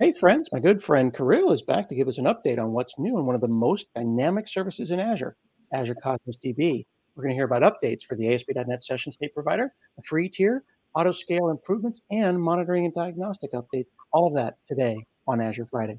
Hey, 0.00 0.12
friends, 0.12 0.48
my 0.52 0.60
good 0.60 0.80
friend 0.80 1.12
Kirill 1.12 1.50
is 1.50 1.62
back 1.62 1.88
to 1.88 1.94
give 1.96 2.06
us 2.06 2.18
an 2.18 2.26
update 2.26 2.60
on 2.60 2.70
what's 2.70 2.96
new 3.00 3.18
in 3.18 3.26
one 3.26 3.34
of 3.34 3.40
the 3.40 3.48
most 3.48 3.92
dynamic 3.96 4.46
services 4.46 4.92
in 4.92 5.00
Azure, 5.00 5.36
Azure 5.74 5.96
Cosmos 5.96 6.38
DB. 6.38 6.86
We're 7.16 7.24
going 7.24 7.32
to 7.32 7.34
hear 7.34 7.46
about 7.46 7.62
updates 7.64 8.04
for 8.04 8.14
the 8.14 8.32
ASP.NET 8.32 8.84
Session 8.84 9.10
State 9.10 9.34
Provider, 9.34 9.72
a 9.98 10.02
free 10.04 10.28
tier, 10.28 10.62
auto 10.94 11.10
scale 11.10 11.50
improvements, 11.50 12.00
and 12.12 12.40
monitoring 12.40 12.84
and 12.84 12.94
diagnostic 12.94 13.50
updates. 13.54 13.86
All 14.12 14.28
of 14.28 14.34
that 14.34 14.54
today 14.68 15.04
on 15.26 15.40
Azure 15.40 15.66
Friday. 15.66 15.98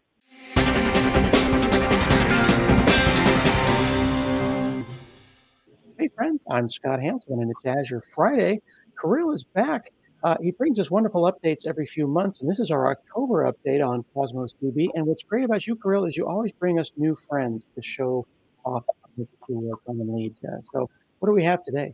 Hey, 5.98 6.08
friends, 6.16 6.40
I'm 6.50 6.70
Scott 6.70 7.02
Hanselman, 7.02 7.42
and 7.42 7.52
it's 7.52 7.66
Azure 7.66 8.02
Friday. 8.16 8.62
Kirill 8.98 9.32
is 9.34 9.44
back 9.44 9.92
uh, 10.24 10.36
he 10.42 10.52
brings 10.52 10.80
us 10.80 10.92
wonderful 10.92 11.32
updates 11.32 11.66
every 11.66 11.86
few 11.86 12.08
months, 12.08 12.42
and 12.42 12.50
this 12.50 12.60
is 12.60 12.72
our 12.72 12.92
October 12.92 13.52
update 13.52 13.86
on 13.86 14.04
Cosmos 14.14 14.54
DB. 14.62 14.90
And 14.94 15.06
what's 15.06 15.24
great 15.24 15.46
about 15.46 15.66
you, 15.66 15.76
Kirill, 15.76 16.06
is 16.06 16.18
you 16.18 16.28
always 16.28 16.52
bring 16.52 16.80
us 16.80 16.92
new 16.98 17.16
friends 17.16 17.66
to 17.76 17.82
show 17.82 18.26
off 18.66 18.84
lead. 19.88 20.36
Uh, 20.44 20.62
so, 20.62 20.90
what 21.20 21.28
do 21.28 21.34
we 21.34 21.44
have 21.44 21.64
today? 21.64 21.94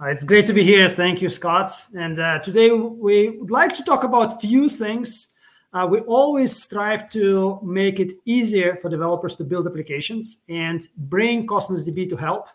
Uh, 0.00 0.06
it's 0.06 0.24
great 0.24 0.46
to 0.46 0.52
be 0.52 0.62
here. 0.62 0.88
Thank 0.88 1.20
you, 1.20 1.28
Scott. 1.28 1.70
And 1.96 2.18
uh, 2.18 2.38
today 2.40 2.70
we 2.70 3.30
would 3.30 3.50
like 3.50 3.72
to 3.74 3.82
talk 3.82 4.04
about 4.04 4.34
a 4.34 4.36
few 4.36 4.68
things. 4.68 5.34
Uh, 5.72 5.86
we 5.90 6.00
always 6.00 6.56
strive 6.56 7.10
to 7.10 7.60
make 7.62 8.00
it 8.00 8.12
easier 8.24 8.76
for 8.76 8.88
developers 8.88 9.36
to 9.36 9.44
build 9.44 9.66
applications 9.66 10.42
and 10.48 10.88
bring 10.96 11.46
Cosmos 11.46 11.84
DB 11.84 12.08
to 12.08 12.16
help 12.16 12.46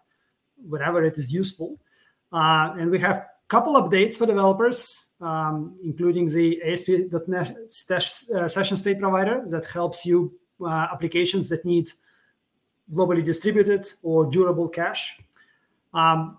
wherever 0.56 1.04
it 1.04 1.18
is 1.18 1.32
useful. 1.34 1.80
Uh, 2.32 2.74
and 2.80 2.90
we 2.90 2.98
have 3.00 3.26
couple 3.48 3.74
updates 3.74 4.18
for 4.18 4.26
developers, 4.26 5.06
um, 5.22 5.78
including 5.84 6.28
the 6.28 6.62
ASP.NET 6.64 7.56
uh, 7.56 8.48
session 8.48 8.78
state 8.78 9.00
provider 9.00 9.44
that 9.48 9.66
helps 9.66 10.06
you 10.06 10.34
uh, 10.62 10.88
applications 10.92 11.50
that 11.50 11.66
need 11.66 11.90
globally 12.92 13.24
distributed 13.24 13.86
or 14.02 14.26
durable 14.26 14.70
cache. 14.70 15.18
Um, 15.94 16.38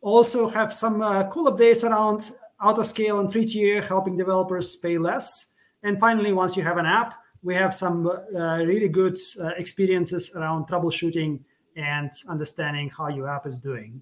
also 0.00 0.48
have 0.48 0.72
some 0.72 1.00
uh, 1.00 1.24
cool 1.24 1.50
updates 1.50 1.88
around 1.88 2.32
auto 2.62 2.82
scale 2.82 3.20
and 3.20 3.32
free 3.32 3.44
tier, 3.46 3.82
helping 3.82 4.16
developers 4.16 4.76
pay 4.76 4.98
less. 4.98 5.54
And 5.82 5.98
finally, 5.98 6.32
once 6.32 6.56
you 6.56 6.62
have 6.62 6.78
an 6.78 6.86
app, 6.86 7.14
we 7.42 7.54
have 7.54 7.74
some 7.74 8.06
uh, 8.06 8.58
really 8.64 8.88
good 8.88 9.16
uh, 9.40 9.48
experiences 9.56 10.32
around 10.34 10.66
troubleshooting 10.66 11.40
and 11.76 12.10
understanding 12.28 12.90
how 12.90 13.08
your 13.08 13.28
app 13.28 13.46
is 13.46 13.58
doing. 13.58 14.00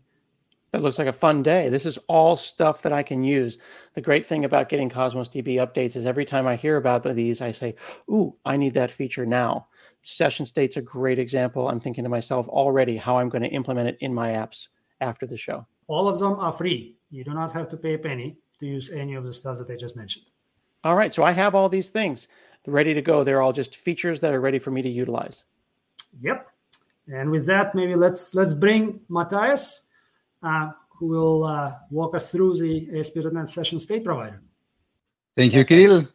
That 0.73 0.81
looks 0.81 0.98
like 0.98 1.06
a 1.06 1.12
fun 1.12 1.42
day. 1.42 1.69
This 1.69 1.84
is 1.84 1.98
all 2.09 2.34
stuff 2.34 2.81
that 2.83 2.95
I 2.95 3.03
can 3.03 3.23
use. 3.23 3.59
The 3.95 4.01
great 4.01 4.27
thing 4.27 4.47
about 4.47 4.70
getting 4.70 4.89
Cosmos 4.89 5.29
DB 5.29 5.56
updates 5.56 5.97
is 5.97 6.06
every 6.06 6.25
time 6.25 6.47
I 6.47 6.56
hear 6.56 6.79
about 6.79 7.05
these, 7.14 7.42
I 7.42 7.53
say, 7.53 7.75
Ooh, 8.11 8.34
I 8.47 8.56
need 8.56 8.73
that 8.75 8.91
feature 8.91 9.27
now. 9.27 9.67
Session 10.01 10.47
state's 10.47 10.79
a 10.79 10.83
great 10.83 11.19
example. 11.19 11.69
I'm 11.69 11.79
thinking 11.79 12.05
to 12.05 12.11
myself 12.11 12.48
already 12.48 12.97
how 12.97 13.19
I'm 13.19 13.29
going 13.29 13.42
to 13.42 13.51
implement 13.51 13.91
it 13.91 13.98
in 14.01 14.14
my 14.14 14.31
apps 14.31 14.69
after 15.03 15.27
the 15.27 15.37
show. 15.37 15.67
All 15.89 16.09
of 16.09 16.19
them 16.19 16.41
are 16.41 16.53
free. 16.53 16.97
You 17.11 17.23
do 17.23 17.34
not 17.34 17.53
have 17.53 17.69
to 17.69 17.77
pay 17.77 17.95
a 17.95 17.98
penny 17.98 18.39
to 18.59 18.67
use 18.67 18.91
any 18.91 19.14
of 19.14 19.25
the 19.25 19.34
stuff 19.34 19.59
that 19.59 19.70
I 19.70 19.77
just 19.77 19.95
mentioned. 19.95 20.27
All 20.84 20.97
right. 20.97 21.12
So 21.12 21.23
I 21.23 21.33
have 21.33 21.55
all 21.55 21.69
these 21.69 21.91
things 21.91 22.29
ready 22.67 22.95
to 22.95 23.03
go. 23.03 23.25
They're 23.25 23.42
all 23.42 23.53
just 23.53 23.77
features 23.77 24.20
that 24.20 24.33
are 24.33 24.41
ready 24.41 24.59
for 24.59 24.70
me 24.70 24.81
to 24.81 24.89
utilize. 24.89 25.45
Yep. 26.20 26.48
And 27.09 27.31
with 27.31 27.47
that, 27.47 27.75
maybe 27.75 27.95
let's 27.95 28.34
let's 28.34 28.55
bring 28.55 29.01
Matias 29.09 29.82
who 30.43 31.07
will 31.07 31.45
uh, 31.45 31.73
walk 31.91 32.15
us 32.15 32.31
through 32.33 32.57
the 32.57 32.98
ASP.NET 32.98 33.48
Session 33.48 33.79
State 33.79 34.05
Provider. 34.05 34.43
Thank 35.37 35.55
you, 35.55 35.65
Kirill. 35.65 36.09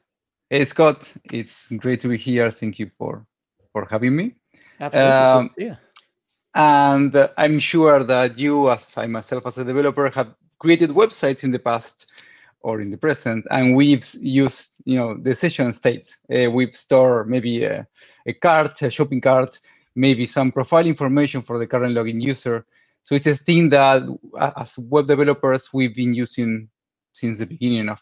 Hey, 0.50 0.64
Scott, 0.64 1.11
it's 1.25 1.67
great 1.70 2.00
to 2.02 2.08
be 2.08 2.17
here. 2.17 2.52
Thank 2.52 2.80
you 2.80 2.89
for, 2.98 3.25
for 3.73 3.86
having 3.89 4.16
me. 4.16 4.36
Absolutely. 4.80 5.11
Um, 5.11 5.52
yeah. 5.58 5.75
And 6.55 7.16
uh, 7.16 7.30
I'm 7.38 7.59
sure 7.59 8.03
that 8.03 8.39
you, 8.39 8.72
as 8.72 8.98
I 8.98 9.08
myself 9.08 9.45
as 9.45 9.58
a 9.58 9.65
developer, 9.65 10.10
have 10.10 10.33
created 10.59 10.92
websites 10.92 11.44
in 11.44 11.52
the 11.52 11.59
past 11.59 12.11
or 12.61 12.82
in 12.82 12.89
the 12.89 12.98
present, 12.98 13.45
and 13.52 13.76
we've 13.76 14.05
used, 14.15 14.82
you 14.86 14.98
know, 14.98 15.15
the 15.15 15.36
session 15.36 15.71
state. 15.73 16.15
Uh, 16.33 16.49
we've 16.49 16.76
stored 16.76 17.30
maybe 17.30 17.64
a, 17.64 17.86
a 18.26 18.33
cart, 18.33 18.82
a 18.82 18.89
shopping 18.89 19.21
cart, 19.21 19.59
maybe 19.95 20.26
some 20.26 20.52
profile 20.52 20.88
information 20.88 21.42
for 21.42 21.59
the 21.59 21.67
current 21.67 21.95
login 21.95 22.21
user, 22.21 22.65
so 23.08 23.16
it's 23.16 23.26
a 23.26 23.38
thing 23.38 23.70
that 23.70 24.04
as 24.58 24.78
web 24.78 25.08
developers, 25.08 25.70
we've 25.72 25.95
been 25.95 26.14
using 26.14 26.68
since 27.14 27.40
the 27.40 27.45
beginning 27.45 27.88
of 27.88 28.00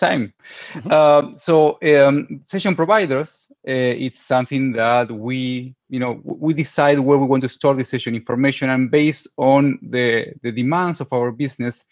time. 0.00 0.34
Mm-hmm. 0.72 0.90
Uh, 0.90 1.38
so 1.38 1.78
um, 1.80 2.42
session 2.44 2.74
providers, 2.74 3.46
uh, 3.68 3.70
it's 3.70 4.18
something 4.18 4.72
that 4.72 5.12
we, 5.12 5.76
you 5.88 6.00
know, 6.00 6.20
we 6.24 6.54
decide 6.54 6.98
where 6.98 7.18
we 7.18 7.26
want 7.26 7.42
to 7.42 7.48
store 7.48 7.74
the 7.74 7.84
session 7.84 8.16
information, 8.16 8.68
and 8.68 8.90
based 8.90 9.28
on 9.36 9.78
the 9.80 10.34
the 10.42 10.50
demands 10.50 11.00
of 11.00 11.12
our 11.12 11.30
business, 11.30 11.86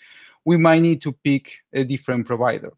we 0.44 0.56
might 0.56 0.82
need 0.82 1.00
to 1.02 1.12
pick 1.12 1.52
a 1.72 1.84
different 1.84 2.26
provider. 2.26 2.72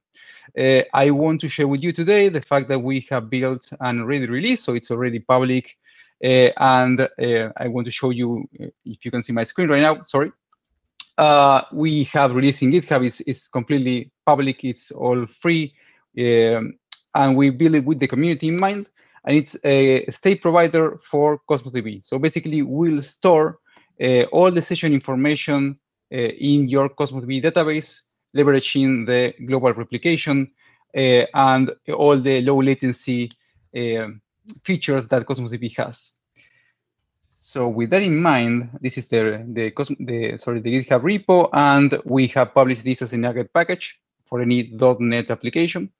Uh, 0.59 0.83
I 0.93 1.13
want 1.13 1.41
to 1.41 1.49
share 1.49 1.67
with 1.67 1.83
you 1.83 1.93
today 1.93 2.29
the 2.29 2.43
fact 2.43 2.69
that 2.69 2.81
we 2.81 3.07
have 3.09 3.31
built 3.31 3.73
and 3.81 4.03
already 4.03 4.27
released, 4.27 4.65
so 4.65 4.75
it's 4.75 4.91
already 4.91 5.21
public, 5.21 5.79
and 6.23 7.01
uh, 7.01 7.53
I 7.57 7.69
want 7.69 7.87
to 7.87 7.91
show 7.91 8.11
you, 8.11 8.49
uh, 8.61 8.67
if 8.85 9.05
you 9.05 9.11
can 9.11 9.23
see 9.23 9.33
my 9.33 9.45
screen 9.45 9.69
right 9.69 9.83
now, 9.83 10.03
sorry. 10.05 10.33
we 11.73 12.05
have 12.05 12.35
released 12.35 12.63
in 12.63 12.71
GitHub, 12.71 13.05
it's, 13.05 13.21
it's 13.21 13.49
completely 13.49 14.11
public, 14.25 14.65
it's 14.65 14.91
all 14.93 15.27
free, 15.27 15.75
um, 16.19 16.75
and 17.15 17.37
we 17.37 17.51
build 17.51 17.75
it 17.75 17.85
with 17.85 18.01
the 18.01 18.09
community 18.09 18.49
in 18.49 18.57
mind 18.57 18.87
and 19.25 19.37
it's 19.37 19.57
a 19.65 20.11
state 20.11 20.43
provider 20.43 20.99
for 20.99 21.39
Cosmos 21.49 21.73
DB. 21.73 22.05
So 22.05 22.19
basically, 22.19 22.63
we'll 22.63 23.03
store 23.03 23.59
uh, 24.01 24.23
all 24.33 24.51
the 24.51 24.63
session 24.63 24.93
information 24.93 25.79
uh, 26.13 26.17
in 26.17 26.69
your 26.69 26.89
Cosmos 26.89 27.25
DB 27.25 27.43
database, 27.43 28.01
leveraging 28.37 29.07
the 29.07 29.35
global 29.47 29.73
replication 29.73 30.51
uh, 30.97 31.25
and 31.35 31.71
all 31.95 32.19
the 32.19 32.41
low 32.41 32.61
latency 32.61 33.31
features 34.65 35.09
that 35.09 35.27
Cosmos 35.27 35.53
DB 35.53 35.77
has. 35.77 36.13
So 37.37 37.69
with 37.69 37.91
that 37.91 38.03
in 38.03 38.23
mind, 38.23 38.71
this 38.81 38.97
is 38.99 39.09
the, 39.09 39.45
the, 39.49 39.73
the, 39.99 40.39
sorry, 40.39 40.61
the 40.61 40.85
GitHub 40.85 41.03
repo, 41.03 41.49
and 41.53 42.01
we 42.05 42.29
have 42.29 42.55
published 42.55 42.85
this 42.85 43.03
as 43.03 43.13
a 43.13 43.17
NuGet 43.17 43.49
package 43.53 44.01
for 44.27 44.41
any 44.41 44.71
.NET 45.01 45.29
application. 45.29 45.91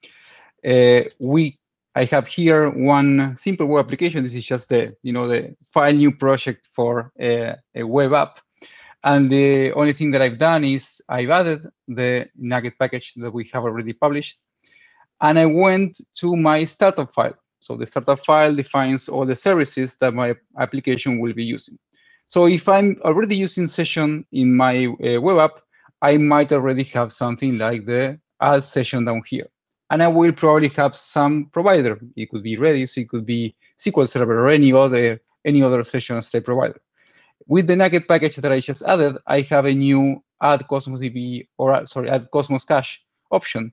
Uh, 0.65 1.01
we, 1.19 1.59
I 1.97 2.05
have 2.05 2.29
here 2.29 2.71
one 2.71 3.37
simple 3.37 3.67
web 3.67 3.87
application. 3.87 4.23
This 4.23 4.35
is 4.35 4.47
just 4.47 4.69
the, 4.69 4.97
you 5.03 5.13
know, 5.13 5.27
the 5.27 5.57
file 5.73 5.93
new 5.93 6.13
project 6.13 6.69
for 6.75 7.11
a, 7.21 7.57
a 7.75 7.83
web 7.83 8.13
app. 8.13 8.39
And 9.03 9.31
the 9.31 9.73
only 9.73 9.93
thing 9.95 10.13
that 10.13 10.23
I've 10.23 10.39
done 10.39 10.63
is 10.63 11.03
I've 11.09 11.31
added 11.31 11.67
the 11.89 12.29
NuGet 12.41 12.79
package 12.79 13.15
that 13.15 13.33
we 13.33 13.51
have 13.53 13.65
already 13.65 13.95
published. 13.95 14.39
And 15.21 15.41
I 15.41 15.47
went 15.47 16.01
to 16.19 16.37
my 16.37 16.65
startup 16.65 17.13
file. 17.13 17.35
So 17.63 17.77
the 17.77 17.87
startup 17.87 18.19
file 18.27 18.57
defines 18.57 19.09
all 19.09 19.25
the 19.25 19.37
services 19.37 19.97
that 19.99 20.13
my 20.15 20.35
application 20.59 21.21
will 21.21 21.33
be 21.33 21.45
using. 21.45 21.79
So 22.27 22.47
if 22.49 22.69
I'm 22.69 23.01
already 23.05 23.37
using 23.37 23.69
session 23.69 24.27
in 24.33 24.53
my 24.53 24.87
uh, 24.87 25.21
web 25.21 25.39
app, 25.39 25.63
I 26.03 26.17
might 26.17 26.51
already 26.51 26.83
have 26.97 27.13
something 27.13 27.59
like 27.59 27.87
the 27.87 28.19
add 28.41 28.65
session 28.65 29.05
down 29.05 29.23
here. 29.29 29.49
And 29.91 30.03
I 30.03 30.09
will 30.09 30.33
probably 30.33 30.71
have 30.71 30.97
some 30.97 31.51
provider. 31.53 32.01
It 32.17 32.31
could 32.31 32.43
be 32.43 32.57
Redis, 32.57 32.97
it 32.97 33.09
could 33.09 33.25
be 33.25 33.55
SQL 33.79 34.09
Server 34.09 34.45
or 34.45 34.51
any 34.51 34.73
other 34.73 35.21
any 35.45 35.63
other 35.63 35.85
session 35.85 36.21
state 36.23 36.45
provider. 36.45 36.81
With 37.47 37.69
the 37.69 37.75
NuGet 37.75 38.09
package 38.09 38.37
that 38.37 38.51
I 38.51 38.59
just 38.59 38.83
added, 38.83 39.19
I 39.29 39.43
have 39.43 39.67
a 39.67 39.73
new 39.73 40.21
add 40.43 40.67
Cosmos 40.67 40.99
DB 40.99 41.47
or 41.59 41.87
sorry, 41.87 42.11
add 42.11 42.29
Cosmos 42.33 42.65
Cache 42.65 43.05
option 43.31 43.73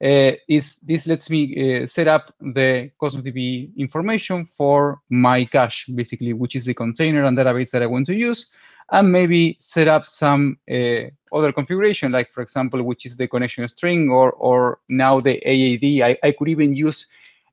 is 0.00 0.76
this 0.80 1.06
lets 1.06 1.28
me 1.28 1.82
uh, 1.82 1.86
set 1.86 2.08
up 2.08 2.34
the 2.40 2.90
Cosmos 2.98 3.22
DB 3.22 3.76
information 3.76 4.44
for 4.44 5.00
my 5.10 5.44
cache, 5.44 5.86
basically, 5.94 6.32
which 6.32 6.56
is 6.56 6.64
the 6.64 6.74
container 6.74 7.24
and 7.24 7.36
database 7.36 7.70
that 7.70 7.82
I 7.82 7.86
want 7.86 8.06
to 8.06 8.14
use, 8.14 8.50
and 8.90 9.12
maybe 9.12 9.56
set 9.60 9.88
up 9.88 10.06
some 10.06 10.58
uh, 10.70 11.10
other 11.32 11.52
configuration, 11.52 12.12
like 12.12 12.32
for 12.32 12.40
example, 12.40 12.82
which 12.82 13.04
is 13.04 13.16
the 13.16 13.28
connection 13.28 13.68
string, 13.68 14.08
or 14.10 14.32
or 14.32 14.78
now 14.88 15.20
the 15.20 15.36
AAD. 15.44 16.02
I, 16.02 16.18
I 16.26 16.32
could 16.32 16.48
even 16.48 16.74
use 16.74 17.06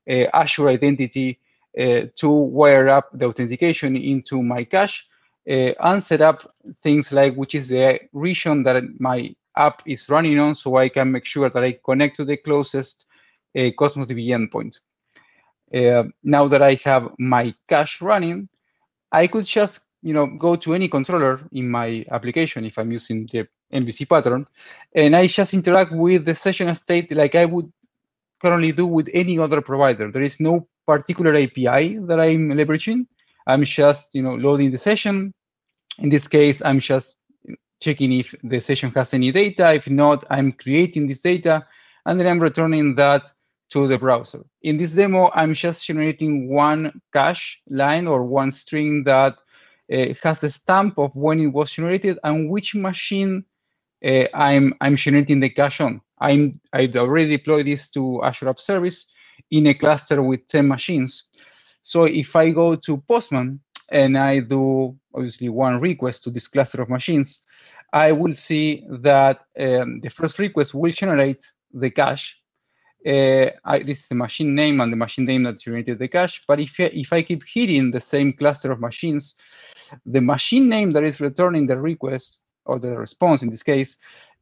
uh, 0.08 0.24
Azure 0.32 0.70
Identity 0.70 1.38
uh, 1.78 2.06
to 2.16 2.30
wire 2.30 2.88
up 2.88 3.10
the 3.12 3.26
authentication 3.26 3.96
into 3.96 4.42
my 4.42 4.64
cache. 4.64 5.06
Uh, 5.50 5.72
and 5.80 6.04
set 6.04 6.20
up 6.20 6.54
things 6.82 7.10
like 7.10 7.34
which 7.34 7.54
is 7.54 7.68
the 7.68 7.98
region 8.12 8.62
that 8.62 8.84
my 9.00 9.34
app 9.58 9.82
is 9.86 10.08
running 10.08 10.38
on 10.38 10.54
so 10.54 10.76
I 10.76 10.88
can 10.88 11.12
make 11.12 11.24
sure 11.24 11.50
that 11.50 11.62
I 11.62 11.78
connect 11.84 12.16
to 12.16 12.24
the 12.24 12.36
closest 12.36 13.06
uh, 13.58 13.70
Cosmos 13.78 14.06
DB 14.06 14.28
endpoint. 14.28 14.78
Uh, 15.74 16.08
now 16.22 16.48
that 16.48 16.62
I 16.62 16.74
have 16.84 17.10
my 17.18 17.54
cache 17.68 18.00
running, 18.00 18.48
I 19.12 19.26
could 19.26 19.44
just 19.44 19.92
you 20.02 20.14
know 20.14 20.26
go 20.26 20.56
to 20.56 20.74
any 20.74 20.88
controller 20.88 21.40
in 21.52 21.68
my 21.68 22.04
application 22.10 22.64
if 22.64 22.78
I'm 22.78 22.92
using 22.92 23.28
the 23.30 23.46
MVC 23.72 24.08
pattern, 24.08 24.46
and 24.94 25.14
I 25.14 25.26
just 25.26 25.52
interact 25.52 25.92
with 25.92 26.24
the 26.24 26.34
session 26.34 26.74
state 26.74 27.12
like 27.12 27.34
I 27.34 27.44
would 27.44 27.70
currently 28.40 28.72
do 28.72 28.86
with 28.86 29.10
any 29.12 29.38
other 29.38 29.60
provider. 29.60 30.10
There 30.10 30.22
is 30.22 30.40
no 30.40 30.68
particular 30.86 31.36
API 31.36 31.98
that 32.06 32.20
I'm 32.20 32.48
leveraging. 32.50 33.06
I'm 33.46 33.64
just, 33.64 34.14
you 34.14 34.22
know, 34.22 34.34
loading 34.34 34.70
the 34.70 34.78
session. 34.78 35.32
In 35.98 36.08
this 36.10 36.28
case, 36.28 36.62
I'm 36.62 36.78
just 36.80 37.17
checking 37.80 38.12
if 38.12 38.34
the 38.42 38.60
session 38.60 38.90
has 38.92 39.14
any 39.14 39.32
data. 39.32 39.72
If 39.74 39.88
not, 39.88 40.24
I'm 40.30 40.52
creating 40.52 41.06
this 41.06 41.22
data, 41.22 41.66
and 42.06 42.18
then 42.18 42.26
I'm 42.26 42.40
returning 42.40 42.94
that 42.96 43.30
to 43.70 43.86
the 43.86 43.98
browser. 43.98 44.44
In 44.62 44.76
this 44.76 44.92
demo, 44.92 45.30
I'm 45.34 45.54
just 45.54 45.84
generating 45.86 46.48
one 46.48 47.00
cache 47.12 47.62
line 47.68 48.06
or 48.06 48.24
one 48.24 48.50
string 48.50 49.04
that 49.04 49.36
uh, 49.92 50.14
has 50.22 50.40
the 50.40 50.50
stamp 50.50 50.98
of 50.98 51.14
when 51.14 51.40
it 51.40 51.48
was 51.48 51.72
generated 51.72 52.18
and 52.24 52.50
which 52.50 52.74
machine 52.74 53.44
uh, 54.04 54.24
I'm, 54.34 54.74
I'm 54.80 54.96
generating 54.96 55.40
the 55.40 55.50
cache 55.50 55.80
on. 55.80 56.00
I'm, 56.20 56.52
I'd 56.72 56.96
already 56.96 57.36
deployed 57.36 57.66
this 57.66 57.88
to 57.90 58.22
Azure 58.24 58.48
App 58.48 58.60
Service 58.60 59.12
in 59.50 59.66
a 59.66 59.74
cluster 59.74 60.22
with 60.22 60.46
10 60.48 60.66
machines. 60.66 61.24
So 61.82 62.04
if 62.04 62.34
I 62.36 62.50
go 62.50 62.74
to 62.74 62.98
Postman 62.98 63.60
and 63.90 64.18
I 64.18 64.40
do 64.40 64.96
obviously 65.14 65.48
one 65.48 65.80
request 65.80 66.24
to 66.24 66.30
this 66.30 66.48
cluster 66.48 66.82
of 66.82 66.88
machines, 66.88 67.40
I 67.92 68.12
will 68.12 68.34
see 68.34 68.86
that 69.00 69.40
um, 69.58 70.00
the 70.00 70.10
first 70.10 70.38
request 70.38 70.74
will 70.74 70.92
generate 70.92 71.50
the 71.72 71.90
cache 71.90 72.40
uh, 73.06 73.50
I, 73.64 73.82
this 73.84 74.00
is 74.00 74.08
the 74.08 74.14
machine 74.14 74.54
name 74.54 74.80
and 74.80 74.92
the 74.92 74.96
machine 74.96 75.24
name 75.24 75.44
that 75.44 75.60
generated 75.60 75.98
the 75.98 76.08
cache. 76.08 76.42
But 76.46 76.60
if, 76.60 76.78
if 76.80 77.12
I 77.12 77.22
keep 77.22 77.44
hitting 77.46 77.90
the 77.90 78.00
same 78.00 78.32
cluster 78.32 78.72
of 78.72 78.80
machines, 78.80 79.36
the 80.04 80.20
machine 80.20 80.68
name 80.68 80.90
that 80.92 81.04
is 81.04 81.20
returning 81.20 81.66
the 81.66 81.78
request 81.78 82.42
or 82.64 82.78
the 82.78 82.96
response 82.96 83.42
in 83.42 83.50
this 83.50 83.62
case 83.62 83.98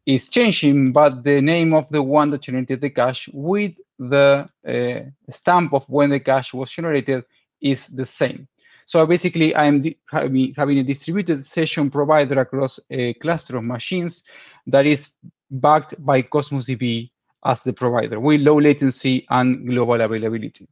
is 0.07 0.29
changing, 0.29 0.93
but 0.93 1.23
the 1.23 1.41
name 1.41 1.75
of 1.75 1.89
the 1.91 2.03
one 2.03 2.31
that 2.31 2.43
generated 2.43 2.81
the 2.81 2.91
cache 2.91 3.29
with 3.33 3.73
the 3.99 4.49
uh, 4.67 5.31
stamp 5.31 5.73
of 5.73 5.89
when 5.89 6.11
the 6.11 6.21
cache 6.21 6.55
was 6.55 6.71
generated 6.71 7.25
is 7.61 7.89
the 7.89 8.07
same. 8.07 8.49
So 8.87 9.05
basically, 9.05 9.55
I'm 9.55 9.83
having 10.09 10.79
a 10.79 10.85
distributed 10.85 11.45
session 11.45 11.91
provider 11.91 12.41
across 12.41 12.79
a 12.91 13.15
cluster 13.15 13.57
of 13.57 13.65
machines 13.65 14.23
that 14.69 14.87
is 14.87 15.11
backed 15.51 15.95
by 16.05 16.23
Cosmos 16.23 16.67
DB 16.67 17.11
as 17.45 17.63
the 17.63 17.73
provider 17.73 18.21
with 18.21 18.41
low 18.41 18.61
latency 18.61 19.27
and 19.29 19.67
global 19.67 20.01
availability. 20.01 20.69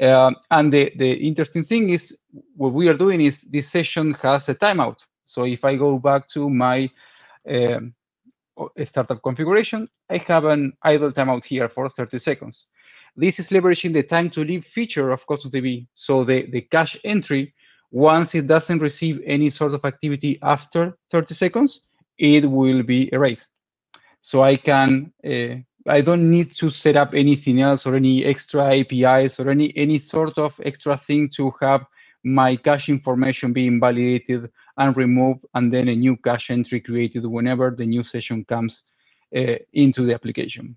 Uh, 0.00 0.32
and 0.50 0.72
the, 0.72 0.90
the 0.96 1.12
interesting 1.12 1.64
thing 1.64 1.90
is 1.90 2.18
what 2.56 2.72
we 2.72 2.88
are 2.88 2.96
doing 2.96 3.20
is 3.20 3.42
this 3.42 3.68
session 3.70 4.14
has 4.14 4.48
a 4.48 4.54
timeout. 4.54 5.00
So 5.26 5.44
if 5.44 5.66
I 5.66 5.76
go 5.76 5.98
back 5.98 6.28
to 6.30 6.48
my 6.48 6.90
um, 7.46 7.94
startup 8.86 9.22
configuration, 9.22 9.86
I 10.08 10.16
have 10.16 10.46
an 10.46 10.72
idle 10.82 11.12
timeout 11.12 11.44
here 11.44 11.68
for 11.68 11.90
30 11.90 12.18
seconds. 12.18 12.68
This 13.16 13.38
is 13.38 13.48
leveraging 13.48 13.92
the 13.92 14.02
time 14.02 14.30
to 14.30 14.44
live 14.44 14.64
feature 14.64 15.10
of 15.10 15.26
Cosmos 15.26 15.52
DB. 15.52 15.86
So 15.94 16.24
the, 16.24 16.50
the 16.50 16.62
cache 16.62 16.96
entry, 17.04 17.54
once 17.90 18.34
it 18.34 18.46
doesn't 18.46 18.80
receive 18.80 19.20
any 19.24 19.50
sort 19.50 19.74
of 19.74 19.84
activity 19.84 20.38
after 20.42 20.98
30 21.10 21.34
seconds, 21.34 21.86
it 22.18 22.50
will 22.50 22.82
be 22.82 23.08
erased. 23.12 23.52
So 24.20 24.42
I 24.42 24.56
can 24.56 25.12
uh, 25.24 25.56
I 25.86 26.00
don't 26.00 26.30
need 26.30 26.56
to 26.56 26.70
set 26.70 26.96
up 26.96 27.12
anything 27.12 27.60
else 27.60 27.86
or 27.86 27.94
any 27.94 28.24
extra 28.24 28.74
APIs 28.74 29.38
or 29.38 29.50
any 29.50 29.76
any 29.76 29.98
sort 29.98 30.38
of 30.38 30.58
extra 30.64 30.96
thing 30.96 31.28
to 31.36 31.52
have 31.60 31.84
my 32.24 32.56
cache 32.56 32.88
information 32.88 33.52
being 33.52 33.78
validated 33.78 34.50
and 34.78 34.96
removed, 34.96 35.44
and 35.54 35.70
then 35.72 35.88
a 35.88 35.94
new 35.94 36.16
cache 36.16 36.50
entry 36.50 36.80
created 36.80 37.26
whenever 37.26 37.70
the 37.70 37.84
new 37.84 38.02
session 38.02 38.44
comes 38.46 38.84
uh, 39.36 39.56
into 39.74 40.04
the 40.04 40.14
application. 40.14 40.74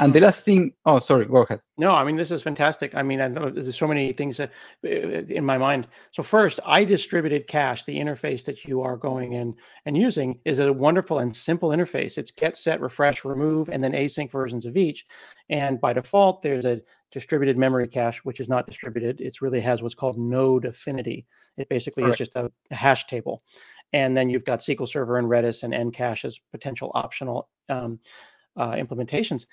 And 0.00 0.12
the 0.14 0.20
last 0.20 0.44
thing, 0.44 0.72
oh, 0.86 1.00
sorry, 1.00 1.24
go 1.24 1.38
ahead. 1.38 1.60
No, 1.76 1.90
I 1.90 2.04
mean, 2.04 2.14
this 2.14 2.30
is 2.30 2.40
fantastic. 2.42 2.94
I 2.94 3.02
mean, 3.02 3.20
I 3.20 3.26
know 3.26 3.50
there's 3.50 3.76
so 3.76 3.88
many 3.88 4.12
things 4.12 4.38
uh, 4.38 4.46
in 4.84 5.44
my 5.44 5.58
mind. 5.58 5.88
So 6.12 6.22
first, 6.22 6.60
I 6.64 6.84
distributed 6.84 7.48
cache, 7.48 7.84
the 7.84 7.98
interface 7.98 8.44
that 8.44 8.64
you 8.64 8.80
are 8.80 8.96
going 8.96 9.32
in 9.32 9.56
and 9.86 9.96
using 9.96 10.38
is 10.44 10.60
a 10.60 10.72
wonderful 10.72 11.18
and 11.18 11.34
simple 11.34 11.70
interface. 11.70 12.16
It's 12.16 12.30
get, 12.30 12.56
set, 12.56 12.80
refresh, 12.80 13.24
remove, 13.24 13.70
and 13.70 13.82
then 13.82 13.92
async 13.92 14.30
versions 14.30 14.66
of 14.66 14.76
each. 14.76 15.04
And 15.50 15.80
by 15.80 15.94
default, 15.94 16.42
there's 16.42 16.64
a 16.64 16.80
distributed 17.10 17.56
memory 17.56 17.88
cache, 17.88 18.18
which 18.18 18.38
is 18.38 18.48
not 18.48 18.66
distributed. 18.66 19.20
It 19.20 19.40
really 19.42 19.60
has 19.60 19.82
what's 19.82 19.96
called 19.96 20.16
node 20.16 20.64
affinity. 20.64 21.26
It 21.56 21.68
basically 21.68 22.04
is 22.04 22.16
just 22.16 22.36
a, 22.36 22.52
hash 22.70 23.08
table. 23.08 23.42
And 23.92 24.16
then 24.16 24.30
you've 24.30 24.44
got 24.44 24.60
SQL 24.60 24.88
Server 24.88 25.18
and 25.18 25.26
Redis 25.26 25.64
and 25.64 25.74
NCache 25.74 26.24
as 26.24 26.38
potential 26.52 26.92
optional 26.94 27.48
um, 27.68 27.98
uh, 28.56 28.72
implementations 28.72 29.46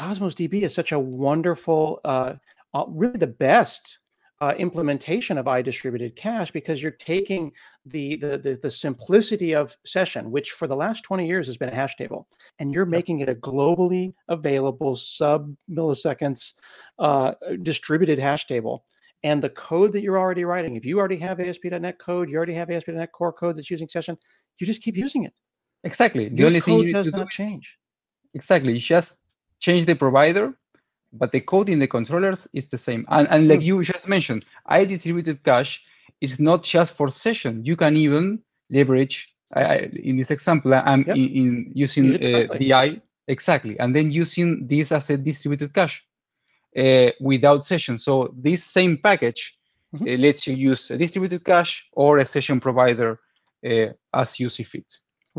Cosmos 0.00 0.34
DB 0.34 0.62
is 0.62 0.72
such 0.72 0.92
a 0.92 0.98
wonderful, 0.98 2.00
uh, 2.06 2.32
uh, 2.72 2.84
really 2.88 3.18
the 3.18 3.26
best 3.26 3.98
uh, 4.40 4.54
implementation 4.56 5.36
of 5.36 5.44
iDistributed 5.44 6.16
cache 6.16 6.50
because 6.50 6.82
you're 6.82 6.92
taking 6.92 7.52
the, 7.84 8.16
the, 8.16 8.38
the 8.38 8.58
the 8.62 8.70
simplicity 8.70 9.54
of 9.54 9.76
session, 9.84 10.30
which 10.30 10.52
for 10.52 10.66
the 10.66 10.74
last 10.74 11.02
20 11.02 11.26
years 11.26 11.46
has 11.46 11.58
been 11.58 11.68
a 11.68 11.74
hash 11.74 11.96
table, 11.96 12.26
and 12.58 12.72
you're 12.72 12.86
making 12.86 13.20
it 13.20 13.28
a 13.28 13.34
globally 13.34 14.14
available 14.28 14.96
sub 14.96 15.54
milliseconds 15.70 16.54
uh, 16.98 17.34
distributed 17.60 18.18
hash 18.18 18.46
table. 18.46 18.86
And 19.22 19.42
the 19.42 19.50
code 19.50 19.92
that 19.92 20.00
you're 20.00 20.18
already 20.18 20.46
writing, 20.46 20.76
if 20.76 20.86
you 20.86 20.98
already 20.98 21.18
have 21.18 21.40
ASP.NET 21.40 21.98
code, 21.98 22.30
you 22.30 22.38
already 22.38 22.54
have 22.54 22.70
ASP.NET 22.70 23.12
Core 23.12 23.34
code 23.34 23.58
that's 23.58 23.70
using 23.70 23.86
session, 23.86 24.16
you 24.58 24.66
just 24.66 24.80
keep 24.80 24.96
using 24.96 25.24
it. 25.24 25.34
Exactly. 25.84 26.30
The 26.30 26.36
Your 26.36 26.46
only 26.46 26.60
thing 26.60 26.76
code 26.76 26.86
you 26.86 26.86
need 26.86 26.92
does 26.94 27.12
not 27.12 27.24
do 27.24 27.28
change. 27.28 27.76
exactly 28.32 28.72
you 28.72 28.80
just 28.80 29.18
change 29.60 29.86
the 29.86 29.94
provider, 29.94 30.54
but 31.12 31.32
the 31.32 31.40
code 31.40 31.68
in 31.68 31.78
the 31.78 31.88
controllers 31.88 32.48
is 32.54 32.68
the 32.68 32.78
same. 32.78 33.06
And, 33.10 33.28
and 33.30 33.48
like 33.48 33.60
Hmm. 33.60 33.62
you 33.62 33.82
just 33.82 34.08
mentioned, 34.08 34.44
I 34.66 34.84
distributed 34.84 35.42
cache 35.44 35.84
is 36.20 36.40
not 36.40 36.62
just 36.64 36.96
for 36.96 37.10
session. 37.10 37.64
You 37.64 37.76
can 37.76 37.96
even 37.96 38.40
leverage, 38.70 39.34
in 39.56 40.16
this 40.16 40.30
example, 40.30 40.74
I'm 40.74 41.06
Yep. 41.06 41.12
in, 41.12 41.28
in 41.40 41.72
using 41.74 42.14
uh. 42.16 42.48
DI, 42.58 43.00
exactly, 43.28 43.78
and 43.78 43.94
then 43.94 44.10
using 44.10 44.66
this 44.66 44.92
as 44.92 45.10
a 45.10 45.16
distributed 45.18 45.74
cache 45.74 46.04
uh, 46.78 47.10
without 47.20 47.64
session. 47.64 47.98
So 47.98 48.34
this 48.36 48.64
same 48.64 48.98
package 48.98 49.58
Mhm. 49.92 50.08
uh, 50.08 50.12
lets 50.16 50.46
you 50.46 50.54
use 50.54 50.90
a 50.90 50.96
distributed 50.98 51.44
cache 51.44 51.88
or 51.92 52.18
a 52.18 52.24
session 52.26 52.60
provider 52.60 53.20
uh, 53.66 53.86
as 54.14 54.38
you 54.40 54.48
see 54.48 54.62
fit. 54.64 54.86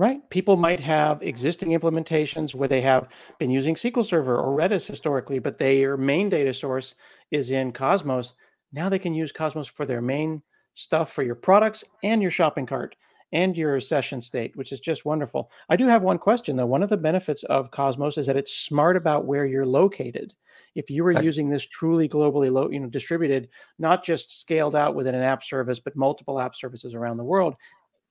Right. 0.01 0.27
People 0.31 0.57
might 0.57 0.79
have 0.79 1.21
existing 1.21 1.79
implementations 1.79 2.55
where 2.55 2.67
they 2.67 2.81
have 2.81 3.07
been 3.37 3.51
using 3.51 3.75
SQL 3.75 4.03
Server 4.03 4.35
or 4.35 4.57
Redis 4.57 4.87
historically, 4.87 5.37
but 5.37 5.59
their 5.59 5.95
main 5.95 6.27
data 6.27 6.55
source 6.55 6.95
is 7.29 7.51
in 7.51 7.71
Cosmos. 7.71 8.33
Now 8.73 8.89
they 8.89 8.97
can 8.97 9.13
use 9.13 9.31
Cosmos 9.31 9.67
for 9.67 9.85
their 9.85 10.01
main 10.01 10.41
stuff 10.73 11.13
for 11.13 11.21
your 11.21 11.35
products 11.35 11.83
and 12.01 12.19
your 12.19 12.31
shopping 12.31 12.65
cart 12.65 12.95
and 13.31 13.55
your 13.55 13.79
session 13.79 14.21
state, 14.21 14.55
which 14.55 14.71
is 14.71 14.79
just 14.79 15.05
wonderful. 15.05 15.51
I 15.69 15.75
do 15.75 15.85
have 15.85 16.01
one 16.01 16.17
question 16.17 16.55
though. 16.55 16.65
One 16.65 16.81
of 16.81 16.89
the 16.89 16.97
benefits 16.97 17.43
of 17.43 17.69
Cosmos 17.69 18.17
is 18.17 18.25
that 18.25 18.37
it's 18.37 18.57
smart 18.57 18.97
about 18.97 19.25
where 19.25 19.45
you're 19.45 19.67
located. 19.67 20.33
If 20.73 20.89
you 20.89 21.03
were 21.03 21.11
Exactly. 21.11 21.27
using 21.27 21.49
this 21.49 21.67
truly 21.67 22.09
globally 22.09 22.51
low, 22.51 22.71
you 22.71 22.79
know, 22.79 22.89
distributed, 22.89 23.49
not 23.77 24.03
just 24.03 24.39
scaled 24.39 24.75
out 24.75 24.95
within 24.95 25.13
an 25.13 25.21
app 25.21 25.43
service, 25.43 25.79
but 25.79 25.95
multiple 25.95 26.39
app 26.39 26.55
services 26.55 26.95
around 26.95 27.17
the 27.17 27.23
world, 27.23 27.55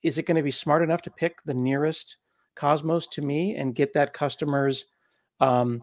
is 0.03 0.19
it 0.19 0.27
going 0.27 0.37
to 0.37 0.43
be 0.43 0.51
smart 0.51 0.83
enough 0.83 1.03
to 1.03 1.11
pick 1.11 1.43
the 1.45 1.55
nearest 1.55 2.17
Cosmos 2.57 3.07
to 3.09 3.23
me 3.23 3.55
and 3.55 3.75
get 3.75 3.93
that 3.95 4.13
customer's 4.13 4.87
um, 5.41 5.83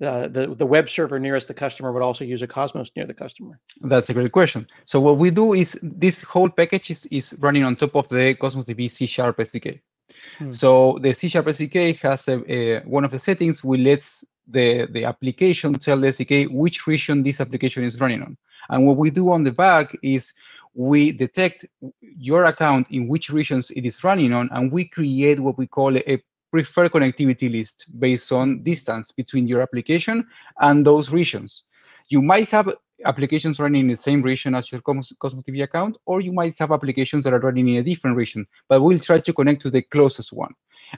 the, 0.00 0.28
the 0.30 0.54
the 0.54 0.66
web 0.66 0.88
server 0.88 1.18
nearest 1.18 1.48
the 1.48 1.54
customer 1.54 1.92
would 1.92 2.02
also 2.02 2.24
use 2.24 2.42
a 2.42 2.46
Cosmos 2.46 2.90
near 2.94 3.06
the 3.06 3.14
customer. 3.14 3.58
That's 3.82 4.10
a 4.10 4.14
great 4.14 4.32
question. 4.32 4.66
So 4.84 5.00
what 5.00 5.18
we 5.18 5.30
do 5.30 5.54
is 5.54 5.78
this 5.82 6.22
whole 6.22 6.48
package 6.48 6.90
is, 6.90 7.06
is 7.06 7.36
running 7.40 7.64
on 7.64 7.76
top 7.76 7.96
of 7.96 8.08
the 8.08 8.34
Cosmos 8.34 8.64
DB 8.64 8.90
C 8.90 9.06
Sharp 9.06 9.38
SDK. 9.38 9.80
Hmm. 10.38 10.50
So 10.50 10.98
the 11.02 11.12
C 11.12 11.28
Sharp 11.28 11.46
SDK 11.46 11.98
has 11.98 12.28
a, 12.28 12.52
a- 12.52 12.80
one 12.82 13.04
of 13.04 13.10
the 13.10 13.18
settings 13.18 13.64
we 13.64 13.78
lets 13.78 14.24
the, 14.46 14.86
the 14.92 15.04
application 15.04 15.74
tell 15.74 16.00
the 16.00 16.08
SDK 16.08 16.50
which 16.50 16.86
region 16.86 17.22
this 17.22 17.40
application 17.40 17.84
is 17.84 18.00
running 18.00 18.22
on. 18.22 18.36
And 18.70 18.86
what 18.86 18.96
we 18.96 19.10
do 19.10 19.30
on 19.30 19.44
the 19.44 19.52
back 19.52 19.96
is 20.02 20.34
we 20.74 21.12
detect 21.12 21.66
your 22.00 22.44
account 22.44 22.86
in 22.90 23.08
which 23.08 23.30
regions 23.30 23.70
it 23.70 23.84
is 23.84 24.04
running 24.04 24.32
on, 24.32 24.48
and 24.52 24.70
we 24.70 24.84
create 24.86 25.40
what 25.40 25.58
we 25.58 25.66
call 25.66 25.96
a, 25.96 26.22
preferred 26.50 26.92
connectivity 26.92 27.50
list 27.50 27.86
based 27.98 28.32
on 28.32 28.62
distance 28.62 29.12
between 29.12 29.46
your 29.46 29.60
application 29.60 30.26
and 30.60 30.86
those 30.86 31.10
regions. 31.10 31.64
You 32.08 32.22
might 32.22 32.48
have 32.48 32.72
applications 33.04 33.60
running 33.60 33.82
in 33.82 33.88
the 33.88 33.96
same 33.96 34.22
region 34.22 34.54
as 34.54 34.72
your 34.72 34.80
Cosmos 34.80 35.12
DB 35.22 35.62
account, 35.62 35.98
or 36.06 36.20
you 36.20 36.32
might 36.32 36.56
have 36.58 36.72
applications 36.72 37.24
that 37.24 37.34
are 37.34 37.40
running 37.40 37.68
in 37.68 37.76
a 37.76 37.82
different 37.82 38.16
region, 38.16 38.46
but 38.68 38.80
we'll 38.80 38.98
try 38.98 39.20
to 39.20 39.32
connect 39.32 39.62
to 39.62 39.70
the 39.70 39.82
closest 39.82 40.32
one. 40.32 40.54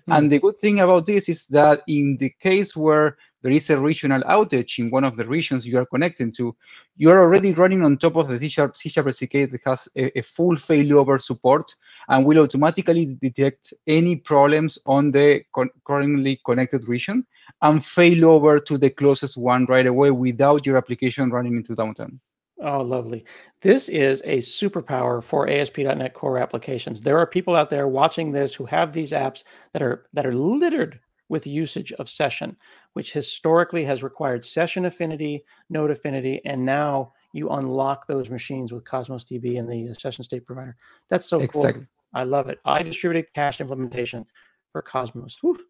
Mm. 0.08 0.16
And 0.16 0.32
the 0.32 0.38
good 0.38 0.56
thing 0.58 0.80
about 0.80 1.06
this 1.06 1.28
is 1.28 1.46
that 1.48 1.82
in 1.86 2.16
the 2.18 2.30
case 2.40 2.76
where 2.76 3.16
there 3.42 3.52
is 3.52 3.70
a 3.70 3.80
regional 3.80 4.22
outage 4.22 4.78
in 4.78 4.90
one 4.90 5.04
of 5.04 5.16
the 5.16 5.26
regions 5.26 5.66
you 5.66 5.78
are 5.78 5.86
connecting 5.86 6.30
to, 6.32 6.54
you 6.96 7.10
are 7.10 7.20
already 7.20 7.52
running 7.52 7.82
on 7.82 7.96
top 7.96 8.16
of 8.16 8.28
the 8.28 8.38
C 8.38 8.48
Sharp, 8.48 8.76
C 8.76 8.88
Sharp 8.90 9.06
SDK 9.06 9.50
that 9.50 9.60
has 9.64 9.88
a, 9.96 10.18
a, 10.18 10.22
full 10.22 10.56
failover 10.56 11.20
support 11.20 11.74
and 12.08 12.26
will 12.26 12.40
automatically 12.40 13.16
detect 13.20 13.72
any 13.86 14.16
problems 14.16 14.78
on 14.84 15.10
the 15.10 15.42
con 15.54 15.70
currently 15.86 16.40
connected 16.44 16.86
region 16.86 17.26
and 17.62 17.84
fail 17.84 18.26
over 18.26 18.58
to 18.58 18.76
the 18.76 18.90
closest 18.90 19.36
one 19.36 19.64
right 19.66 19.86
away 19.86 20.10
without 20.10 20.66
your 20.66 20.76
application 20.76 21.30
running 21.30 21.56
into 21.56 21.74
downtime. 21.74 22.18
Oh, 22.62 22.82
lovely. 22.82 23.24
This 23.62 23.88
is 23.88 24.20
a 24.24 24.38
superpower 24.38 25.22
for 25.22 25.48
ASP.NET 25.48 26.12
Core 26.12 26.38
applications. 26.38 27.00
There 27.00 27.18
are 27.18 27.26
people 27.26 27.56
out 27.56 27.70
there 27.70 27.88
watching 27.88 28.30
this 28.30 28.54
who 28.54 28.66
have 28.66 28.92
these 28.92 29.12
apps 29.12 29.44
that 29.72 29.82
are 29.82 30.06
that 30.12 30.26
are 30.26 30.34
littered 30.34 31.00
with 31.30 31.46
usage 31.46 31.92
of 31.92 32.10
session, 32.10 32.56
which 32.92 33.12
historically 33.12 33.84
has 33.84 34.02
required 34.02 34.44
session 34.44 34.84
affinity, 34.84 35.44
node 35.70 35.90
affinity, 35.90 36.40
and 36.44 36.62
now 36.62 37.12
you 37.32 37.48
unlock 37.50 38.06
those 38.06 38.28
machines 38.28 38.72
with 38.72 38.84
Cosmos 38.84 39.24
DB 39.24 39.58
and 39.58 39.70
the 39.70 39.90
uh, 39.90 39.94
session 39.94 40.24
state 40.24 40.44
provider. 40.44 40.76
That's 41.08 41.26
so 41.26 41.40
exactly. 41.40 41.72
cool. 41.72 41.84
I 42.12 42.24
love 42.24 42.48
it. 42.48 42.58
I 42.64 42.82
distributed 42.82 43.32
cache 43.32 43.60
implementation 43.60 44.26
for 44.72 44.82
Cosmos. 44.82 45.38
Whew. 45.40 45.60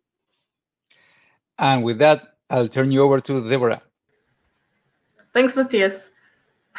And 1.59 1.85
with 1.85 1.99
that, 1.99 2.37
I'll 2.49 2.69
turn 2.69 2.91
you 2.91 3.03
over 3.03 3.21
to 3.21 3.49
Deborah. 3.49 3.83
Thanks, 5.35 5.57
Matias. 5.57 6.15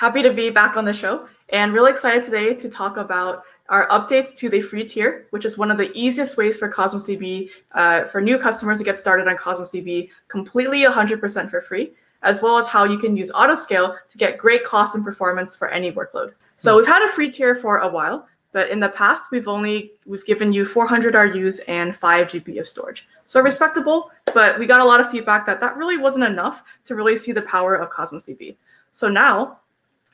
Happy 0.01 0.23
to 0.23 0.33
be 0.33 0.49
back 0.49 0.77
on 0.77 0.85
the 0.85 0.93
show 0.93 1.29
and 1.49 1.73
really 1.73 1.91
excited 1.91 2.23
today 2.23 2.55
to 2.55 2.67
talk 2.67 2.97
about 2.97 3.43
our 3.69 3.87
updates 3.89 4.35
to 4.35 4.49
the 4.49 4.59
free 4.59 4.83
tier, 4.83 5.27
which 5.29 5.45
is 5.45 5.59
one 5.59 5.69
of 5.69 5.77
the 5.77 5.91
easiest 5.93 6.37
ways 6.37 6.57
for 6.57 6.67
Cosmos 6.67 7.07
DB 7.07 7.51
uh, 7.73 8.05
for 8.05 8.19
new 8.19 8.39
customers 8.39 8.79
to 8.79 8.83
get 8.83 8.97
started 8.97 9.27
on 9.27 9.37
Cosmos 9.37 9.71
DB 9.71 10.09
completely 10.27 10.81
100% 10.81 11.51
for 11.51 11.61
free, 11.61 11.91
as 12.23 12.41
well 12.41 12.57
as 12.57 12.67
how 12.67 12.83
you 12.83 12.97
can 12.97 13.15
use 13.15 13.31
Autoscale 13.31 13.95
to 14.09 14.17
get 14.17 14.39
great 14.39 14.63
cost 14.63 14.95
and 14.95 15.05
performance 15.05 15.55
for 15.55 15.67
any 15.67 15.91
workload. 15.91 16.33
So 16.57 16.77
we've 16.77 16.87
had 16.87 17.05
a 17.05 17.07
free 17.07 17.29
tier 17.29 17.53
for 17.53 17.77
a 17.77 17.87
while, 17.87 18.27
but 18.53 18.71
in 18.71 18.79
the 18.79 18.89
past 18.89 19.25
we've 19.31 19.47
only 19.47 19.91
we've 20.07 20.25
given 20.25 20.51
you 20.51 20.65
400 20.65 21.13
RUs 21.13 21.59
and 21.67 21.95
5 21.95 22.27
GB 22.27 22.59
of 22.59 22.67
storage. 22.67 23.07
So 23.27 23.39
respectable, 23.39 24.09
but 24.33 24.57
we 24.57 24.65
got 24.65 24.81
a 24.81 24.85
lot 24.85 24.99
of 24.99 25.11
feedback 25.11 25.45
that 25.45 25.59
that 25.59 25.77
really 25.77 25.97
wasn't 25.97 26.25
enough 26.25 26.63
to 26.85 26.95
really 26.95 27.15
see 27.15 27.33
the 27.33 27.43
power 27.43 27.75
of 27.75 27.91
Cosmos 27.91 28.25
DB. 28.25 28.55
So 28.91 29.07
now, 29.07 29.59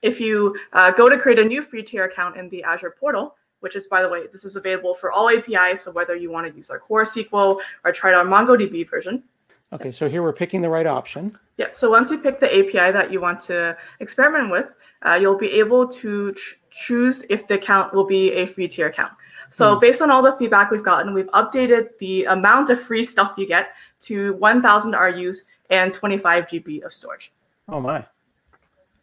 if 0.01 0.19
you 0.19 0.55
uh, 0.73 0.91
go 0.91 1.09
to 1.09 1.17
create 1.17 1.39
a 1.39 1.43
new 1.43 1.61
free 1.61 1.83
tier 1.83 2.05
account 2.05 2.37
in 2.37 2.49
the 2.49 2.63
Azure 2.63 2.95
portal, 2.99 3.35
which 3.59 3.75
is, 3.75 3.87
by 3.87 4.01
the 4.01 4.09
way, 4.09 4.27
this 4.31 4.45
is 4.45 4.55
available 4.55 4.93
for 4.93 5.11
all 5.11 5.29
APIs. 5.29 5.81
So 5.81 5.91
whether 5.91 6.15
you 6.15 6.31
want 6.31 6.49
to 6.49 6.55
use 6.55 6.69
our 6.69 6.79
core 6.79 7.03
SQL 7.03 7.59
or 7.83 7.91
try 7.91 8.13
our 8.13 8.23
MongoDB 8.23 8.89
version. 8.89 9.23
Okay, 9.73 9.91
so 9.91 10.07
here 10.07 10.21
we're 10.21 10.33
picking 10.33 10.61
the 10.61 10.69
right 10.69 10.85
option. 10.85 11.37
Yep. 11.57 11.75
So 11.75 11.89
once 11.89 12.11
you 12.11 12.19
pick 12.19 12.39
the 12.39 12.47
API 12.47 12.91
that 12.91 13.11
you 13.11 13.19
want 13.19 13.39
to 13.41 13.75
experiment 13.99 14.51
with, 14.51 14.69
uh, 15.01 15.17
you'll 15.19 15.37
be 15.37 15.51
able 15.59 15.87
to 15.87 16.35
choose 16.71 17.25
if 17.29 17.47
the 17.47 17.55
account 17.55 17.93
will 17.93 18.05
be 18.05 18.31
a 18.33 18.45
free 18.45 18.67
tier 18.67 18.87
account. 18.87 19.11
So 19.49 19.73
hmm. 19.73 19.79
based 19.79 20.01
on 20.01 20.11
all 20.11 20.21
the 20.21 20.33
feedback 20.33 20.71
we've 20.71 20.83
gotten, 20.83 21.13
we've 21.13 21.29
updated 21.31 21.97
the 21.99 22.25
amount 22.25 22.69
of 22.69 22.79
free 22.79 23.03
stuff 23.03 23.35
you 23.37 23.47
get 23.47 23.73
to 24.01 24.33
1,000 24.35 24.91
RUs 24.91 25.47
and 25.69 25.93
25 25.93 26.47
GB 26.47 26.83
of 26.83 26.93
storage. 26.93 27.31
Oh 27.67 27.81
my! 27.81 28.05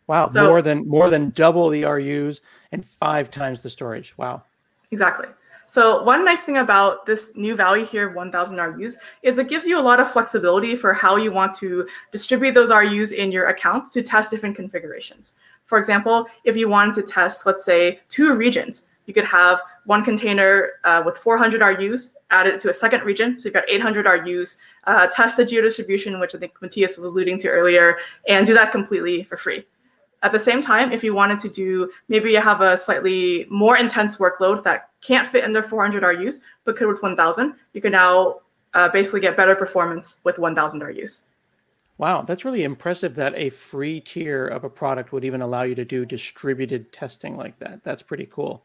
Wow, 0.06 0.26
so, 0.26 0.46
more 0.46 0.60
than 0.60 0.86
more 0.86 1.08
than 1.10 1.30
double 1.30 1.68
the 1.68 1.84
RUs 1.84 2.40
and 2.72 2.84
five 2.84 3.30
times 3.30 3.62
the 3.62 3.70
storage. 3.70 4.14
Wow. 4.18 4.42
Exactly. 4.90 5.28
So 5.66 6.02
one 6.02 6.24
nice 6.24 6.42
thing 6.42 6.58
about 6.58 7.06
this 7.06 7.36
new 7.36 7.56
value 7.56 7.86
here, 7.86 8.10
1000 8.10 8.58
RUs, 8.58 8.98
is 9.22 9.38
it 9.38 9.48
gives 9.48 9.66
you 9.66 9.80
a 9.80 9.82
lot 9.82 9.98
of 9.98 10.10
flexibility 10.10 10.76
for 10.76 10.92
how 10.92 11.16
you 11.16 11.32
want 11.32 11.54
to 11.56 11.88
distribute 12.12 12.52
those 12.52 12.70
RUs 12.70 13.12
in 13.12 13.32
your 13.32 13.46
accounts 13.46 13.90
to 13.92 14.02
test 14.02 14.30
different 14.30 14.56
configurations. 14.56 15.38
For 15.64 15.78
example, 15.78 16.26
if 16.44 16.56
you 16.56 16.68
wanted 16.68 16.94
to 16.96 17.02
test, 17.02 17.46
let's 17.46 17.64
say, 17.64 18.00
two 18.10 18.34
regions, 18.34 18.88
you 19.06 19.14
could 19.14 19.24
have 19.24 19.62
one 19.86 20.04
container 20.04 20.72
uh, 20.84 21.02
with 21.04 21.16
400 21.16 21.60
RUs 21.60 22.16
added 22.30 22.60
to 22.60 22.68
a 22.68 22.72
second 22.72 23.02
region. 23.04 23.38
So 23.38 23.46
you've 23.46 23.54
got 23.54 23.68
800 23.68 24.06
RUs, 24.06 24.58
uh, 24.84 25.06
test 25.08 25.36
the 25.36 25.44
geo-distribution, 25.44 26.20
which 26.20 26.34
I 26.34 26.38
think 26.38 26.60
Matias 26.60 26.96
was 26.96 27.04
alluding 27.04 27.38
to 27.40 27.48
earlier, 27.48 27.96
and 28.28 28.46
do 28.46 28.54
that 28.54 28.72
completely 28.72 29.22
for 29.22 29.36
free. 29.36 29.64
At 30.24 30.32
the 30.32 30.38
same 30.38 30.62
time, 30.62 30.90
if 30.90 31.04
you 31.04 31.14
wanted 31.14 31.38
to 31.40 31.50
do, 31.50 31.92
maybe 32.08 32.32
you 32.32 32.40
have 32.40 32.62
a 32.62 32.78
slightly 32.78 33.46
more 33.50 33.76
intense 33.76 34.16
workload 34.16 34.64
that 34.64 34.88
can't 35.02 35.28
fit 35.28 35.44
in 35.44 35.52
their 35.52 35.62
400 35.62 36.02
RUs, 36.02 36.40
but 36.64 36.76
could 36.76 36.88
with 36.88 37.02
1000, 37.02 37.54
you 37.74 37.82
can 37.82 37.92
now 37.92 38.40
uh, 38.72 38.88
basically 38.88 39.20
get 39.20 39.36
better 39.36 39.54
performance 39.54 40.22
with 40.24 40.38
1000 40.38 40.80
RUs. 40.80 41.26
Wow, 41.98 42.22
that's 42.22 42.42
really 42.42 42.64
impressive 42.64 43.14
that 43.16 43.34
a 43.36 43.50
free 43.50 44.00
tier 44.00 44.46
of 44.46 44.64
a 44.64 44.70
product 44.70 45.12
would 45.12 45.26
even 45.26 45.42
allow 45.42 45.62
you 45.62 45.74
to 45.74 45.84
do 45.84 46.06
distributed 46.06 46.90
testing 46.90 47.36
like 47.36 47.58
that. 47.58 47.84
That's 47.84 48.02
pretty 48.02 48.26
cool. 48.26 48.64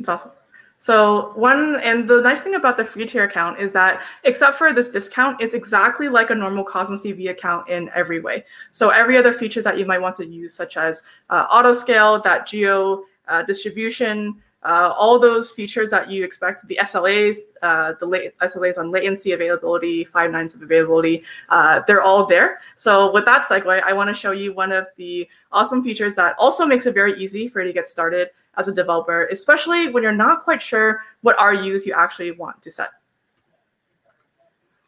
It's 0.00 0.08
awesome. 0.08 0.32
So 0.78 1.32
one, 1.34 1.80
and 1.80 2.08
the 2.08 2.20
nice 2.20 2.42
thing 2.42 2.54
about 2.54 2.76
the 2.76 2.84
free 2.84 3.04
tier 3.04 3.24
account 3.24 3.58
is 3.58 3.72
that 3.72 4.02
except 4.22 4.56
for 4.56 4.72
this 4.72 4.90
discount, 4.90 5.40
it's 5.40 5.52
exactly 5.52 6.08
like 6.08 6.30
a 6.30 6.34
normal 6.34 6.62
Cosmos 6.64 7.02
DB 7.04 7.30
account 7.30 7.68
in 7.68 7.90
every 7.94 8.20
way. 8.20 8.44
So 8.70 8.90
every 8.90 9.16
other 9.16 9.32
feature 9.32 9.60
that 9.62 9.76
you 9.76 9.84
might 9.84 10.00
want 10.00 10.14
to 10.16 10.26
use, 10.26 10.54
such 10.54 10.76
as 10.76 11.02
uh, 11.30 11.46
auto 11.50 11.72
scale, 11.72 12.20
that 12.22 12.46
geo 12.46 13.04
uh, 13.26 13.42
distribution, 13.42 14.36
uh, 14.62 14.92
all 14.96 15.18
those 15.18 15.50
features 15.50 15.90
that 15.90 16.10
you 16.10 16.24
expect, 16.24 16.66
the 16.68 16.78
SLAs, 16.82 17.36
uh, 17.62 17.94
the 18.00 18.32
SLAs 18.42 18.78
on 18.78 18.92
latency 18.92 19.32
availability, 19.32 20.04
five 20.04 20.30
nines 20.30 20.54
of 20.54 20.62
availability, 20.62 21.24
uh, 21.48 21.80
they're 21.86 22.02
all 22.02 22.26
there. 22.26 22.60
So 22.76 23.12
with 23.12 23.24
that 23.24 23.42
segue, 23.42 23.82
I 23.82 23.92
want 23.92 24.08
to 24.08 24.14
show 24.14 24.32
you 24.32 24.52
one 24.52 24.72
of 24.72 24.86
the 24.96 25.28
awesome 25.50 25.82
features 25.82 26.14
that 26.16 26.36
also 26.38 26.66
makes 26.66 26.86
it 26.86 26.94
very 26.94 27.20
easy 27.20 27.48
for 27.48 27.60
you 27.60 27.66
to 27.68 27.72
get 27.72 27.88
started 27.88 28.30
as 28.56 28.68
a 28.68 28.74
developer, 28.74 29.26
especially 29.26 29.88
when 29.88 30.02
you're 30.02 30.12
not 30.12 30.42
quite 30.42 30.62
sure 30.62 31.02
what 31.22 31.36
RUs 31.40 31.86
you 31.86 31.94
actually 31.94 32.32
want 32.32 32.60
to 32.62 32.70
set. 32.70 32.90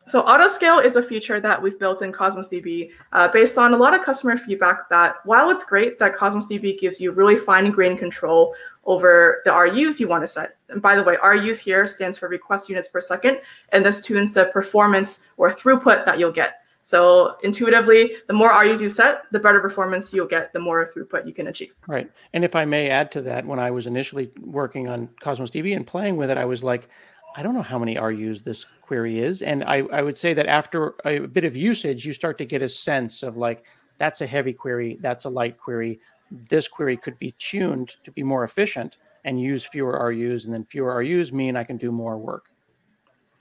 So 0.07 0.25
autoscale 0.25 0.85
is 0.85 0.97
a 0.97 1.03
feature 1.03 1.39
that 1.39 1.63
we've 1.63 1.79
built 1.79 2.03
in 2.03 2.11
Cosmos 2.11 2.49
DB 2.51 2.91
uh, 3.13 3.29
based 3.29 3.57
on 3.57 3.75
a 3.75 3.77
lot 3.77 3.95
of 3.95 4.03
customer 4.03 4.37
feedback 4.37 4.89
that 4.89 5.17
while 5.25 5.51
it's 5.51 5.63
great 5.63 6.01
that 6.01 6.17
Cosmos 6.17 6.49
DB 6.49 6.77
gives 6.81 7.01
you 7.01 7.13
really 7.13 7.37
fine-grained 7.37 8.01
control 8.01 8.57
over 8.87 9.41
the 9.45 9.53
RUs 9.53 10.01
you 10.01 10.09
want 10.09 10.25
to 10.25 10.27
set. 10.27 10.57
And 10.69 10.83
by 10.83 10.97
the 10.97 11.05
way, 11.05 11.17
RUs 11.23 11.61
here 11.61 11.87
stands 11.87 12.19
for 12.19 12.29
request 12.29 12.69
units 12.69 12.89
per 12.89 13.01
second, 13.01 13.41
and 13.69 13.85
this 13.85 14.03
tunes 14.03 14.33
the 14.33 14.47
performance 14.47 15.29
or 15.37 15.49
throughput 15.49 16.05
that 16.07 16.19
you'll 16.19 16.33
get. 16.33 16.63
So 16.83 17.37
intuitively, 17.43 18.17
the 18.27 18.33
more 18.33 18.51
RUs 18.51 18.81
you 18.81 18.89
set, 18.89 19.25
the 19.33 19.39
better 19.39 19.61
performance 19.61 20.13
you'll 20.15 20.27
get, 20.27 20.53
the 20.53 20.61
more 20.61 20.89
throughput 20.89 21.27
you 21.27 21.33
can 21.33 21.47
achieve. 21.47 21.75
Right. 21.87 22.11
And 22.33 22.45
if 22.45 22.57
I 22.57 22.65
may 22.65 22.89
add 22.89 23.13
to 23.13 23.23
that, 23.23 23.47
when 23.47 23.59
I 23.59 23.71
was 23.71 23.87
initially 23.87 24.31
working 24.41 24.89
on 24.89 25.09
Cosmos 25.23 25.51
DB 25.51 25.77
and 25.77 25.87
playing 25.87 26.17
with 26.17 26.31
it, 26.31 26.39
I 26.39 26.45
was 26.45 26.65
like, 26.65 26.89
I 27.37 27.43
don't 27.43 27.55
know 27.55 27.63
how 27.63 27.79
many 27.79 27.99
RUs 27.99 28.43
this 28.43 28.67
query 28.83 29.21
is. 29.21 29.43
And 29.43 29.63
I, 29.65 29.83
I 29.93 30.03
would 30.03 30.19
say 30.19 30.35
that 30.35 30.47
after 30.47 30.95
a 31.05 31.21
bit 31.21 31.45
of 31.45 31.57
usage, 31.57 32.05
you 32.05 32.13
start 32.13 32.39
to 32.39 32.45
get 32.45 32.63
a 32.63 32.69
sense 32.69 33.23
of 33.23 33.37
like, 33.37 33.65
that's 33.99 34.21
a 34.21 34.27
heavy 34.27 34.53
query, 34.53 34.99
that's 35.01 35.27
a 35.27 35.29
light 35.29 35.59
query. 35.59 36.01
This 36.49 36.67
query 36.67 36.97
could 36.97 37.19
be 37.19 37.33
tuned 37.39 37.95
to 38.05 38.11
be 38.11 38.23
more 38.23 38.45
efficient 38.45 38.97
and 39.25 39.41
use 39.41 39.65
fewer 39.65 39.93
RUs. 39.93 40.45
And 40.45 40.55
then 40.55 40.65
fewer 40.65 40.97
RUs 40.97 41.33
mean 41.33 41.57
I 41.57 41.65
can 41.65 41.77
do 41.77 41.93
more 41.93 42.19
work. 42.19 42.50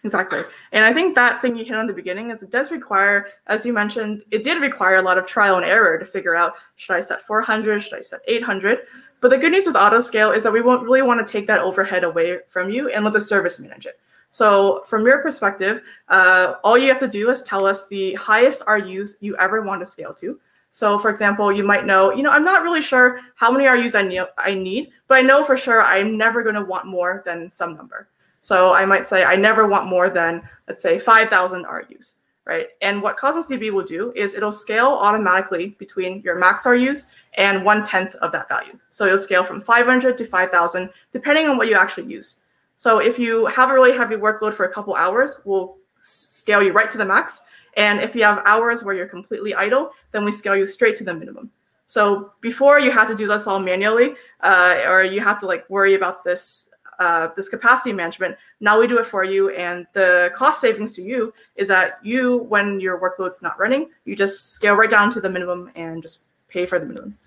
Exactly. 0.03 0.41
And 0.71 0.85
I 0.85 0.93
think 0.93 1.15
that 1.15 1.41
thing 1.41 1.57
you 1.57 1.65
hit 1.65 1.75
on 1.75 1.85
the 1.85 1.93
beginning 1.93 2.31
is 2.31 2.41
it 2.41 2.51
does 2.51 2.71
require, 2.71 3.27
as 3.47 3.65
you 3.65 3.73
mentioned, 3.73 4.23
it 4.31 4.43
did 4.43 4.61
require 4.61 4.95
a 4.95 5.01
lot 5.01 5.17
of 5.17 5.27
trial 5.27 5.57
and 5.57 5.65
error 5.65 5.97
to 5.97 6.05
figure 6.05 6.35
out 6.35 6.53
should 6.77 6.95
I 6.95 7.01
set 7.01 7.19
400, 7.21 7.81
should 7.81 7.97
I 7.97 8.01
set 8.01 8.21
800? 8.25 8.79
But 9.19 9.29
the 9.29 9.37
good 9.37 9.51
news 9.51 9.67
with 9.67 9.75
autoscale 9.75 10.33
is 10.33 10.43
that 10.43 10.53
we 10.53 10.61
won't 10.61 10.83
really 10.83 11.01
want 11.01 11.25
to 11.25 11.29
take 11.29 11.47
that 11.47 11.59
overhead 11.59 12.05
away 12.05 12.39
from 12.47 12.69
you 12.69 12.89
and 12.89 13.03
let 13.03 13.11
the 13.11 13.19
service 13.19 13.59
manage 13.59 13.85
it. 13.85 13.99
So 14.29 14.83
from 14.85 15.05
your 15.05 15.21
perspective, 15.21 15.81
uh, 16.07 16.55
all 16.63 16.77
you 16.77 16.87
have 16.87 16.99
to 16.99 17.07
do 17.07 17.29
is 17.29 17.41
tell 17.41 17.65
us 17.65 17.87
the 17.87 18.13
highest 18.13 18.63
RUs 18.67 19.17
you 19.21 19.35
ever 19.37 19.61
want 19.61 19.81
to 19.81 19.85
scale 19.85 20.13
to. 20.13 20.39
So 20.69 20.97
for 20.97 21.09
example, 21.09 21.51
you 21.51 21.63
might 21.63 21.85
know, 21.85 22.13
you 22.13 22.23
know, 22.23 22.29
I'm 22.29 22.43
not 22.43 22.61
really 22.61 22.81
sure 22.81 23.19
how 23.35 23.51
many 23.51 23.65
RUs 23.65 23.95
I 23.95 24.03
need, 24.03 24.23
I 24.37 24.53
need, 24.53 24.91
but 25.07 25.17
I 25.17 25.23
know 25.23 25.43
for 25.43 25.57
sure 25.57 25.83
I'm 25.83 26.15
never 26.15 26.43
going 26.43 26.55
to 26.55 26.63
want 26.63 26.85
more 26.85 27.23
than 27.25 27.49
some 27.49 27.75
number. 27.75 28.07
So 28.39 28.73
I 28.73 28.85
might 28.85 29.07
say 29.07 29.23
I 29.23 29.35
never 29.35 29.67
want 29.67 29.87
more 29.87 30.09
than, 30.09 30.41
let's 30.67 30.81
say, 30.81 30.97
5,000 30.99 31.63
RUs, 31.63 32.19
right? 32.45 32.67
And 32.81 33.01
what 33.01 33.17
Cosmos 33.17 33.49
DB 33.49 33.71
will 33.71 33.83
do 33.83 34.13
is 34.15 34.33
it'll 34.33 34.51
scale 34.51 34.87
automatically 34.87 35.75
between 35.79 36.21
your 36.21 36.37
max 36.37 36.65
RUs 36.65 37.13
and 37.35 37.65
one 37.65 37.83
tenth 37.83 38.15
of 38.15 38.31
that 38.31 38.47
value. 38.47 38.77
So 38.89 39.05
it'll 39.05 39.17
scale 39.17 39.43
from 39.43 39.61
500 39.61 40.17
to 40.17 40.25
5,000, 40.25 40.89
depending 41.11 41.47
on 41.47 41.57
what 41.57 41.67
you 41.67 41.75
actually 41.75 42.11
use. 42.11 42.45
So 42.75 42.99
if 42.99 43.19
you 43.19 43.45
have 43.47 43.69
a 43.69 43.73
really 43.73 43.95
heavy 43.95 44.15
workload 44.15 44.53
for 44.53 44.65
a 44.65 44.73
couple 44.73 44.95
hours, 44.95 45.41
we'll 45.45 45.75
scale 46.01 46.63
you 46.63 46.71
right 46.71 46.89
to 46.89 46.97
the 46.97 47.05
max. 47.05 47.45
And 47.75 47.99
if 47.99 48.15
you 48.15 48.23
have 48.23 48.41
hours 48.45 48.83
where 48.83 48.95
you're 48.95 49.07
completely 49.07 49.53
idle, 49.53 49.91
then 50.11 50.25
we 50.25 50.31
scale 50.31 50.55
you 50.55 50.65
straight 50.65 50.95
to 50.97 51.03
the 51.03 51.13
minimum. 51.13 51.51
So 51.85 52.33
before 52.39 52.79
you 52.79 52.91
had 52.91 53.07
to 53.07 53.15
do 53.15 53.27
this 53.27 53.47
all 53.47 53.59
manually, 53.59 54.15
uh, 54.41 54.81
or 54.87 55.03
you 55.03 55.21
had 55.21 55.39
to 55.39 55.45
like 55.45 55.69
worry 55.69 55.95
about 55.95 56.23
this 56.23 56.68
uh, 56.99 57.29
this 57.35 57.49
capacity 57.49 57.93
management. 57.93 58.37
Now 58.59 58.79
we 58.79 58.87
do 58.87 58.99
it 58.99 59.05
for 59.05 59.23
you, 59.23 59.49
and 59.51 59.87
the 59.93 60.31
cost 60.35 60.61
savings 60.61 60.93
to 60.93 61.01
you 61.01 61.33
is 61.55 61.67
that 61.69 61.99
you, 62.03 62.43
when 62.43 62.79
your 62.79 62.99
workload's 62.99 63.41
not 63.41 63.57
running, 63.59 63.89
you 64.05 64.15
just 64.15 64.51
scale 64.51 64.75
right 64.75 64.89
down 64.89 65.11
to 65.13 65.21
the 65.21 65.29
minimum 65.29 65.71
and 65.75 66.01
just 66.01 66.27
pay 66.49 66.65
for 66.65 66.77
the 66.79 66.85
minimum. 66.85 67.17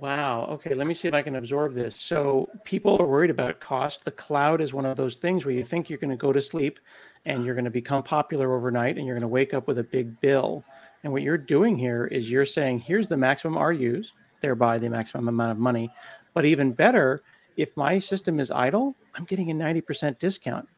Wow. 0.00 0.46
Okay, 0.50 0.74
let 0.74 0.86
me 0.88 0.94
see 0.94 1.06
if 1.06 1.14
I 1.14 1.22
can 1.22 1.36
absorb 1.36 1.74
this. 1.74 1.96
So 1.96 2.48
people 2.64 3.00
are 3.00 3.06
worried 3.06 3.30
about 3.30 3.60
cost. 3.60 4.04
The 4.04 4.10
cloud 4.10 4.60
is 4.60 4.74
one 4.74 4.84
of 4.84 4.96
those 4.96 5.14
things 5.14 5.44
where 5.44 5.54
you 5.54 5.62
think 5.62 5.88
you're 5.88 5.98
going 5.98 6.10
to 6.10 6.16
go 6.16 6.32
to 6.32 6.42
sleep 6.42 6.80
and 7.24 7.44
you're 7.44 7.54
going 7.54 7.66
to 7.66 7.70
become 7.70 8.02
popular 8.02 8.52
overnight 8.54 8.96
and 8.96 9.06
you're 9.06 9.14
going 9.14 9.22
to 9.22 9.28
wake 9.28 9.54
up 9.54 9.68
with 9.68 9.78
a 9.78 9.84
big 9.84 10.20
bill. 10.20 10.64
And 11.04 11.12
what 11.12 11.22
you're 11.22 11.38
doing 11.38 11.78
here 11.78 12.06
is 12.06 12.28
you're 12.28 12.44
saying, 12.44 12.80
here's 12.80 13.06
the 13.06 13.16
maximum 13.16 13.56
RUs, 13.62 14.12
thereby 14.40 14.78
the 14.78 14.88
maximum 14.88 15.28
amount 15.28 15.52
of 15.52 15.58
money. 15.58 15.88
But 16.34 16.44
even 16.44 16.72
better, 16.72 17.22
if 17.56 17.76
my 17.76 17.98
system 17.98 18.40
is 18.40 18.50
idle, 18.50 18.94
I'm 19.14 19.24
getting 19.24 19.50
a 19.50 19.54
90% 19.54 20.18
discount. 20.18 20.68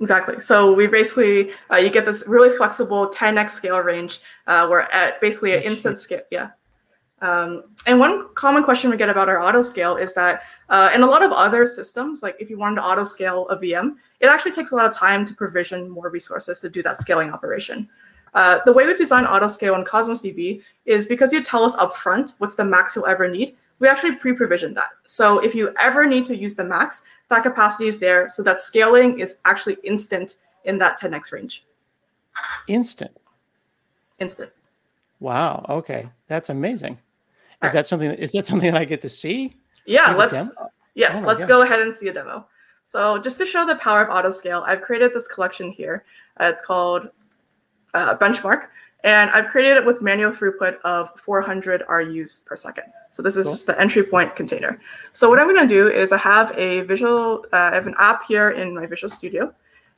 Exactly. 0.00 0.40
So 0.40 0.72
we 0.72 0.86
basically 0.86 1.52
uh, 1.70 1.76
you 1.76 1.90
get 1.90 2.04
this 2.04 2.24
really 2.26 2.50
flexible 2.50 3.08
10x 3.08 3.50
scale 3.50 3.78
range 3.78 4.20
uh, 4.46 4.66
where 4.66 4.92
at 4.92 5.20
basically 5.20 5.54
an 5.54 5.62
instant 5.62 5.98
scale. 5.98 6.22
Yeah. 6.30 6.50
Um, 7.20 7.64
and 7.86 7.98
one 7.98 8.34
common 8.34 8.64
question 8.64 8.90
we 8.90 8.96
get 8.96 9.08
about 9.08 9.28
our 9.28 9.40
auto 9.40 9.62
scale 9.62 9.96
is 9.96 10.12
that 10.14 10.42
uh, 10.68 10.90
in 10.94 11.02
a 11.02 11.06
lot 11.06 11.22
of 11.22 11.32
other 11.32 11.66
systems, 11.66 12.22
like 12.22 12.36
if 12.38 12.50
you 12.50 12.58
wanted 12.58 12.76
to 12.76 12.84
auto 12.84 13.04
scale 13.04 13.48
a 13.48 13.56
VM, 13.56 13.94
it 14.20 14.26
actually 14.26 14.52
takes 14.52 14.72
a 14.72 14.76
lot 14.76 14.84
of 14.84 14.92
time 14.92 15.24
to 15.24 15.34
provision 15.34 15.88
more 15.88 16.10
resources 16.10 16.60
to 16.60 16.68
do 16.68 16.82
that 16.82 16.98
scaling 16.98 17.30
operation. 17.30 17.88
Uh, 18.34 18.58
the 18.66 18.72
way 18.72 18.84
we've 18.84 18.98
designed 18.98 19.26
auto 19.26 19.46
scale 19.46 19.74
on 19.74 19.84
Cosmos 19.84 20.22
DB 20.22 20.60
is 20.84 21.06
because 21.06 21.32
you 21.32 21.42
tell 21.42 21.64
us 21.64 21.76
upfront 21.76 22.34
what's 22.38 22.56
the 22.56 22.64
max 22.64 22.96
you'll 22.96 23.06
ever 23.06 23.28
need, 23.28 23.56
we 23.78 23.88
actually 23.88 24.16
pre-provision 24.16 24.74
that. 24.74 24.90
So 25.06 25.38
if 25.40 25.54
you 25.54 25.74
ever 25.80 26.06
need 26.06 26.26
to 26.26 26.36
use 26.36 26.56
the 26.56 26.64
max, 26.64 27.04
that 27.28 27.42
capacity 27.42 27.88
is 27.88 28.00
there 28.00 28.28
so 28.28 28.42
that 28.42 28.58
scaling 28.58 29.18
is 29.18 29.40
actually 29.44 29.76
instant 29.82 30.36
in 30.64 30.78
that 30.78 30.98
10x 31.00 31.32
range. 31.32 31.64
Instant. 32.68 33.16
Instant. 34.18 34.50
Wow. 35.20 35.64
Okay, 35.68 36.08
that's 36.28 36.50
amazing. 36.50 36.98
Is 37.62 37.72
that 37.72 37.88
something? 37.88 38.10
Is 38.10 38.32
that 38.32 38.46
something 38.46 38.72
that 38.72 38.80
I 38.80 38.84
get 38.84 39.00
to 39.02 39.08
see? 39.08 39.56
Yeah. 39.86 40.14
Let's. 40.14 40.50
Yes. 40.94 41.22
Oh 41.22 41.28
let's 41.28 41.40
God. 41.40 41.48
go 41.48 41.62
ahead 41.62 41.80
and 41.80 41.92
see 41.92 42.08
a 42.08 42.12
demo. 42.12 42.46
So 42.84 43.18
just 43.18 43.38
to 43.38 43.46
show 43.46 43.64
the 43.64 43.76
power 43.76 44.02
of 44.02 44.08
autoscale, 44.08 44.62
I've 44.66 44.82
created 44.82 45.14
this 45.14 45.26
collection 45.26 45.72
here. 45.72 46.04
Uh, 46.38 46.44
it's 46.44 46.60
called 46.60 47.08
uh, 47.94 48.16
Benchmark, 48.16 48.66
and 49.04 49.30
I've 49.30 49.46
created 49.48 49.76
it 49.76 49.84
with 49.84 50.00
manual 50.02 50.32
throughput 50.32 50.80
of 50.80 51.10
400 51.20 51.84
RUs 51.88 52.38
per 52.38 52.56
second. 52.56 52.84
So 53.10 53.22
this 53.22 53.36
is 53.36 53.46
cool. 53.46 53.52
just 53.52 53.66
the 53.66 53.80
entry 53.80 54.02
point 54.02 54.34
container. 54.34 54.80
So 55.12 55.28
what 55.28 55.38
I'm 55.38 55.46
going 55.46 55.68
to 55.68 55.72
do 55.72 55.88
is 55.88 56.10
I 56.10 56.16
have 56.18 56.52
a 56.58 56.80
visual, 56.80 57.44
uh, 57.52 57.70
I 57.70 57.74
have 57.74 57.86
an 57.86 57.94
app 57.98 58.24
here 58.26 58.50
in 58.50 58.74
my 58.74 58.86
Visual 58.86 59.10
Studio, 59.10 59.54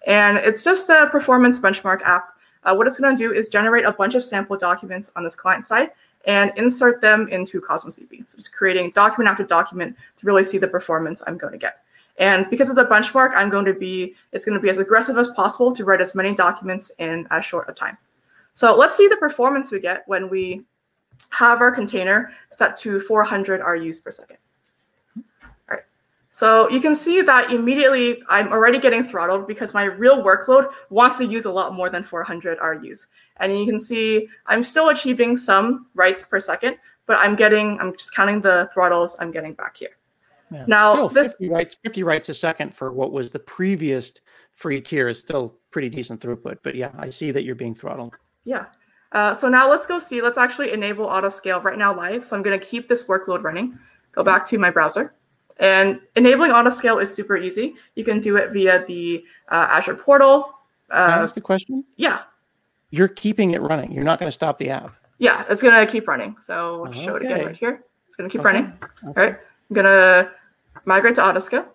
and 0.07 0.37
it's 0.37 0.63
just 0.63 0.91
a 0.91 1.09
performance 1.11 1.59
benchmark 1.59 2.03
app. 2.03 2.35
Uh, 2.65 2.75
what 2.75 2.89
it's 2.89 2.99
going 2.99 3.17
to 3.17 3.23
do 3.29 3.33
is 3.33 3.49
generate 3.49 3.85
a 3.85 3.93
bunch 3.93 4.17
of 4.17 4.25
sample 4.25 4.57
documents 4.57 5.13
on 5.15 5.23
this 5.23 5.37
client 5.37 5.65
side 5.65 5.93
and 6.27 6.53
insert 6.57 7.01
them 7.01 7.29
into 7.29 7.61
Cosmos 7.61 8.01
DB. 8.01 8.27
So 8.29 8.37
just 8.37 8.55
creating 8.55 8.91
document 8.91 9.31
after 9.31 9.45
document 9.45 9.97
to 10.17 10.27
really 10.27 10.43
see 10.43 10.59
the 10.59 10.67
performance 10.67 11.23
I'm 11.27 11.39
going 11.39 11.53
to 11.53 11.59
get. 11.59 11.79
And 12.19 12.51
because 12.51 12.71
of 12.71 12.77
the 12.77 12.85
benchmark, 12.85 13.35
I'm 13.37 13.51
going 13.51 13.67
to 13.67 13.75
be, 13.75 14.17
it's 14.33 14.45
going 14.45 14.59
to 14.59 14.63
be 14.63 14.69
as 14.69 14.79
aggressive 14.79 15.17
as 15.17 15.29
possible 15.31 15.73
to 15.75 15.85
write 15.85 16.01
as 16.01 16.17
many 16.17 16.35
documents 16.35 16.91
in 16.99 17.29
as 17.31 17.45
short 17.45 17.67
a 17.69 17.73
time. 17.73 17.99
So 18.57 18.75
let's 18.75 18.97
see 18.97 19.07
the 19.07 19.19
performance 19.19 19.71
we 19.71 19.81
get 19.81 20.03
when 20.07 20.31
we 20.31 20.63
have 21.29 21.61
our 21.61 21.71
container 21.71 22.33
set 22.49 22.75
to 22.79 22.99
400 22.99 23.61
RUs 23.61 24.01
per 24.01 24.11
second. 24.11 24.39
All 25.15 25.53
right. 25.69 25.83
So 26.31 26.67
you 26.71 26.81
can 26.81 26.95
see 26.95 27.21
that 27.21 27.53
immediately 27.53 28.23
I'm 28.31 28.51
already 28.51 28.79
getting 28.79 29.03
throttled 29.03 29.47
because 29.47 29.75
my 29.75 29.85
real 29.85 30.23
workload 30.23 30.73
wants 30.89 31.19
to 31.19 31.27
use 31.27 31.45
a 31.45 31.53
lot 31.53 31.75
more 31.75 31.91
than 31.91 32.03
400 32.03 32.57
RUs. 32.63 33.09
And 33.37 33.53
you 33.53 33.67
can 33.67 33.79
see 33.79 34.27
I'm 34.47 34.63
still 34.63 34.89
achieving 34.89 35.37
some 35.37 35.89
writes 35.95 36.25
per 36.25 36.39
second, 36.39 36.79
but 37.05 37.19
I'm 37.19 37.37
getting, 37.37 37.79
I'm 37.79 37.93
just 37.93 38.15
counting 38.15 38.41
the 38.41 38.71
throttles 38.73 39.19
I'm 39.21 39.33
getting 39.33 39.53
back 39.53 39.77
here. 39.77 39.99
Yeah. 40.51 40.65
Now, 40.67 40.95
still, 40.95 41.09
this 41.11 41.33
50 41.33 41.51
writes, 41.51 41.77
50 41.83 42.03
writes 42.05 42.31
a 42.31 42.35
second 42.35 42.75
for 42.75 42.91
what 42.91 43.13
was 43.13 43.31
the 43.31 43.39
previous 43.39 44.15
free 44.55 44.81
tier 44.81 45.09
is 45.09 45.19
still 45.19 45.59
pretty 45.71 45.91
decent 45.91 46.23
throughput. 46.23 46.61
But 46.63 46.75
yeah, 46.75 46.93
I 46.97 47.11
see 47.11 47.33
that 47.33 47.45
you're 47.45 47.55
being 47.55 47.75
throttled. 47.75 48.15
Yeah. 48.47 48.67
Uh, 49.13 49.35
so 49.35 49.49
now 49.49 49.69
let's 49.69 49.87
go 49.87 49.99
see. 49.99 50.23
Let's 50.23 50.39
actually 50.39 50.73
enable 50.73 51.05
auto 51.05 51.29
scale 51.29 51.61
right 51.61 51.77
now 51.77 51.95
live. 51.95 52.25
So 52.25 52.37
I'm 52.37 52.43
going 52.43 52.59
to 52.59 52.65
keep 52.65 52.89
this 52.89 53.07
workload 53.07 53.43
running. 53.43 53.79
Go 54.13 54.25
back 54.25 54.47
to 54.47 54.59
my 54.59 54.71
browser. 54.71 55.15
And 55.59 56.01
enabling 56.17 56.53
auto 56.53 56.71
scale 56.71 56.99
is 56.99 57.15
super 57.15 57.37
easy. 57.37 57.75
You 57.95 58.05
can 58.05 58.21
do 58.21 58.37
it 58.37 58.53
via 58.53 58.85
the 58.87 59.25
uh, 59.49 59.69
Azure 59.71 59.95
portal. 59.95 60.55
Uh, 60.91 61.07
can 61.07 61.19
I 61.19 61.23
ask 61.23 61.37
a 61.37 61.41
question? 61.41 61.85
Yeah. 61.97 62.23
You're 62.91 63.09
keeping 63.09 63.53
it 63.53 63.61
running. 63.61 63.93
You're 63.93 64.05
not 64.05 64.19
going 64.19 64.29
to 64.29 64.35
stop 64.35 64.59
the 64.59 64.71
app. 64.71 64.95
Yeah, 65.19 65.45
it's 65.49 65.63
going 65.63 65.87
to 65.87 65.91
keep 65.91 66.09
running. 66.09 66.37
So 66.41 66.87
I'll 66.87 66.93
show 66.93 67.17
okay. 67.17 67.25
it 67.25 67.33
again 67.33 67.47
right 67.47 67.57
here. 67.57 67.85
It's 68.07 68.17
going 68.17 68.29
to 68.29 68.33
keep 68.33 68.45
okay. 68.45 68.55
running. 68.55 68.73
Okay. 68.83 69.21
All 69.21 69.27
right. 69.27 69.39
I'm 69.71 69.75
going 69.75 69.85
to 69.87 70.31
migrate 70.85 71.17
to 71.17 71.25
auto 71.25 71.39
scale. 71.39 71.73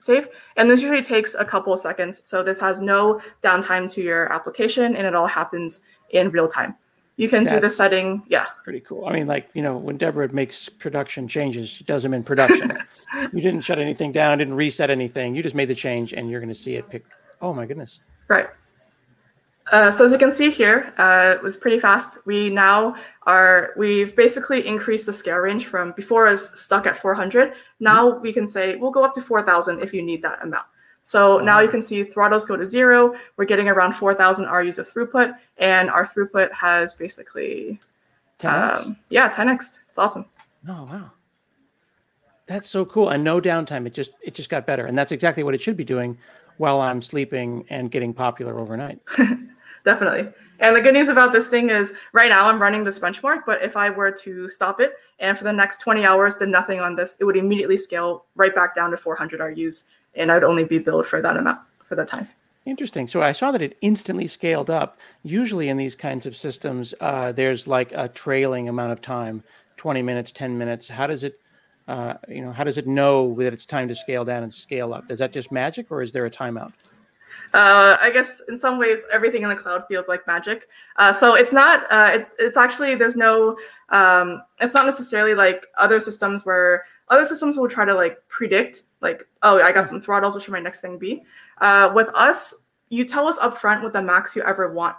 Save. 0.00 0.28
And 0.56 0.70
this 0.70 0.80
usually 0.80 1.02
takes 1.02 1.34
a 1.34 1.44
couple 1.44 1.72
of 1.72 1.80
seconds. 1.80 2.26
So 2.26 2.42
this 2.42 2.60
has 2.60 2.80
no 2.80 3.20
downtime 3.42 3.90
to 3.94 4.02
your 4.02 4.32
application 4.32 4.96
and 4.96 5.06
it 5.06 5.14
all 5.14 5.26
happens 5.26 5.82
in 6.10 6.30
real 6.30 6.48
time. 6.48 6.76
You 7.16 7.28
can 7.28 7.44
That's 7.44 7.54
do 7.54 7.60
the 7.60 7.70
setting. 7.70 8.22
Yeah. 8.28 8.46
Pretty 8.62 8.80
cool. 8.80 9.06
I 9.06 9.12
mean, 9.12 9.26
like, 9.26 9.48
you 9.52 9.62
know, 9.62 9.76
when 9.76 9.96
Deborah 9.98 10.32
makes 10.32 10.68
production 10.68 11.26
changes, 11.26 11.68
she 11.68 11.82
does 11.84 12.04
them 12.04 12.14
in 12.14 12.22
production. 12.22 12.78
you 13.32 13.40
didn't 13.40 13.62
shut 13.62 13.80
anything 13.80 14.12
down, 14.12 14.38
didn't 14.38 14.54
reset 14.54 14.88
anything. 14.88 15.34
You 15.34 15.42
just 15.42 15.56
made 15.56 15.68
the 15.68 15.74
change 15.74 16.12
and 16.12 16.30
you're 16.30 16.40
going 16.40 16.52
to 16.52 16.54
see 16.54 16.76
it 16.76 16.88
pick. 16.88 17.04
Oh, 17.42 17.52
my 17.52 17.66
goodness. 17.66 17.98
Right. 18.28 18.48
Uh, 19.70 19.90
so 19.90 20.04
as 20.04 20.12
you 20.12 20.18
can 20.18 20.32
see 20.32 20.50
here, 20.50 20.92
uh, 20.98 21.34
it 21.36 21.42
was 21.42 21.56
pretty 21.56 21.78
fast. 21.78 22.18
We 22.26 22.50
now 22.50 22.96
are, 23.26 23.72
we've 23.76 24.16
basically 24.16 24.66
increased 24.66 25.06
the 25.06 25.12
scale 25.12 25.36
range 25.36 25.66
from 25.66 25.92
before 25.92 26.24
was 26.24 26.58
stuck 26.58 26.86
at 26.86 26.96
400. 26.96 27.52
Now 27.80 28.10
mm-hmm. 28.10 28.22
we 28.22 28.32
can 28.32 28.46
say 28.46 28.76
we'll 28.76 28.90
go 28.90 29.04
up 29.04 29.14
to 29.14 29.20
4,000 29.20 29.80
if 29.80 29.92
you 29.92 30.02
need 30.02 30.22
that 30.22 30.42
amount. 30.42 30.66
So 31.02 31.38
now 31.38 31.60
you 31.60 31.68
can 31.68 31.80
see 31.80 32.04
throttles 32.04 32.44
go 32.44 32.56
to 32.56 32.66
zero. 32.66 33.14
We're 33.36 33.46
getting 33.46 33.68
around 33.68 33.92
4,000 33.92 34.46
RUs 34.46 34.78
of 34.78 34.86
throughput, 34.86 35.34
and 35.56 35.88
our 35.88 36.04
throughput 36.04 36.52
has 36.52 36.92
basically, 36.94 37.80
10x. 38.40 38.86
Um, 38.86 38.96
yeah, 39.08 39.28
10x. 39.30 39.78
It's 39.88 39.98
awesome. 39.98 40.26
Oh 40.68 40.86
wow, 40.90 41.12
that's 42.46 42.68
so 42.68 42.84
cool. 42.84 43.08
And 43.08 43.24
no 43.24 43.40
downtime. 43.40 43.86
It 43.86 43.94
just 43.94 44.10
it 44.20 44.34
just 44.34 44.50
got 44.50 44.66
better, 44.66 44.84
and 44.84 44.98
that's 44.98 45.12
exactly 45.12 45.42
what 45.42 45.54
it 45.54 45.62
should 45.62 45.78
be 45.78 45.84
doing 45.84 46.18
while 46.58 46.80
I'm 46.80 47.00
sleeping 47.00 47.64
and 47.70 47.90
getting 47.90 48.12
popular 48.12 48.58
overnight. 48.58 49.00
Definitely. 49.84 50.32
And 50.60 50.74
the 50.74 50.82
good 50.82 50.94
news 50.94 51.08
about 51.08 51.32
this 51.32 51.48
thing 51.48 51.70
is 51.70 51.94
right 52.12 52.28
now 52.28 52.48
I'm 52.48 52.60
running 52.60 52.84
this 52.84 52.98
benchmark, 52.98 53.42
but 53.46 53.62
if 53.62 53.76
I 53.76 53.90
were 53.90 54.10
to 54.10 54.48
stop 54.48 54.80
it 54.80 54.94
and 55.20 55.38
for 55.38 55.44
the 55.44 55.52
next 55.52 55.80
20 55.80 56.04
hours 56.04 56.36
did 56.36 56.48
nothing 56.48 56.80
on 56.80 56.96
this, 56.96 57.16
it 57.20 57.24
would 57.24 57.36
immediately 57.36 57.76
scale 57.76 58.24
right 58.34 58.54
back 58.54 58.74
down 58.74 58.90
to 58.90 58.96
400 58.96 59.40
RUs 59.40 59.88
and 60.14 60.32
I'd 60.32 60.44
only 60.44 60.64
be 60.64 60.78
billed 60.78 61.06
for 61.06 61.22
that 61.22 61.36
amount 61.36 61.60
for 61.86 61.94
that 61.94 62.08
time. 62.08 62.28
Interesting. 62.66 63.08
So 63.08 63.22
I 63.22 63.32
saw 63.32 63.50
that 63.52 63.62
it 63.62 63.78
instantly 63.80 64.26
scaled 64.26 64.68
up. 64.68 64.98
Usually 65.22 65.70
in 65.70 65.78
these 65.78 65.94
kinds 65.94 66.26
of 66.26 66.36
systems, 66.36 66.92
uh, 67.00 67.32
there's 67.32 67.66
like 67.66 67.92
a 67.92 68.08
trailing 68.08 68.68
amount 68.68 68.92
of 68.92 69.00
time, 69.00 69.42
20 69.78 70.02
minutes, 70.02 70.32
10 70.32 70.58
minutes. 70.58 70.88
How 70.88 71.06
does 71.06 71.24
it, 71.24 71.40
uh, 71.86 72.14
you 72.28 72.42
know, 72.42 72.52
how 72.52 72.64
does 72.64 72.76
it 72.76 72.86
know 72.86 73.34
that 73.36 73.54
it's 73.54 73.64
time 73.64 73.88
to 73.88 73.94
scale 73.94 74.24
down 74.24 74.42
and 74.42 74.52
scale 74.52 74.92
up? 74.92 75.10
Is 75.10 75.18
that 75.20 75.32
just 75.32 75.50
magic, 75.50 75.86
or 75.90 76.02
is 76.02 76.12
there 76.12 76.26
a 76.26 76.30
timeout? 76.30 76.72
Uh, 77.54 77.96
I 78.00 78.10
guess 78.10 78.42
in 78.48 78.56
some 78.56 78.78
ways 78.78 79.04
everything 79.12 79.42
in 79.42 79.48
the 79.48 79.56
cloud 79.56 79.86
feels 79.86 80.08
like 80.08 80.26
magic. 80.26 80.68
Uh, 80.96 81.12
so 81.12 81.34
it's 81.34 81.52
not. 81.52 81.84
Uh, 81.90 82.10
it's, 82.14 82.36
it's 82.38 82.56
actually 82.56 82.94
there's 82.94 83.16
no. 83.16 83.56
Um, 83.90 84.42
it's 84.60 84.74
not 84.74 84.84
necessarily 84.84 85.34
like 85.34 85.66
other 85.78 85.98
systems 85.98 86.44
where 86.44 86.84
other 87.08 87.24
systems 87.24 87.56
will 87.56 87.68
try 87.68 87.84
to 87.84 87.94
like 87.94 88.18
predict 88.28 88.82
like 89.00 89.26
oh 89.42 89.60
I 89.60 89.72
got 89.72 89.88
some 89.88 90.00
throttles. 90.00 90.34
What 90.34 90.42
should 90.42 90.52
my 90.52 90.60
next 90.60 90.80
thing 90.80 90.98
be? 90.98 91.22
Uh, 91.60 91.90
with 91.94 92.08
us, 92.14 92.68
you 92.88 93.04
tell 93.04 93.26
us 93.26 93.38
upfront 93.38 93.82
what 93.82 93.92
the 93.92 94.02
max 94.02 94.36
you 94.36 94.42
ever 94.42 94.72
want 94.72 94.96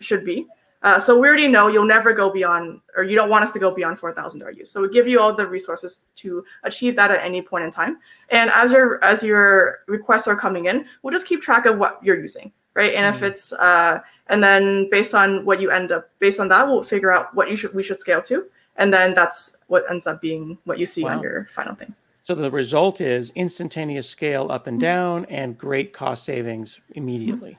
should 0.00 0.24
be. 0.24 0.46
Uh, 0.82 0.98
so 1.00 1.18
we 1.18 1.26
already 1.26 1.48
know 1.48 1.66
you'll 1.66 1.84
never 1.84 2.12
go 2.12 2.32
beyond, 2.32 2.80
or 2.96 3.02
you 3.02 3.16
don't 3.16 3.28
want 3.28 3.42
us 3.42 3.52
to 3.52 3.58
go 3.58 3.74
beyond 3.74 3.98
4,000 3.98 4.40
RUs. 4.42 4.70
So 4.70 4.82
we 4.82 4.88
give 4.88 5.08
you 5.08 5.20
all 5.20 5.34
the 5.34 5.46
resources 5.46 6.06
to 6.16 6.44
achieve 6.62 6.94
that 6.96 7.10
at 7.10 7.24
any 7.24 7.42
point 7.42 7.64
in 7.64 7.70
time. 7.70 7.98
And 8.30 8.50
as 8.50 8.70
your 8.70 9.02
as 9.02 9.24
your 9.24 9.80
requests 9.88 10.28
are 10.28 10.36
coming 10.36 10.66
in, 10.66 10.86
we'll 11.02 11.12
just 11.12 11.26
keep 11.26 11.42
track 11.42 11.66
of 11.66 11.78
what 11.78 11.98
you're 12.02 12.20
using, 12.20 12.52
right? 12.74 12.94
And 12.94 13.12
mm-hmm. 13.12 13.24
if 13.24 13.30
it's 13.30 13.52
uh, 13.54 14.00
and 14.28 14.42
then 14.42 14.88
based 14.90 15.14
on 15.14 15.44
what 15.44 15.60
you 15.60 15.70
end 15.70 15.90
up, 15.90 16.10
based 16.20 16.38
on 16.38 16.48
that, 16.48 16.68
we'll 16.68 16.84
figure 16.84 17.12
out 17.12 17.34
what 17.34 17.50
you 17.50 17.56
should 17.56 17.74
we 17.74 17.82
should 17.82 17.98
scale 17.98 18.22
to, 18.22 18.46
and 18.76 18.92
then 18.92 19.14
that's 19.14 19.56
what 19.66 19.84
ends 19.90 20.06
up 20.06 20.20
being 20.20 20.58
what 20.64 20.78
you 20.78 20.86
see 20.86 21.02
wow. 21.02 21.16
on 21.16 21.22
your 21.22 21.46
final 21.50 21.74
thing. 21.74 21.92
So 22.22 22.34
the 22.34 22.50
result 22.50 23.00
is 23.00 23.32
instantaneous 23.34 24.08
scale 24.08 24.52
up 24.52 24.68
and 24.68 24.76
mm-hmm. 24.76 24.82
down, 24.82 25.24
and 25.24 25.58
great 25.58 25.92
cost 25.92 26.24
savings 26.24 26.78
immediately. 26.90 27.58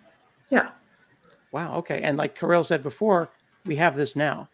Yeah. 0.51 0.69
Wow. 1.51 1.77
Okay. 1.77 2.01
And 2.01 2.17
like 2.17 2.38
Kirill 2.38 2.63
said 2.63 2.83
before, 2.83 3.29
we 3.65 3.75
have 3.77 3.95
this 3.95 4.15
now. 4.15 4.47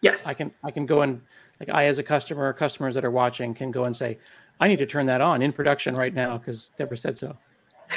Yes. 0.00 0.28
I 0.28 0.34
can 0.34 0.52
I 0.62 0.70
can 0.70 0.86
go 0.86 1.02
and 1.02 1.20
like 1.60 1.70
I, 1.70 1.86
as 1.86 1.98
a 1.98 2.02
customer, 2.02 2.52
customers 2.52 2.94
that 2.94 3.04
are 3.04 3.10
watching 3.10 3.54
can 3.54 3.70
go 3.70 3.84
and 3.84 3.96
say, 3.96 4.18
I 4.60 4.68
need 4.68 4.78
to 4.78 4.86
turn 4.86 5.06
that 5.06 5.20
on 5.20 5.42
in 5.42 5.52
production 5.52 5.96
right 5.96 6.12
now 6.12 6.38
because 6.38 6.70
Deborah 6.76 6.96
said 6.96 7.16
so. 7.16 7.36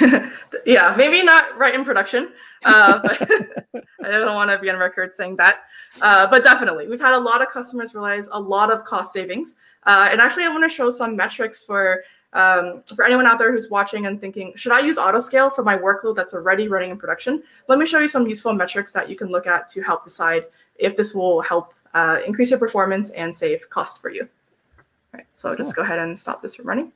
yeah, 0.66 0.94
maybe 0.96 1.22
not 1.22 1.56
right 1.58 1.74
in 1.74 1.84
production. 1.84 2.32
Uh, 2.64 3.00
but 3.02 3.20
I 4.04 4.10
don't 4.10 4.34
want 4.34 4.50
to 4.50 4.58
be 4.58 4.70
on 4.70 4.78
record 4.78 5.14
saying 5.14 5.36
that. 5.36 5.62
Uh, 6.00 6.26
but 6.26 6.42
definitely, 6.42 6.88
we've 6.88 7.00
had 7.00 7.14
a 7.14 7.18
lot 7.18 7.42
of 7.42 7.48
customers 7.50 7.94
realize 7.94 8.28
a 8.32 8.40
lot 8.40 8.72
of 8.72 8.84
cost 8.84 9.12
savings. 9.12 9.56
Uh, 9.84 10.08
and 10.10 10.20
actually, 10.20 10.44
I 10.44 10.48
want 10.48 10.64
to 10.64 10.68
show 10.68 10.90
some 10.90 11.16
metrics 11.16 11.64
for 11.64 12.02
um, 12.32 12.82
for 12.94 13.04
anyone 13.04 13.26
out 13.26 13.38
there 13.38 13.50
who's 13.50 13.70
watching 13.70 14.06
and 14.06 14.20
thinking, 14.20 14.52
should 14.54 14.72
I 14.72 14.80
use 14.80 14.98
autoscale 14.98 15.52
for 15.52 15.64
my 15.64 15.76
workload 15.76 16.14
that's 16.14 16.32
already 16.32 16.68
running 16.68 16.90
in 16.90 16.96
production? 16.96 17.42
Let 17.68 17.78
me 17.78 17.86
show 17.86 17.98
you 17.98 18.08
some 18.08 18.26
useful 18.26 18.52
metrics 18.52 18.92
that 18.92 19.08
you 19.08 19.16
can 19.16 19.28
look 19.28 19.46
at 19.46 19.68
to 19.70 19.82
help 19.82 20.04
decide 20.04 20.44
if 20.76 20.96
this 20.96 21.14
will 21.14 21.40
help 21.40 21.74
uh, 21.94 22.18
increase 22.26 22.50
your 22.50 22.58
performance 22.58 23.10
and 23.10 23.34
save 23.34 23.68
cost 23.70 24.00
for 24.00 24.10
you. 24.10 24.22
All 24.22 25.18
right, 25.18 25.26
so 25.34 25.50
I'll 25.50 25.56
just 25.56 25.74
go 25.74 25.82
ahead 25.82 25.98
and 25.98 26.16
stop 26.16 26.40
this 26.40 26.54
from 26.54 26.66
running. 26.66 26.92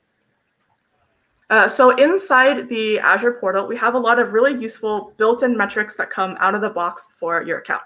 Uh, 1.49 1.67
so 1.67 1.95
inside 1.97 2.69
the 2.69 2.97
Azure 2.99 3.33
portal, 3.33 3.67
we 3.67 3.77
have 3.77 3.93
a 3.93 3.99
lot 3.99 4.17
of 4.19 4.33
really 4.33 4.59
useful 4.59 5.13
built-in 5.17 5.55
metrics 5.55 5.95
that 5.97 6.09
come 6.09 6.35
out 6.39 6.55
of 6.55 6.61
the 6.61 6.69
box 6.69 7.09
for 7.11 7.43
your 7.43 7.59
account. 7.59 7.83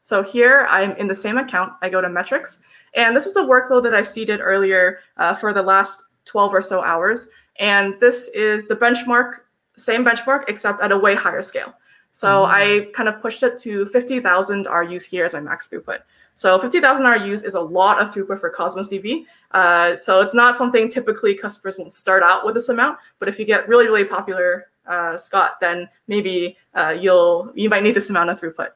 So 0.00 0.22
here 0.22 0.66
I'm 0.70 0.92
in 0.92 1.08
the 1.08 1.14
same 1.14 1.36
account. 1.36 1.74
I 1.82 1.90
go 1.90 2.00
to 2.00 2.08
metrics, 2.08 2.62
and 2.94 3.14
this 3.14 3.26
is 3.26 3.36
a 3.36 3.42
workload 3.42 3.82
that 3.82 3.94
I've 3.94 4.08
seeded 4.08 4.40
earlier 4.40 5.00
uh, 5.16 5.34
for 5.34 5.52
the 5.52 5.62
last 5.62 6.06
12 6.24 6.54
or 6.54 6.60
so 6.60 6.82
hours. 6.82 7.28
And 7.58 7.94
this 8.00 8.28
is 8.28 8.68
the 8.68 8.76
benchmark, 8.76 9.40
same 9.76 10.04
benchmark, 10.04 10.44
except 10.48 10.80
at 10.80 10.92
a 10.92 10.98
way 10.98 11.14
higher 11.14 11.42
scale. 11.42 11.74
So 12.12 12.42
mm-hmm. 12.42 12.54
I 12.54 12.90
kind 12.92 13.08
of 13.08 13.20
pushed 13.20 13.42
it 13.42 13.56
to 13.58 13.86
50,000 13.86 14.66
RUs 14.66 15.06
here 15.06 15.24
as 15.24 15.34
my 15.34 15.40
max 15.40 15.68
throughput. 15.68 15.98
So 16.34 16.58
50,000 16.58 17.04
RUs 17.04 17.44
is 17.44 17.54
a 17.54 17.60
lot 17.60 18.00
of 18.00 18.08
throughput 18.08 18.38
for 18.38 18.50
Cosmos 18.50 18.90
DB. 18.90 19.26
Uh, 19.50 19.96
so 19.96 20.20
it's 20.20 20.34
not 20.34 20.56
something 20.56 20.88
typically 20.88 21.34
customers 21.34 21.78
won't 21.78 21.92
start 21.92 22.22
out 22.22 22.44
with 22.44 22.54
this 22.54 22.68
amount, 22.68 22.98
but 23.18 23.28
if 23.28 23.38
you 23.38 23.44
get 23.44 23.68
really, 23.68 23.86
really 23.86 24.04
popular, 24.04 24.68
uh, 24.86 25.16
Scott, 25.16 25.60
then 25.60 25.88
maybe 26.08 26.56
uh, 26.74 26.96
you'll 26.98 27.52
you 27.54 27.68
might 27.68 27.82
need 27.82 27.94
this 27.94 28.10
amount 28.10 28.30
of 28.30 28.40
throughput. 28.40 28.70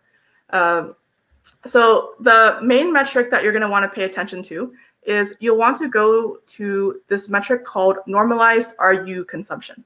Um, 0.51 0.95
so 1.65 2.13
the 2.21 2.59
main 2.63 2.93
metric 2.93 3.31
that 3.31 3.43
you're 3.43 3.53
going 3.53 3.63
to 3.63 3.69
want 3.69 3.85
to 3.85 3.95
pay 3.95 4.05
attention 4.05 4.43
to 4.45 4.73
is 5.07 5.37
you'll 5.41 5.57
want 5.57 5.77
to 5.79 5.89
go 5.89 6.39
to 6.47 7.01
this 7.09 7.31
metric 7.31 7.65
called 7.65 7.99
normalized 8.07 8.75
RU 8.81 9.25
consumption. 9.25 9.85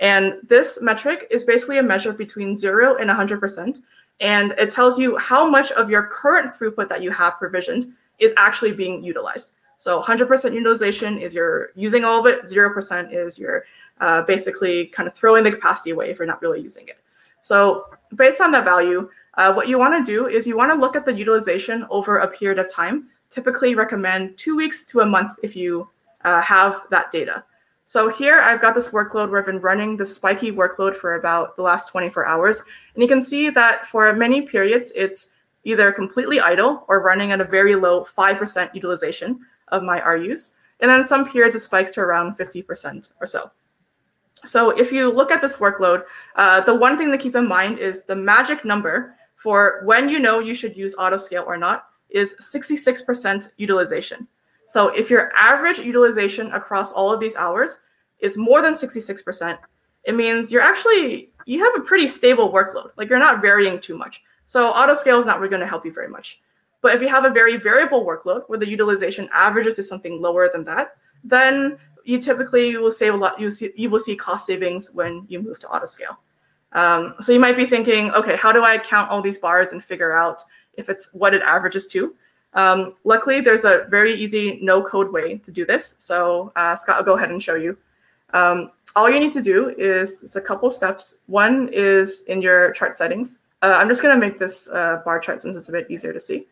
And 0.00 0.34
this 0.44 0.82
metric 0.82 1.26
is 1.30 1.44
basically 1.44 1.78
a 1.78 1.82
measure 1.82 2.12
between 2.12 2.56
zero 2.56 2.96
and 2.96 3.10
100%. 3.10 3.80
And 4.20 4.52
it 4.58 4.70
tells 4.70 4.98
you 4.98 5.16
how 5.18 5.48
much 5.48 5.72
of 5.72 5.90
your 5.90 6.04
current 6.04 6.54
throughput 6.54 6.88
that 6.88 7.02
you 7.02 7.10
have 7.10 7.38
provisioned 7.38 7.86
is 8.18 8.32
actually 8.36 8.72
being 8.72 9.02
utilized. 9.02 9.56
So 9.76 10.00
100% 10.00 10.54
utilization 10.54 11.18
is 11.18 11.34
you're 11.34 11.70
using 11.74 12.04
all 12.04 12.20
of 12.20 12.26
it, 12.26 12.42
0% 12.44 13.12
is 13.12 13.38
you're 13.38 13.64
uh, 14.00 14.22
basically 14.22 14.86
kind 14.86 15.08
of 15.08 15.14
throwing 15.14 15.44
the 15.44 15.50
capacity 15.50 15.90
away 15.90 16.10
if 16.10 16.18
you're 16.18 16.26
not 16.26 16.42
really 16.42 16.60
using 16.60 16.88
it. 16.88 16.98
So 17.40 17.86
based 18.14 18.40
on 18.40 18.52
that 18.52 18.64
value, 18.64 19.10
uh, 19.34 19.52
what 19.52 19.68
you 19.68 19.78
want 19.78 20.04
to 20.04 20.10
do 20.10 20.28
is 20.28 20.46
you 20.46 20.56
want 20.56 20.70
to 20.72 20.78
look 20.78 20.96
at 20.96 21.04
the 21.04 21.12
utilization 21.12 21.86
over 21.90 22.18
a 22.18 22.28
period 22.28 22.58
of 22.58 22.72
time. 22.72 23.08
Typically 23.34 23.74
recommend 23.74 24.38
two 24.38 24.54
weeks 24.54 24.86
to 24.86 25.00
a 25.00 25.06
month 25.06 25.32
if 25.42 25.56
you 25.56 25.88
uh, 26.22 26.40
have 26.40 26.82
that 26.90 27.10
data. 27.10 27.42
So 27.84 28.08
here 28.08 28.40
I've 28.40 28.60
got 28.60 28.76
this 28.76 28.92
workload 28.92 29.28
where 29.28 29.40
I've 29.40 29.46
been 29.46 29.60
running 29.60 29.96
the 29.96 30.06
spiky 30.06 30.52
workload 30.52 30.94
for 30.94 31.16
about 31.16 31.56
the 31.56 31.62
last 31.62 31.88
24 31.88 32.26
hours. 32.26 32.62
And 32.94 33.02
you 33.02 33.08
can 33.08 33.20
see 33.20 33.50
that 33.50 33.86
for 33.86 34.12
many 34.12 34.42
periods, 34.42 34.92
it's 34.94 35.32
either 35.64 35.90
completely 35.90 36.38
idle 36.38 36.84
or 36.86 37.02
running 37.02 37.32
at 37.32 37.40
a 37.40 37.44
very 37.44 37.74
low 37.74 38.04
5% 38.04 38.72
utilization 38.72 39.40
of 39.68 39.82
my 39.82 40.00
RUs. 40.00 40.54
And 40.78 40.88
then 40.88 41.02
some 41.02 41.28
periods 41.28 41.56
it 41.56 41.58
spikes 41.58 41.92
to 41.94 42.02
around 42.02 42.38
50% 42.38 43.14
or 43.20 43.26
so. 43.26 43.50
So 44.44 44.70
if 44.70 44.92
you 44.92 45.12
look 45.12 45.32
at 45.32 45.40
this 45.40 45.56
workload, 45.56 46.04
uh, 46.36 46.60
the 46.60 46.74
one 46.76 46.96
thing 46.96 47.10
to 47.10 47.18
keep 47.18 47.34
in 47.34 47.48
mind 47.48 47.80
is 47.80 48.04
the 48.04 48.14
magic 48.14 48.64
number 48.64 49.16
for 49.34 49.82
when 49.84 50.08
you 50.08 50.20
know 50.20 50.38
you 50.38 50.54
should 50.54 50.76
use 50.76 50.94
autoscale 50.94 51.44
or 51.44 51.56
not 51.56 51.86
is 52.14 52.34
66% 52.40 53.52
utilization. 53.58 54.26
So 54.66 54.88
if 54.88 55.10
your 55.10 55.32
average 55.36 55.78
utilization 55.78 56.50
across 56.52 56.92
all 56.92 57.12
of 57.12 57.20
these 57.20 57.36
hours 57.36 57.82
is 58.20 58.38
more 58.38 58.62
than 58.62 58.72
66%, 58.72 59.58
it 60.04 60.14
means 60.14 60.50
you're 60.50 60.62
actually 60.62 61.30
you 61.46 61.62
have 61.62 61.74
a 61.76 61.84
pretty 61.84 62.06
stable 62.06 62.50
workload. 62.50 62.90
Like 62.96 63.10
you're 63.10 63.18
not 63.18 63.42
varying 63.42 63.78
too 63.78 63.98
much. 63.98 64.22
So 64.46 64.72
autoscale 64.72 65.18
is 65.18 65.26
not 65.26 65.40
really 65.40 65.50
going 65.50 65.60
to 65.60 65.66
help 65.66 65.84
you 65.84 65.92
very 65.92 66.08
much. 66.08 66.40
But 66.80 66.94
if 66.94 67.02
you 67.02 67.08
have 67.08 67.24
a 67.24 67.30
very 67.30 67.56
variable 67.56 68.04
workload 68.04 68.44
where 68.46 68.58
the 68.58 68.68
utilization 68.68 69.28
averages 69.32 69.76
to 69.76 69.82
something 69.82 70.22
lower 70.22 70.48
than 70.50 70.64
that, 70.64 70.96
then 71.22 71.78
you 72.04 72.18
typically 72.18 72.76
will 72.76 72.90
save 72.90 73.14
a 73.14 73.16
lot. 73.16 73.40
You 73.40 73.50
see, 73.50 73.70
you 73.76 73.90
will 73.90 73.98
see 73.98 74.16
cost 74.16 74.46
savings 74.46 74.90
when 74.94 75.24
you 75.28 75.40
move 75.42 75.58
to 75.60 75.66
autoscale. 75.66 76.16
Um, 76.72 77.14
so 77.20 77.32
you 77.32 77.40
might 77.40 77.56
be 77.56 77.66
thinking, 77.66 78.10
okay, 78.12 78.36
how 78.36 78.52
do 78.52 78.64
I 78.64 78.78
count 78.78 79.10
all 79.10 79.22
these 79.22 79.38
bars 79.38 79.72
and 79.72 79.82
figure 79.82 80.12
out 80.12 80.40
if 80.76 80.88
it's 80.88 81.12
what 81.12 81.34
it 81.34 81.42
averages 81.42 81.86
to? 81.88 82.14
Um, 82.54 82.92
luckily, 83.04 83.40
there's 83.40 83.64
a 83.64 83.84
very 83.88 84.14
easy 84.14 84.58
no-code 84.62 85.12
way 85.12 85.38
to 85.38 85.50
do 85.50 85.66
this. 85.66 85.96
So 85.98 86.52
uh, 86.56 86.76
Scott, 86.76 86.96
I'll 86.96 87.02
go 87.02 87.16
ahead 87.16 87.30
and 87.30 87.42
show 87.42 87.56
you. 87.56 87.76
Um, 88.32 88.70
all 88.96 89.10
you 89.10 89.18
need 89.18 89.32
to 89.32 89.42
do 89.42 89.70
is 89.70 90.20
just 90.20 90.36
a 90.36 90.40
couple 90.40 90.70
steps. 90.70 91.22
One 91.26 91.68
is 91.72 92.24
in 92.28 92.40
your 92.40 92.72
chart 92.72 92.96
settings. 92.96 93.40
Uh, 93.60 93.76
I'm 93.78 93.88
just 93.88 94.02
going 94.02 94.14
to 94.14 94.20
make 94.20 94.38
this 94.38 94.70
uh, 94.70 95.02
bar 95.04 95.18
chart 95.18 95.42
since 95.42 95.56
it's 95.56 95.68
a 95.68 95.72
bit 95.72 95.90
easier 95.90 96.12
to 96.12 96.20
see. 96.20 96.46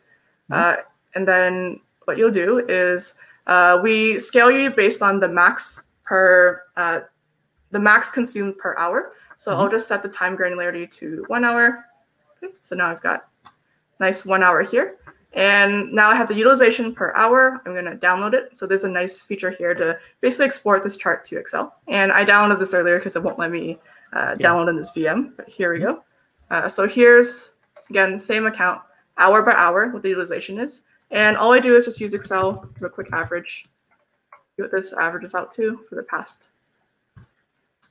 Mm-hmm. 0.51 0.81
and 1.15 1.27
then 1.27 1.81
what 2.05 2.19
you'll 2.19 2.33
do 2.33 2.59
is 2.69 3.17
uh, 3.47 3.79
we 3.83 4.19
scale 4.19 4.51
you 4.51 4.71
based 4.71 5.03
on 5.03 5.21
the 5.21 5.29
max 5.29 5.89
per 6.05 6.63
uh, 6.77 7.01
the 7.71 7.79
max 7.79 8.11
consumed 8.11 8.59
per 8.59 8.77
hour. 8.77 9.11
So 9.37 9.51
mm-hmm. 9.51 9.61
I'll 9.61 9.69
just 9.71 9.89
set 9.89 10.03
the 10.03 10.09
time 10.09 10.37
granularity 10.37 10.91
to 10.99 11.25
one 11.29 11.45
hour. 11.45 11.87
Okay, 12.43 12.53
so 12.61 12.77
now 12.77 12.87
I've 12.87 13.03
got 13.03 13.29
nice 14.03 14.27
one 14.27 14.43
hour 14.43 14.63
here. 14.63 14.97
And 15.35 15.91
now 15.93 16.11
I 16.11 16.15
have 16.15 16.29
the 16.29 16.35
utilization 16.35 16.95
per 16.95 17.15
hour. 17.15 17.63
I'm 17.65 17.73
going 17.73 17.87
to 17.87 17.97
download 17.97 18.35
it. 18.35 18.55
So 18.55 18.67
there's 18.67 18.85
a 18.85 18.91
nice 18.91 19.23
feature 19.23 19.51
here 19.51 19.73
to 19.75 19.99
basically 20.21 20.47
export 20.47 20.83
this 20.83 20.99
chart 20.99 21.25
to 21.27 21.39
Excel. 21.39 21.75
And 21.89 22.13
I 22.13 22.23
downloaded 22.25 22.59
this 22.59 22.75
earlier 22.75 22.99
because 22.99 23.17
it 23.17 23.23
won't 23.23 23.39
let 23.39 23.51
me 23.51 23.79
uh, 24.13 24.37
yeah. 24.39 24.47
download 24.47 24.69
in 24.69 24.77
this 24.77 24.93
VM. 24.95 25.33
But 25.37 25.49
here 25.49 25.73
we 25.73 25.79
go. 25.79 26.03
Uh, 26.51 26.69
so 26.69 26.87
here's, 26.87 27.53
again, 27.89 28.19
same 28.19 28.45
account, 28.45 28.83
hour 29.17 29.41
by 29.41 29.53
hour, 29.53 29.89
what 29.89 30.03
the 30.03 30.11
utilization 30.11 30.59
is. 30.59 30.83
And 31.13 31.37
all 31.39 31.53
I 31.53 31.61
do 31.61 31.77
is 31.77 31.87
just 31.87 32.01
use 32.01 32.13
Excel, 32.13 32.69
do 32.79 32.85
a 32.85 32.91
quick 32.91 33.09
average, 33.13 33.67
see 34.57 34.63
what 34.63 34.71
this 34.71 34.93
averages 34.93 35.35
out 35.35 35.51
to 35.53 35.81
for 35.89 35.95
the 35.95 36.03
past. 36.03 36.49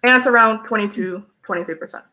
And 0.04 0.15
it's 0.15 0.28
around 0.28 0.65
22, 0.67 1.24
23%. 1.43 2.04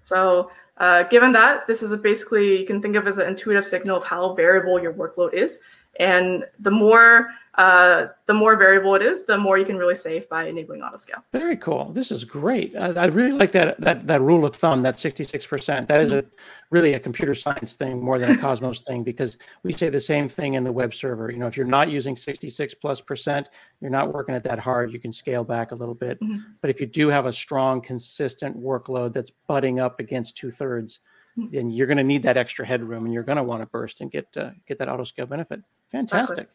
So 0.00 0.50
uh, 0.78 1.02
given 1.04 1.32
that, 1.32 1.66
this 1.66 1.82
is 1.82 1.94
basically, 2.00 2.60
you 2.60 2.66
can 2.66 2.80
think 2.80 2.96
of 2.96 3.06
as 3.06 3.18
an 3.18 3.28
intuitive 3.28 3.64
signal 3.64 3.96
of 3.96 4.04
how 4.04 4.34
variable 4.34 4.80
your 4.80 4.92
workload 4.92 5.34
is. 5.34 5.62
And 5.98 6.44
the 6.60 6.70
more 6.70 7.30
uh, 7.58 8.06
the 8.26 8.34
more 8.34 8.56
variable 8.56 8.94
it 8.94 9.02
is, 9.02 9.26
the 9.26 9.36
more 9.36 9.58
you 9.58 9.64
can 9.64 9.76
really 9.76 9.96
save 9.96 10.28
by 10.28 10.46
enabling 10.46 10.80
autoscale. 10.80 11.24
Very 11.32 11.56
cool. 11.56 11.90
This 11.92 12.12
is 12.12 12.22
great. 12.22 12.76
I, 12.76 12.92
I 12.92 13.06
really 13.06 13.32
like 13.32 13.50
that 13.50 13.80
that 13.80 14.06
that 14.06 14.22
rule 14.22 14.44
of 14.44 14.54
thumb, 14.54 14.80
that 14.82 14.96
66%. 14.96 15.88
That 15.88 16.00
is 16.00 16.12
a 16.12 16.24
really 16.70 16.94
a 16.94 17.00
computer 17.00 17.34
science 17.34 17.72
thing 17.72 18.00
more 18.00 18.16
than 18.16 18.30
a 18.30 18.38
Cosmos 18.38 18.82
thing 18.82 19.02
because 19.02 19.38
we 19.64 19.72
say 19.72 19.88
the 19.88 20.00
same 20.00 20.28
thing 20.28 20.54
in 20.54 20.62
the 20.62 20.70
web 20.70 20.94
server. 20.94 21.32
You 21.32 21.38
know, 21.38 21.48
if 21.48 21.56
you're 21.56 21.66
not 21.66 21.90
using 21.90 22.16
66 22.16 22.74
plus 22.74 23.00
percent, 23.00 23.48
you're 23.80 23.90
not 23.90 24.14
working 24.14 24.36
it 24.36 24.44
that 24.44 24.60
hard, 24.60 24.92
you 24.92 25.00
can 25.00 25.12
scale 25.12 25.42
back 25.42 25.72
a 25.72 25.74
little 25.74 25.96
bit. 25.96 26.20
Mm-hmm. 26.20 26.52
But 26.60 26.70
if 26.70 26.80
you 26.80 26.86
do 26.86 27.08
have 27.08 27.26
a 27.26 27.32
strong, 27.32 27.80
consistent 27.80 28.56
workload 28.56 29.12
that's 29.12 29.32
butting 29.48 29.80
up 29.80 29.98
against 29.98 30.36
two 30.36 30.52
thirds, 30.52 31.00
mm-hmm. 31.36 31.52
then 31.52 31.70
you're 31.70 31.88
going 31.88 31.96
to 31.96 32.04
need 32.04 32.22
that 32.22 32.36
extra 32.36 32.64
headroom 32.64 33.04
and 33.04 33.12
you're 33.12 33.24
going 33.24 33.36
to 33.36 33.42
want 33.42 33.62
to 33.62 33.66
burst 33.66 34.00
and 34.00 34.12
get 34.12 34.28
uh, 34.36 34.50
get 34.68 34.78
that 34.78 34.88
auto 34.88 35.02
scale 35.02 35.26
benefit. 35.26 35.60
Fantastic. 35.90 36.30
Exactly. 36.30 36.54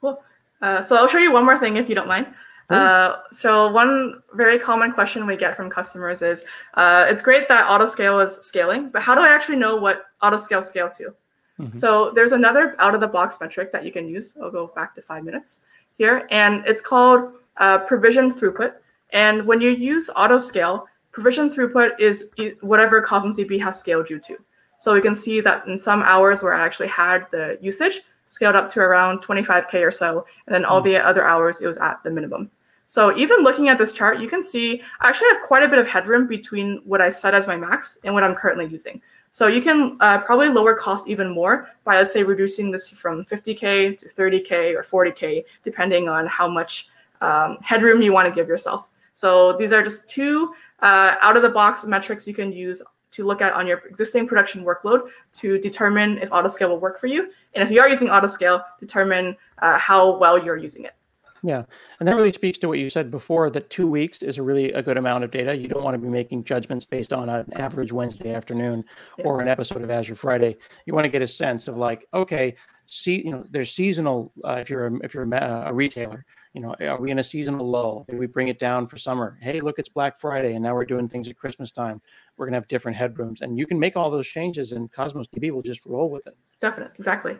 Cool. 0.00 0.18
Uh, 0.62 0.80
so 0.80 0.96
I'll 0.96 1.08
show 1.08 1.18
you 1.18 1.32
one 1.32 1.44
more 1.44 1.58
thing 1.58 1.76
if 1.76 1.88
you 1.88 1.94
don't 1.94 2.08
mind. 2.08 2.26
Uh, 2.70 3.16
so 3.32 3.68
one 3.68 4.22
very 4.34 4.56
common 4.56 4.92
question 4.92 5.26
we 5.26 5.36
get 5.36 5.56
from 5.56 5.68
customers 5.68 6.22
is, 6.22 6.44
uh, 6.74 7.04
it's 7.08 7.20
great 7.20 7.48
that 7.48 7.66
autoscale 7.66 8.22
is 8.22 8.36
scaling, 8.36 8.88
but 8.90 9.02
how 9.02 9.12
do 9.14 9.20
I 9.20 9.28
actually 9.28 9.56
know 9.56 9.74
what 9.76 10.06
autoscale 10.22 10.62
scale 10.62 10.88
to? 10.90 11.12
Mm-hmm. 11.58 11.76
So 11.76 12.10
there's 12.10 12.30
another 12.30 12.76
out 12.78 12.94
of 12.94 13.00
the 13.00 13.08
box 13.08 13.38
metric 13.40 13.72
that 13.72 13.84
you 13.84 13.90
can 13.90 14.08
use. 14.08 14.36
I'll 14.40 14.52
go 14.52 14.68
back 14.68 14.94
to 14.94 15.02
five 15.02 15.24
minutes 15.24 15.64
here, 15.98 16.28
and 16.30 16.64
it's 16.64 16.80
called 16.80 17.32
uh, 17.56 17.78
provision 17.78 18.30
throughput. 18.30 18.74
And 19.12 19.46
when 19.46 19.60
you 19.60 19.70
use 19.70 20.08
autoscale, 20.10 20.86
provision 21.10 21.50
throughput 21.50 21.98
is 21.98 22.32
whatever 22.60 23.02
Cosmos 23.02 23.36
DB 23.36 23.60
has 23.60 23.80
scaled 23.80 24.08
you 24.08 24.20
to. 24.20 24.38
So 24.78 24.94
we 24.94 25.00
can 25.00 25.14
see 25.14 25.40
that 25.40 25.66
in 25.66 25.76
some 25.76 26.02
hours 26.02 26.42
where 26.42 26.54
I 26.54 26.64
actually 26.64 26.88
had 26.88 27.26
the 27.32 27.58
usage, 27.60 28.00
scaled 28.30 28.54
up 28.54 28.68
to 28.68 28.80
around 28.80 29.18
25K 29.18 29.84
or 29.84 29.90
so. 29.90 30.24
And 30.46 30.54
then 30.54 30.64
all 30.64 30.80
mm. 30.80 30.84
the 30.84 30.96
other 31.04 31.24
hours, 31.24 31.60
it 31.60 31.66
was 31.66 31.78
at 31.78 32.00
the 32.04 32.10
minimum. 32.10 32.48
So 32.86 33.16
even 33.16 33.42
looking 33.42 33.68
at 33.68 33.76
this 33.76 33.92
chart, 33.92 34.20
you 34.20 34.28
can 34.28 34.42
see 34.42 34.82
I 35.00 35.08
actually 35.08 35.30
have 35.30 35.42
quite 35.42 35.64
a 35.64 35.68
bit 35.68 35.78
of 35.78 35.88
headroom 35.88 36.26
between 36.26 36.80
what 36.84 37.00
I 37.00 37.10
set 37.10 37.34
as 37.34 37.48
my 37.48 37.56
max 37.56 37.98
and 38.04 38.14
what 38.14 38.22
I'm 38.22 38.34
currently 38.34 38.66
using. 38.66 39.02
So 39.32 39.48
you 39.48 39.60
can 39.60 39.96
uh, 40.00 40.18
probably 40.18 40.48
lower 40.48 40.74
costs 40.74 41.08
even 41.08 41.28
more 41.30 41.68
by, 41.84 41.96
let's 41.96 42.12
say, 42.12 42.22
reducing 42.22 42.70
this 42.70 42.88
from 42.90 43.24
50K 43.24 43.98
to 43.98 44.06
30K 44.06 44.74
or 44.74 44.82
40K, 44.82 45.44
depending 45.64 46.08
on 46.08 46.26
how 46.26 46.48
much 46.48 46.88
um, 47.20 47.56
headroom 47.62 48.00
you 48.02 48.12
want 48.12 48.28
to 48.28 48.34
give 48.34 48.48
yourself. 48.48 48.90
So 49.14 49.56
these 49.56 49.72
are 49.72 49.82
just 49.82 50.08
two 50.08 50.54
uh, 50.80 51.16
out 51.20 51.36
of 51.36 51.42
the 51.42 51.50
box 51.50 51.84
metrics 51.84 52.26
you 52.26 52.34
can 52.34 52.52
use 52.52 52.82
to 53.12 53.26
look 53.26 53.40
at 53.40 53.52
on 53.52 53.66
your 53.66 53.78
existing 53.78 54.26
production 54.26 54.64
workload 54.64 55.08
to 55.32 55.58
determine 55.58 56.18
if 56.18 56.30
autoscale 56.30 56.68
will 56.68 56.78
work 56.78 56.98
for 56.98 57.06
you. 57.06 57.30
And 57.54 57.62
if 57.64 57.70
you 57.70 57.80
are 57.80 57.88
using 57.88 58.08
autoscale, 58.08 58.64
determine 58.78 59.36
uh, 59.58 59.78
how 59.78 60.16
well 60.18 60.42
you're 60.42 60.56
using 60.56 60.84
it. 60.84 60.94
Yeah, 61.42 61.62
and 61.98 62.06
that 62.06 62.16
really 62.16 62.32
speaks 62.32 62.58
to 62.58 62.68
what 62.68 62.78
you 62.78 62.90
said 62.90 63.10
before 63.10 63.48
that 63.50 63.70
two 63.70 63.88
weeks 63.88 64.22
is 64.22 64.36
a 64.36 64.42
really 64.42 64.72
a 64.72 64.82
good 64.82 64.98
amount 64.98 65.24
of 65.24 65.30
data. 65.30 65.56
You 65.56 65.68
don't 65.68 65.82
want 65.82 65.94
to 65.94 65.98
be 65.98 66.08
making 66.08 66.44
judgments 66.44 66.84
based 66.84 67.14
on 67.14 67.30
an 67.30 67.50
average 67.54 67.92
Wednesday 67.92 68.34
afternoon 68.34 68.84
yeah. 69.16 69.24
or 69.24 69.40
an 69.40 69.48
episode 69.48 69.82
of 69.82 69.90
Azure 69.90 70.14
Friday. 70.14 70.58
You 70.84 70.94
want 70.94 71.06
to 71.06 71.08
get 71.10 71.22
a 71.22 71.28
sense 71.28 71.66
of 71.66 71.78
like, 71.78 72.06
okay, 72.12 72.56
see, 72.84 73.24
you 73.24 73.30
know, 73.30 73.46
there's 73.48 73.72
seasonal. 73.72 74.32
Uh, 74.44 74.58
if 74.60 74.68
you're 74.68 74.86
a, 74.88 74.94
if 75.02 75.14
you're 75.14 75.22
a, 75.22 75.64
a 75.68 75.72
retailer, 75.72 76.26
you 76.52 76.60
know, 76.60 76.74
are 76.80 77.00
we 77.00 77.10
in 77.10 77.20
a 77.20 77.24
seasonal 77.24 77.68
lull? 77.68 78.04
Maybe 78.08 78.18
we 78.18 78.26
bring 78.26 78.48
it 78.48 78.58
down 78.58 78.86
for 78.86 78.98
summer. 78.98 79.38
Hey, 79.40 79.60
look, 79.60 79.78
it's 79.78 79.88
Black 79.88 80.18
Friday, 80.18 80.54
and 80.54 80.62
now 80.62 80.74
we're 80.74 80.84
doing 80.84 81.08
things 81.08 81.28
at 81.28 81.36
Christmas 81.36 81.70
time. 81.70 82.00
We're 82.36 82.46
gonna 82.46 82.56
have 82.56 82.68
different 82.68 82.96
headrooms, 82.96 83.42
and 83.42 83.58
you 83.58 83.66
can 83.66 83.78
make 83.78 83.96
all 83.96 84.10
those 84.10 84.26
changes, 84.26 84.72
and 84.72 84.90
Cosmos 84.92 85.28
DB 85.28 85.52
will 85.52 85.62
just 85.62 85.86
roll 85.86 86.10
with 86.10 86.26
it. 86.26 86.36
Definitely, 86.60 86.94
exactly. 86.98 87.36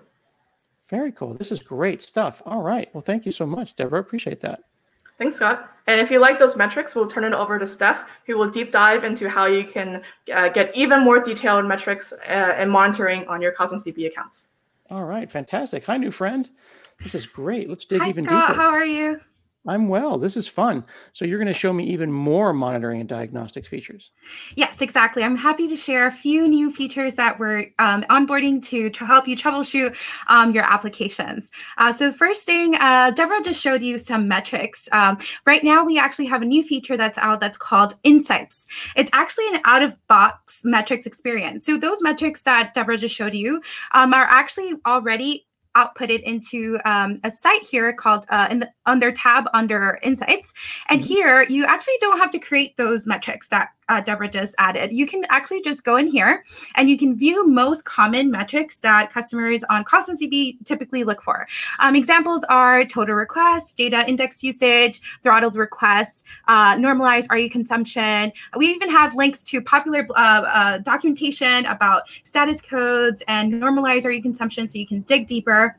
Very 0.89 1.13
cool. 1.13 1.35
This 1.35 1.53
is 1.53 1.61
great 1.61 2.03
stuff. 2.03 2.43
All 2.47 2.63
right. 2.63 2.89
Well, 2.93 3.01
thank 3.01 3.27
you 3.27 3.33
so 3.33 3.47
much, 3.47 3.77
Deborah. 3.77 4.01
Appreciate 4.01 4.41
that. 4.41 4.65
Thanks, 5.19 5.37
Scott. 5.37 5.71
And 5.87 6.01
if 6.01 6.11
you 6.11 6.19
like 6.19 6.39
those 6.39 6.57
metrics, 6.57 6.97
we'll 6.97 7.07
turn 7.07 7.25
it 7.25 7.33
over 7.33 7.59
to 7.59 7.67
Steph, 7.67 8.09
who 8.27 8.39
will 8.39 8.49
deep 8.49 8.73
dive 8.73 9.05
into 9.05 9.29
how 9.29 9.45
you 9.47 9.65
can 9.65 10.03
uh, 10.33 10.49
get 10.49 10.75
even 10.75 11.05
more 11.05 11.21
detailed 11.21 11.67
metrics 11.67 12.13
uh, 12.13 12.55
and 12.57 12.71
monitoring 12.71 13.27
on 13.29 13.43
your 13.43 13.53
Cosmos 13.53 13.85
DB 13.85 14.07
accounts. 14.07 14.49
All 14.89 15.05
right, 15.05 15.31
fantastic. 15.31 15.85
Hi, 15.85 15.97
new 15.97 16.11
friend. 16.11 16.49
This 17.03 17.15
is 17.15 17.27
great. 17.27 17.69
Let's 17.69 17.85
dig 17.85 18.01
Hi, 18.01 18.09
even 18.09 18.25
Scott. 18.25 18.49
deeper. 18.49 18.61
How 18.61 18.69
are 18.69 18.85
you? 18.85 19.21
I'm 19.69 19.89
well. 19.89 20.17
This 20.17 20.39
is 20.39 20.49
fun. 20.49 20.85
So 21.13 21.27
you're 21.27 21.39
going 21.39 21.47
to 21.47 21.53
show 21.53 21.75
me 21.75 21.85
even 21.85 22.11
more 22.11 22.55
monitoring 22.55 23.01
and 23.01 23.09
diagnostics 23.09 23.69
features. 23.69 24.11
Yes, 24.57 24.81
exactly. 24.81 25.23
I'm 25.23 25.37
happy 25.37 25.69
to 25.69 25.77
share 25.77 26.07
a 26.07 26.11
few 26.11 26.49
new 26.49 26.73
features 26.73 27.17
that 27.17 27.39
we're 27.39 27.67
um, 27.79 28.03
onboarding 28.05 28.63
to, 28.69 28.89
to 28.89 29.05
help 29.05 29.29
you 29.29 29.37
troubleshoot 29.37 29.95
um, 30.29 30.53
your 30.53 30.65
applications. 30.65 31.51
Uh, 31.77 31.93
so 31.93 32.11
the 32.11 32.17
first 32.17 32.47
thing, 32.47 32.75
uh, 32.77 33.11
Deborah 33.11 33.43
just 33.43 33.61
showed 33.61 33.83
you 33.83 33.99
some 33.99 34.27
metrics. 34.27 34.89
Um, 34.93 35.19
right 35.45 35.63
now, 35.63 35.85
we 35.85 35.99
actually 35.99 36.27
have 36.27 36.41
a 36.41 36.47
new 36.47 36.63
feature 36.63 36.97
that's 36.97 37.19
out 37.19 37.41
that's 37.41 37.59
called 37.59 37.93
Insights. 38.03 38.67
It's 38.97 39.11
actually 39.13 39.49
an 39.49 39.61
out-of-box 39.67 40.63
metrics 40.65 41.05
experience. 41.05 41.67
So 41.67 41.77
those 41.77 42.03
metrics 42.03 42.45
that 42.45 42.73
Deborah 42.73 42.97
just 42.97 43.15
showed 43.15 43.35
you 43.35 43.61
um, 43.93 44.15
are 44.15 44.25
actually 44.25 44.73
already 44.87 45.47
output 45.75 46.11
it 46.11 46.23
into 46.25 46.79
um, 46.85 47.21
a 47.25 47.31
site 47.31 47.63
here 47.63 47.93
called 47.93 48.27
uh, 48.29 48.49
in 48.51 48.61
the 48.61 48.71
under 48.87 49.13
tab 49.13 49.45
under 49.55 49.99
insights 50.03 50.53
and 50.89 51.01
mm-hmm. 51.01 51.09
here 51.09 51.43
you 51.49 51.65
actually 51.65 51.97
don't 52.01 52.19
have 52.19 52.31
to 52.31 52.39
create 52.39 52.77
those 52.77 53.07
metrics 53.07 53.49
that 53.49 53.71
uh, 53.91 54.01
Deborah 54.01 54.29
just 54.29 54.55
added. 54.59 54.93
You 54.93 55.07
can 55.07 55.25
actually 55.29 55.61
just 55.63 55.85
go 55.85 55.97
in 55.97 56.07
here 56.07 56.45
and 56.77 56.89
you 56.89 56.97
can 56.97 57.17
view 57.17 57.47
most 57.47 57.85
common 57.85 58.31
metrics 58.31 58.81
that 58.81 59.13
customers 59.13 59.65
on 59.65 59.85
Cosmos 59.85 60.23
DB 60.23 60.57
typically 60.65 61.03
look 61.05 61.21
for. 61.23 61.47
Um, 61.81 61.97
examples 61.97 62.45
are 62.45 62.85
total 62.85 63.17
requests, 63.17 63.75
data 63.75 64.09
index 64.09 64.43
usage, 64.45 65.01
throttled 65.23 65.57
requests, 65.57 66.25
uh, 66.47 66.77
normalized 66.79 67.31
RU 67.31 67.51
consumption. 67.51 68.33
We 68.57 68.69
even 68.69 68.91
have 68.91 69.15
links 69.15 69.43
to 69.45 69.61
popular 69.61 70.07
uh, 70.11 70.21
uh, 70.21 70.79
documentation 70.79 71.67
about 71.67 72.09
status 72.23 72.63
codes 72.63 73.23
and 73.27 73.51
normalized 73.51 74.07
RU 74.07 74.23
consumption 74.23 74.69
so 74.69 74.79
you 74.79 74.87
can 74.87 75.01
dig 75.03 75.27
deeper 75.27 75.77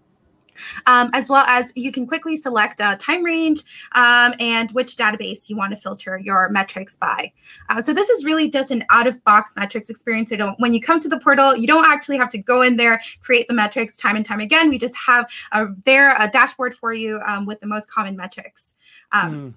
um, 0.85 1.09
as 1.13 1.29
well 1.29 1.45
as 1.47 1.71
you 1.75 1.91
can 1.91 2.05
quickly 2.07 2.35
select 2.35 2.79
a 2.79 2.95
time 2.97 3.23
range 3.23 3.61
um, 3.93 4.33
and 4.39 4.71
which 4.71 4.95
database 4.95 5.49
you 5.49 5.55
want 5.55 5.71
to 5.71 5.77
filter 5.77 6.17
your 6.17 6.49
metrics 6.49 6.95
by. 6.97 7.31
Uh, 7.69 7.81
so 7.81 7.93
this 7.93 8.09
is 8.09 8.25
really 8.25 8.49
just 8.49 8.71
an 8.71 8.83
out-of-box 8.89 9.55
metrics 9.55 9.89
experience. 9.89 10.29
don't, 10.29 10.59
when 10.59 10.73
you 10.73 10.81
come 10.81 10.99
to 10.99 11.09
the 11.09 11.19
portal, 11.19 11.55
you 11.55 11.67
don't 11.67 11.85
actually 11.85 12.17
have 12.17 12.29
to 12.29 12.37
go 12.37 12.61
in 12.61 12.75
there, 12.75 13.01
create 13.21 13.47
the 13.47 13.53
metrics 13.53 13.95
time 13.97 14.15
and 14.15 14.25
time 14.25 14.39
again. 14.39 14.69
We 14.69 14.77
just 14.77 14.95
have 14.97 15.29
a, 15.51 15.67
there 15.85 16.15
a 16.19 16.29
dashboard 16.29 16.75
for 16.75 16.93
you 16.93 17.19
um, 17.25 17.45
with 17.45 17.59
the 17.59 17.67
most 17.67 17.89
common 17.89 18.15
metrics. 18.15 18.75
Mm. 19.13 19.53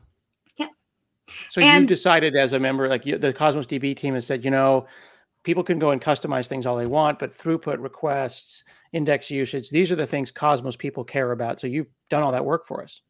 Yeah. 0.57 0.69
So 1.51 1.61
and, 1.61 1.83
you 1.83 1.87
decided 1.87 2.37
as 2.37 2.53
a 2.53 2.59
member, 2.59 2.89
like 2.89 3.07
you, 3.07 3.19
the 3.19 3.33
Cosmos 3.33 3.67
DB 3.67 3.97
team 3.97 4.15
has 4.15 4.27
said, 4.27 4.45
you 4.45 4.51
know, 4.51 4.87
people 5.43 5.63
can 5.63 5.79
go 5.79 5.91
and 5.91 6.01
customize 6.01 6.47
things 6.47 6.67
all 6.67 6.77
they 6.77 6.87
want, 6.87 7.19
but 7.19 7.37
throughput 7.37 7.81
requests, 7.81 8.65
index 8.95 9.31
usage, 9.31 9.71
these 9.71 9.91
are 9.91 9.97
the 9.97 10.07
things 10.07 10.31
Cosmos 10.31 10.77
people 10.77 11.05
care 11.05 11.33
about. 11.33 11.61
So 11.61 11.67
you've 11.67 11.89
done 12.11 12.23
all 12.23 12.33
that 12.33 12.45
work 12.45 12.67
for 12.67 12.83
us. 12.83 13.03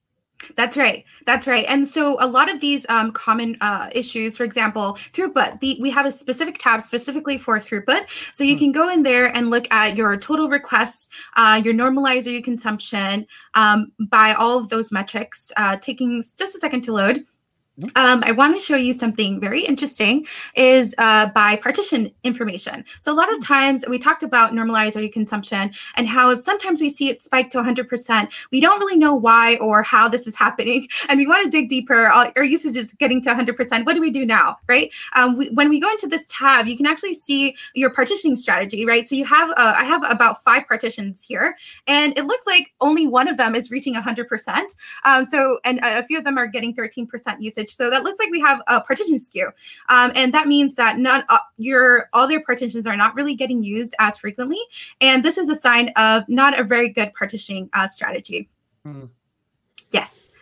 That's 0.57 0.77
right. 0.77 1.05
That's 1.27 1.47
right. 1.47 1.65
And 1.69 1.89
so 1.89 2.17
a 2.21 2.27
lot 2.27 2.51
of 2.51 2.61
these 2.61 2.87
um, 2.89 3.13
common 3.13 3.57
uh, 3.61 3.89
issues, 3.93 4.37
for 4.37 4.45
example, 4.45 4.99
throughput, 5.13 5.61
the, 5.61 5.79
we 5.81 5.91
have 5.91 6.07
a 6.07 6.11
specific 6.11 6.59
tab 6.59 6.83
specifically 6.83 7.39
for 7.39 7.59
throughput. 7.59 8.07
So 8.33 8.45
you 8.45 8.55
hmm. 8.55 8.59
can 8.59 8.73
go 8.73 8.89
in 8.89 9.03
there 9.05 9.35
and 9.35 9.51
look 9.51 9.71
at 9.73 9.97
your 9.97 10.17
total 10.17 10.49
requests, 10.49 11.09
uh, 11.37 11.61
your 11.65 11.73
normalized 11.73 12.27
RU 12.27 12.43
consumption 12.43 13.27
um, 13.55 13.93
by 14.11 14.35
all 14.35 14.59
of 14.59 14.69
those 14.69 14.93
metrics, 14.93 15.51
uh, 15.57 15.77
taking 15.77 16.23
just 16.37 16.55
a 16.55 16.59
second 16.59 16.83
to 16.83 16.93
load. 16.93 17.25
Um, 17.97 18.23
I 18.25 18.31
want 18.31 18.55
to 18.55 18.65
show 18.65 18.77
you 18.77 18.93
something 18.93 19.41
very 19.41 19.63
interesting 19.63 20.27
is 20.55 20.95
uh, 20.99 21.27
by 21.31 21.57
partition 21.57 22.09
information. 22.23 22.85
So 23.01 23.13
a 23.13 23.17
lot 23.17 23.33
of 23.33 23.45
times 23.45 23.85
we 23.89 23.99
talked 23.99 24.23
about 24.23 24.55
normalized 24.55 24.97
RU 24.97 25.11
consumption 25.11 25.73
and 25.97 26.07
how 26.07 26.31
if 26.31 26.41
sometimes 26.41 26.81
we 26.81 26.89
see 26.89 27.09
it 27.09 27.21
spike 27.21 27.51
to 27.51 27.59
100%, 27.59 28.33
we 28.53 28.61
don't 28.61 28.79
really 28.79 28.97
know 28.97 29.13
why 29.13 29.57
or 29.57 29.83
how 29.83 30.09
this 30.09 30.29
is 30.29 30.37
happening. 30.45 30.87
And 31.09 31.19
we 31.19 31.27
want 31.27 31.45
to 31.45 31.51
dig 31.51 31.69
deeper. 31.69 32.07
Our 32.07 32.45
usage 32.45 32.77
is 32.77 32.93
getting 32.93 33.21
to 33.23 33.31
100%. 33.31 33.85
What 33.85 33.95
do 33.95 34.01
we 34.01 34.11
do 34.11 34.25
now, 34.25 34.59
right? 34.69 34.93
Um, 35.17 35.37
we, 35.37 35.51
when 35.51 35.69
we 35.69 35.81
go 35.81 35.91
into 35.91 36.07
this 36.07 36.29
tab, 36.29 36.69
you 36.69 36.77
can 36.77 36.87
actually 36.87 37.15
see 37.15 37.57
your 37.75 37.91
partitioning 37.91 38.37
strategy, 38.37 38.87
right? 38.87 39.09
So 39.09 39.17
you 39.17 39.25
have, 39.25 39.51
uh, 39.51 39.75
I 39.77 39.85
have 39.85 40.05
about 40.09 40.45
five 40.45 40.69
partitions 40.69 41.25
here, 41.25 41.57
and 41.89 42.17
it 42.17 42.27
looks 42.27 42.47
like 42.47 42.73
only 42.81 43.09
one 43.09 43.27
of 43.27 43.37
them 43.37 43.57
is 43.57 43.73
reaching 43.73 43.95
100%. 43.95 44.65
Um, 45.05 45.25
so, 45.25 45.59
and 45.65 45.81
a 45.83 46.05
few 46.05 46.19
of 46.19 46.25
them 46.25 46.39
are 46.39 46.47
getting 46.47 46.73
13% 46.73 47.41
usage 47.41 47.64
usage. 47.65 47.77
So 47.77 47.91
that 47.91 48.05
looks 48.05 48.19
like 48.19 48.31
we 48.31 48.41
have 48.41 48.61
a 48.67 48.81
partition 48.81 49.19
skew. 49.19 49.51
Um, 49.89 50.13
and 50.15 50.33
that 50.35 50.47
means 50.47 50.77
that 50.77 50.99
not 50.99 51.25
uh, 51.29 51.39
your 51.57 52.09
all 52.13 52.29
their 52.29 52.41
partitions 52.41 52.87
are 52.87 52.97
not 52.97 53.15
really 53.15 53.35
getting 53.35 53.63
used 53.63 53.95
as 53.99 54.19
frequently. 54.19 54.61
And 55.01 55.25
this 55.25 55.39
is 55.39 55.49
a 55.49 55.55
sign 55.55 55.91
of 55.97 56.29
not 56.29 56.59
a 56.59 56.65
very 56.65 56.89
good 56.89 57.13
partitioning 57.15 57.69
uh, 57.73 57.87
strategy. 57.87 58.49
Hmm. 58.85 59.07
Yes. 59.91 60.33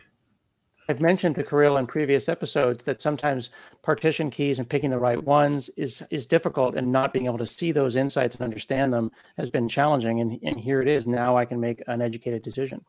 I've 0.88 1.00
mentioned 1.00 1.36
to 1.36 1.44
Kirill 1.44 1.76
in 1.76 1.86
previous 1.86 2.28
episodes 2.28 2.82
that 2.84 3.00
sometimes 3.00 3.50
partition 3.82 4.30
keys 4.30 4.58
and 4.58 4.68
picking 4.68 4.90
the 4.90 4.98
right 4.98 5.22
ones 5.22 5.70
is 5.76 6.02
is 6.10 6.26
difficult, 6.26 6.74
and 6.74 6.90
not 6.90 7.12
being 7.12 7.26
able 7.26 7.38
to 7.38 7.46
see 7.46 7.72
those 7.72 7.96
insights 7.96 8.34
and 8.34 8.44
understand 8.44 8.92
them 8.92 9.10
has 9.36 9.48
been 9.48 9.68
challenging. 9.68 10.20
And, 10.20 10.38
and 10.42 10.58
here 10.58 10.82
it 10.82 10.88
is. 10.88 11.06
Now 11.06 11.36
I 11.36 11.44
can 11.44 11.60
make 11.60 11.82
an 11.86 12.02
educated 12.02 12.42
decision. 12.42 12.84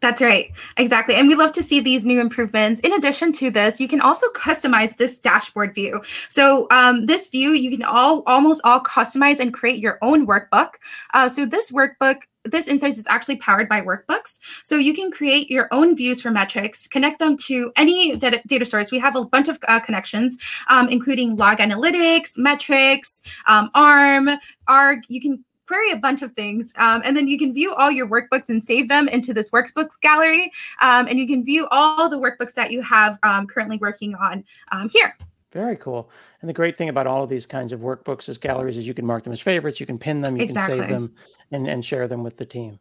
That's 0.00 0.20
right. 0.20 0.52
Exactly. 0.76 1.14
And 1.14 1.28
we 1.28 1.34
love 1.34 1.52
to 1.52 1.62
see 1.62 1.80
these 1.80 2.04
new 2.04 2.20
improvements. 2.20 2.80
In 2.80 2.92
addition 2.92 3.32
to 3.34 3.50
this, 3.50 3.80
you 3.80 3.88
can 3.88 4.00
also 4.00 4.26
customize 4.30 4.96
this 4.96 5.18
dashboard 5.18 5.74
view. 5.74 6.02
So 6.28 6.66
um, 6.70 7.06
this 7.06 7.28
view, 7.28 7.50
you 7.50 7.70
can 7.70 7.84
all 7.84 8.22
almost 8.26 8.62
all 8.64 8.80
customize 8.80 9.40
and 9.40 9.52
create 9.52 9.78
your 9.78 9.98
own 10.02 10.26
workbook. 10.26 10.74
Uh, 11.12 11.28
so 11.28 11.46
this 11.46 11.72
workbook 11.72 12.22
this 12.44 12.68
insights 12.68 12.98
is 12.98 13.06
actually 13.08 13.36
powered 13.36 13.68
by 13.68 13.80
workbooks 13.80 14.38
so 14.64 14.76
you 14.76 14.92
can 14.92 15.10
create 15.10 15.50
your 15.50 15.66
own 15.72 15.96
views 15.96 16.20
for 16.20 16.30
metrics 16.30 16.86
connect 16.86 17.18
them 17.18 17.36
to 17.36 17.72
any 17.76 18.14
data, 18.16 18.40
data 18.46 18.66
source 18.66 18.90
we 18.90 18.98
have 18.98 19.16
a 19.16 19.24
bunch 19.24 19.48
of 19.48 19.58
uh, 19.66 19.80
connections 19.80 20.36
um, 20.68 20.88
including 20.88 21.36
log 21.36 21.58
analytics 21.58 22.32
metrics 22.36 23.22
um, 23.46 23.70
arm 23.74 24.28
arg 24.68 25.00
you 25.08 25.20
can 25.20 25.42
query 25.66 25.92
a 25.92 25.96
bunch 25.96 26.22
of 26.22 26.32
things. 26.32 26.72
Um, 26.76 27.02
and 27.04 27.16
then 27.16 27.28
you 27.28 27.38
can 27.38 27.52
view 27.52 27.74
all 27.74 27.90
your 27.90 28.08
workbooks 28.08 28.48
and 28.48 28.62
save 28.62 28.88
them 28.88 29.08
into 29.08 29.32
this 29.32 29.50
workbooks 29.50 30.00
gallery. 30.00 30.52
Um, 30.80 31.06
and 31.08 31.18
you 31.18 31.26
can 31.26 31.44
view 31.44 31.66
all 31.70 32.08
the 32.08 32.18
workbooks 32.18 32.54
that 32.54 32.70
you 32.70 32.82
have 32.82 33.18
um, 33.22 33.46
currently 33.46 33.78
working 33.78 34.14
on 34.16 34.44
um, 34.72 34.88
here. 34.88 35.16
Very 35.52 35.76
cool. 35.76 36.10
And 36.40 36.48
the 36.48 36.54
great 36.54 36.76
thing 36.76 36.88
about 36.88 37.06
all 37.06 37.22
of 37.22 37.30
these 37.30 37.46
kinds 37.46 37.72
of 37.72 37.80
workbooks 37.80 38.28
as 38.28 38.38
galleries 38.38 38.76
is 38.76 38.88
you 38.88 38.94
can 38.94 39.06
mark 39.06 39.22
them 39.22 39.32
as 39.32 39.40
favorites, 39.40 39.78
you 39.78 39.86
can 39.86 39.98
pin 39.98 40.20
them, 40.20 40.36
you 40.36 40.42
exactly. 40.42 40.78
can 40.78 40.84
save 40.84 40.92
them 40.92 41.14
and, 41.52 41.68
and 41.68 41.84
share 41.84 42.08
them 42.08 42.24
with 42.24 42.36
the 42.36 42.44
team. 42.44 42.80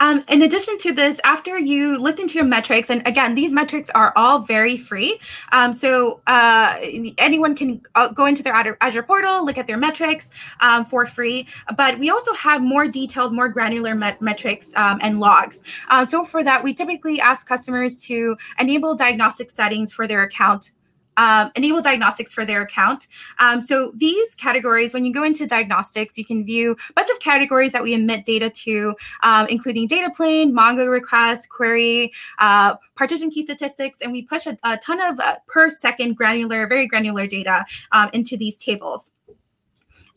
Um, 0.00 0.24
in 0.28 0.42
addition 0.42 0.78
to 0.78 0.92
this, 0.92 1.20
after 1.24 1.58
you 1.58 1.98
looked 1.98 2.18
into 2.18 2.34
your 2.34 2.44
metrics, 2.44 2.90
and 2.90 3.06
again, 3.06 3.34
these 3.34 3.52
metrics 3.52 3.88
are 3.90 4.12
all 4.16 4.40
very 4.40 4.76
free. 4.76 5.20
Um, 5.52 5.72
so 5.72 6.20
uh, 6.26 6.78
anyone 7.18 7.54
can 7.54 7.82
uh, 7.94 8.08
go 8.08 8.26
into 8.26 8.42
their 8.42 8.76
Azure 8.80 9.02
portal, 9.02 9.44
look 9.44 9.58
at 9.58 9.66
their 9.66 9.76
metrics 9.76 10.32
um, 10.60 10.84
for 10.84 11.06
free. 11.06 11.46
But 11.76 11.98
we 11.98 12.10
also 12.10 12.34
have 12.34 12.62
more 12.62 12.88
detailed, 12.88 13.32
more 13.32 13.48
granular 13.48 13.94
met 13.94 14.20
metrics 14.20 14.74
um, 14.76 14.98
and 15.02 15.20
logs. 15.20 15.64
Uh, 15.88 16.04
so 16.04 16.24
for 16.24 16.42
that, 16.42 16.64
we 16.64 16.74
typically 16.74 17.20
ask 17.20 17.46
customers 17.46 18.02
to 18.04 18.36
enable 18.58 18.94
diagnostic 18.94 19.50
settings 19.50 19.92
for 19.92 20.06
their 20.06 20.22
account 20.22 20.72
um, 21.16 21.50
enable 21.54 21.82
diagnostics 21.82 22.32
for 22.32 22.44
their 22.44 22.62
account. 22.62 23.08
Um, 23.38 23.60
so 23.60 23.92
these 23.94 24.34
categories, 24.34 24.94
when 24.94 25.04
you 25.04 25.12
go 25.12 25.24
into 25.24 25.46
diagnostics, 25.46 26.16
you 26.16 26.24
can 26.24 26.44
view 26.44 26.76
a 26.90 26.92
bunch 26.94 27.10
of 27.10 27.20
categories 27.20 27.72
that 27.72 27.82
we 27.82 27.94
emit 27.94 28.24
data 28.24 28.50
to, 28.50 28.94
um, 29.22 29.46
including 29.48 29.86
data 29.86 30.10
plane, 30.14 30.52
Mongo 30.52 30.90
request, 30.90 31.48
query, 31.48 32.12
uh, 32.38 32.76
partition 32.94 33.30
key 33.30 33.42
statistics, 33.42 34.00
and 34.00 34.12
we 34.12 34.22
push 34.22 34.46
a, 34.46 34.58
a 34.64 34.76
ton 34.78 35.00
of 35.00 35.18
uh, 35.20 35.36
per 35.46 35.70
second 35.70 36.16
granular, 36.16 36.66
very 36.66 36.86
granular 36.86 37.26
data 37.26 37.64
um, 37.92 38.10
into 38.12 38.36
these 38.36 38.58
tables. 38.58 39.14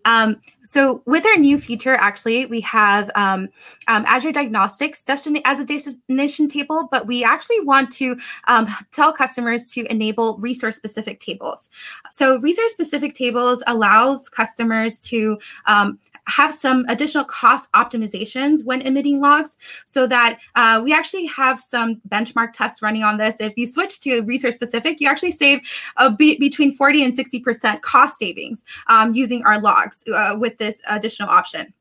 Um, 0.05 0.39
so 0.63 1.01
with 1.05 1.25
our 1.25 1.35
new 1.35 1.59
feature, 1.59 1.95
actually, 1.95 2.45
we 2.45 2.61
have 2.61 3.11
um, 3.15 3.49
um, 3.87 4.05
Azure 4.07 4.31
Diagnostics 4.31 5.03
as 5.07 5.59
a 5.59 5.65
destination 5.65 6.47
table, 6.47 6.87
but 6.91 7.07
we 7.07 7.23
actually 7.23 7.59
want 7.61 7.91
to 7.93 8.17
um, 8.47 8.67
tell 8.91 9.11
customers 9.11 9.71
to 9.71 9.85
enable 9.91 10.37
resource-specific 10.37 11.19
tables. 11.19 11.69
So 12.11 12.39
resource-specific 12.39 13.15
tables 13.15 13.63
allows 13.67 14.29
customers 14.29 14.99
to 15.01 15.37
um, 15.65 15.99
have 16.27 16.53
some 16.53 16.85
additional 16.89 17.23
cost 17.23 17.71
optimizations 17.73 18.65
when 18.65 18.81
emitting 18.81 19.19
logs 19.19 19.57
so 19.85 20.07
that 20.07 20.39
uh, 20.55 20.81
we 20.83 20.93
actually 20.93 21.25
have 21.25 21.61
some 21.61 22.01
benchmark 22.09 22.53
tests 22.53 22.81
running 22.81 23.03
on 23.03 23.17
this. 23.17 23.39
If 23.39 23.53
you 23.57 23.65
switch 23.65 24.01
to 24.01 24.21
resource 24.21 24.55
specific, 24.55 24.99
you 24.99 25.07
actually 25.07 25.31
save 25.31 25.61
be- 26.17 26.37
between 26.37 26.71
40 26.71 27.05
and 27.05 27.17
60% 27.17 27.81
cost 27.81 28.17
savings 28.17 28.65
um, 28.87 29.13
using 29.13 29.43
our 29.43 29.59
logs 29.59 30.07
uh, 30.13 30.35
with 30.37 30.57
this 30.57 30.81
additional 30.87 31.29
option. 31.29 31.73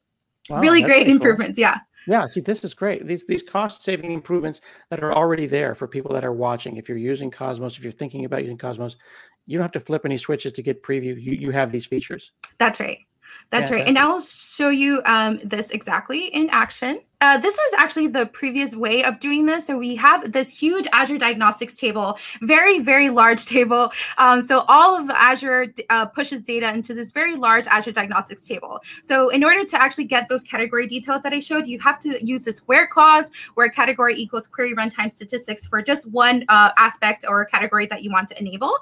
Wow, 0.51 0.61
really 0.61 0.83
great 0.83 1.09
improvements. 1.09 1.59
Cool. 1.59 1.63
Yeah. 1.63 1.79
Yeah, 2.07 2.27
see, 2.27 2.41
this 2.41 2.63
is 2.65 2.75
great. 2.75 3.07
These 3.07 3.25
these 3.25 3.43
cost 3.43 3.83
saving 3.83 4.13
improvements 4.13 4.61
that 4.91 5.03
are 5.03 5.15
already 5.15 5.47
there 5.47 5.75
for 5.75 5.89
people 5.89 6.13
that 6.13 6.23
are 6.23 6.35
watching. 6.35 6.77
If 6.77 6.87
you're 6.87 6.99
using 6.99 7.31
Cosmos, 7.31 7.79
if 7.79 7.83
you're 7.83 7.93
thinking 7.93 8.27
about 8.27 8.43
using 8.43 8.59
Cosmos, 8.59 8.97
you 9.47 9.57
don't 9.57 9.65
have 9.65 9.73
to 9.73 9.81
flip 9.81 10.03
any 10.05 10.19
switches 10.19 10.53
to 10.53 10.63
get 10.63 10.83
preview. 10.83 11.19
You 11.19 11.33
you 11.33 11.51
have 11.51 11.73
these 11.73 11.87
features. 11.87 12.33
That's 12.59 12.79
right. 12.79 12.99
That's 13.51 13.71
yeah, 13.71 13.79
right. 13.79 13.87
And 13.87 13.99
I'll 13.99 14.21
show 14.21 14.69
you 14.69 15.03
um, 15.05 15.39
this 15.45 15.71
exactly 15.71 16.27
in 16.29 16.49
action. 16.51 17.01
Uh, 17.25 17.39
this 17.39 17.57
was 17.57 17.73
actually 17.79 18.07
the 18.07 18.27
previous 18.27 18.77
way 18.77 19.03
of 19.03 19.19
doing 19.19 19.47
this. 19.47 19.67
So 19.67 19.79
we 19.79 19.97
have 19.97 20.31
this 20.33 20.51
huge 20.51 20.87
Azure 20.93 21.17
Diagnostics 21.17 21.75
table, 21.75 22.19
very, 22.43 22.81
very 22.81 23.09
large 23.09 23.47
table. 23.57 23.91
Um, 24.19 24.43
so 24.43 24.67
all 24.69 25.01
of 25.01 25.09
Azure 25.09 25.73
uh, 25.89 26.05
pushes 26.05 26.43
data 26.43 26.69
into 26.69 26.93
this 26.93 27.13
very 27.13 27.35
large 27.35 27.67
Azure 27.67 27.93
Diagnostics 27.93 28.47
table. 28.47 28.83
So 29.03 29.31
in 29.31 29.43
order 29.43 29.65
to 29.65 29.81
actually 29.81 30.05
get 30.05 30.29
those 30.29 30.43
category 30.43 30.87
details 30.87 31.23
that 31.23 31.33
I 31.33 31.41
showed, 31.41 31.67
you 31.67 31.79
have 31.81 31.99
to 32.01 32.23
use 32.23 32.45
this 32.45 32.59
where 32.69 32.87
clause 32.87 33.31
where 33.55 33.71
category 33.71 34.15
equals 34.17 34.47
query 34.47 34.75
runtime 34.75 35.11
statistics 35.11 35.65
for 35.65 35.81
just 35.81 36.11
one 36.11 36.45
uh, 36.51 36.73
aspect 36.77 37.25
or 37.27 37.47
category 37.47 37.87
that 37.87 38.03
you 38.03 38.11
want 38.11 38.29
to 38.29 38.39
enable. 38.39 38.75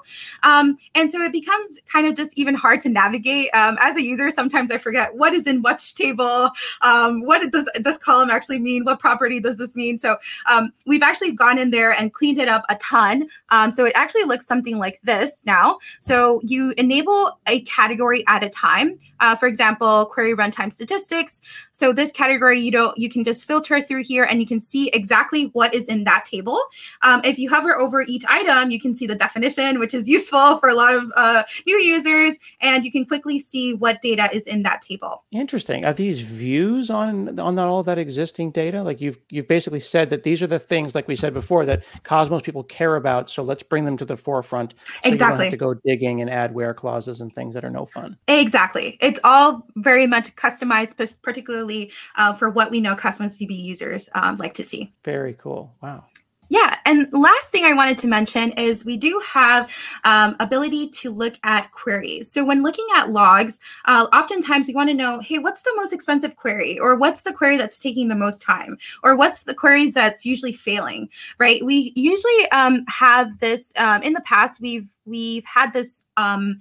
Um, 0.43 0.77
and 0.95 1.09
so 1.09 1.21
it 1.21 1.31
becomes 1.31 1.79
kind 1.87 2.07
of 2.07 2.15
just 2.15 2.37
even 2.37 2.55
hard 2.55 2.81
to 2.81 2.89
navigate. 2.89 3.51
Um, 3.53 3.77
as 3.79 3.95
a 3.95 4.03
user, 4.03 4.29
sometimes 4.29 4.69
I 4.69 4.79
forget 4.79 5.15
what 5.15 5.31
is 5.31 5.47
in 5.47 5.61
which 5.61 5.95
table, 5.95 6.49
um, 6.81 7.21
what 7.21 7.49
does 7.49 7.69
this 7.79 7.97
column 7.97 8.31
actually 8.33 8.59
mean? 8.59 8.83
What 8.83 8.99
property 8.99 9.39
does 9.39 9.57
this 9.57 9.75
mean? 9.75 9.99
So 9.99 10.17
um, 10.49 10.73
we've 10.85 11.03
actually 11.03 11.31
gone 11.31 11.57
in 11.57 11.71
there 11.71 11.91
and 11.91 12.13
cleaned 12.13 12.37
it 12.37 12.47
up 12.47 12.65
a 12.69 12.75
ton. 12.75 13.27
Um, 13.49 13.71
so 13.71 13.85
it 13.85 13.93
actually 13.95 14.23
looks 14.23 14.45
something 14.45 14.77
like 14.77 14.99
this 15.03 15.45
now. 15.45 15.79
So 15.99 16.41
you 16.43 16.73
enable 16.77 17.39
a 17.47 17.61
category 17.61 18.23
at 18.27 18.43
a 18.43 18.49
time. 18.49 18.99
Uh, 19.23 19.37
for 19.37 19.47
example, 19.47 20.05
query 20.07 20.35
runtime 20.35 20.71
statistics. 20.73 21.41
So 21.71 21.93
this 21.93 22.11
category, 22.11 22.59
you 22.59 22.71
don't, 22.71 22.97
you 22.97 23.09
can 23.09 23.23
just 23.23 23.45
filter 23.45 23.81
through 23.81 24.03
here 24.03 24.25
and 24.25 24.41
you 24.41 24.45
can 24.45 24.59
see 24.59 24.89
exactly 24.89 25.45
what 25.53 25.73
is 25.73 25.87
in 25.87 26.03
that 26.03 26.25
table. 26.25 26.59
Um, 27.03 27.21
if 27.23 27.39
you 27.39 27.49
hover 27.49 27.73
over 27.73 28.01
each 28.01 28.25
item, 28.27 28.69
you 28.69 28.81
can 28.81 28.93
see 28.93 29.07
the 29.07 29.15
definition, 29.15 29.79
which 29.79 29.93
is 29.93 30.09
useful 30.17 30.57
for 30.57 30.67
a 30.67 30.75
lot 30.75 30.93
of 30.93 31.09
uh, 31.15 31.43
new 31.65 31.77
users, 31.77 32.37
and 32.59 32.83
you 32.83 32.91
can 32.91 33.05
quickly 33.05 33.39
see 33.39 33.73
what 33.73 34.01
data 34.01 34.29
is 34.33 34.45
in 34.45 34.63
that 34.63 34.81
table. 34.81 35.23
Interesting. 35.31 35.85
Are 35.85 35.93
these 35.93 36.19
views 36.19 36.89
on 36.89 37.39
on 37.39 37.57
all 37.57 37.81
that 37.83 37.97
existing 37.97 38.51
data? 38.51 38.83
Like 38.83 38.99
you've 38.99 39.19
you've 39.29 39.47
basically 39.47 39.79
said 39.79 40.09
that 40.09 40.23
these 40.23 40.43
are 40.43 40.47
the 40.47 40.59
things, 40.59 40.95
like 40.95 41.07
we 41.07 41.15
said 41.15 41.33
before, 41.33 41.65
that 41.65 41.83
Cosmos 42.03 42.41
people 42.41 42.63
care 42.63 42.97
about. 42.97 43.29
So 43.29 43.41
let's 43.41 43.63
bring 43.63 43.85
them 43.85 43.95
to 43.97 44.05
the 44.05 44.17
forefront. 44.17 44.73
So 44.85 44.93
exactly. 45.05 45.49
to 45.49 45.55
go 45.55 45.75
digging 45.75 46.19
and 46.19 46.29
add 46.29 46.53
where 46.53 46.73
clauses 46.73 47.21
and 47.21 47.33
things 47.33 47.53
that 47.53 47.63
are 47.63 47.69
no 47.69 47.85
fun. 47.85 48.17
Exactly. 48.27 48.97
It's 48.99 49.12
all 49.23 49.67
very 49.75 50.07
much 50.07 50.35
customized, 50.35 51.21
particularly 51.21 51.91
uh, 52.15 52.33
for 52.33 52.49
what 52.49 52.71
we 52.71 52.81
know 52.81 52.95
Cosmos 52.95 53.37
DB 53.37 53.57
users 53.57 54.09
um, 54.15 54.37
like 54.37 54.53
to 54.55 54.63
see. 54.63 54.93
Very 55.03 55.33
cool. 55.33 55.73
Wow. 55.81 56.05
Yeah, 56.49 56.77
and 56.85 57.07
last 57.11 57.51
thing 57.51 57.65
I 57.65 57.73
wanted 57.73 57.97
to 57.99 58.07
mention 58.07 58.51
is 58.51 58.85
we 58.85 58.95
do 58.95 59.19
have 59.25 59.71
um, 60.03 60.35
ability 60.39 60.89
to 60.89 61.09
look 61.09 61.33
at 61.43 61.71
queries. 61.71 62.31
So 62.31 62.45
when 62.45 62.61
looking 62.61 62.85
at 62.95 63.11
logs, 63.11 63.59
uh, 63.85 64.07
oftentimes 64.13 64.69
you 64.69 64.75
want 64.75 64.89
to 64.89 64.93
know, 64.93 65.19
hey, 65.19 65.39
what's 65.39 65.63
the 65.63 65.73
most 65.75 65.93
expensive 65.93 66.35
query, 66.35 66.77
or 66.77 66.95
what's 66.95 67.23
the 67.23 67.33
query 67.33 67.57
that's 67.57 67.79
taking 67.79 68.07
the 68.07 68.15
most 68.15 68.41
time, 68.41 68.77
or 69.03 69.15
what's 69.15 69.45
the 69.45 69.55
queries 69.55 69.95
that's 69.95 70.27
usually 70.27 70.53
failing, 70.53 71.09
right? 71.39 71.65
We 71.65 71.91
usually 71.95 72.51
um, 72.51 72.85
have 72.87 73.39
this 73.39 73.73
um, 73.77 74.03
in 74.03 74.13
the 74.13 74.21
past. 74.21 74.61
We've 74.61 74.89
we've 75.05 75.45
had 75.45 75.73
this 75.73 76.07
um, 76.17 76.59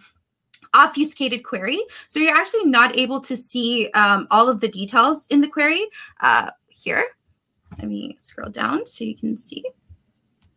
obfuscated 0.74 1.44
query. 1.44 1.82
So 2.08 2.20
you're 2.20 2.36
actually 2.36 2.64
not 2.64 2.96
able 2.96 3.20
to 3.22 3.36
see 3.36 3.90
um, 3.92 4.26
all 4.30 4.48
of 4.48 4.60
the 4.60 4.68
details 4.68 5.26
in 5.28 5.40
the 5.40 5.48
query 5.48 5.86
uh, 6.20 6.50
here. 6.68 7.06
Let 7.78 7.88
me 7.88 8.16
scroll 8.18 8.50
down 8.50 8.86
so 8.86 9.04
you 9.04 9.16
can 9.16 9.36
see. 9.36 9.64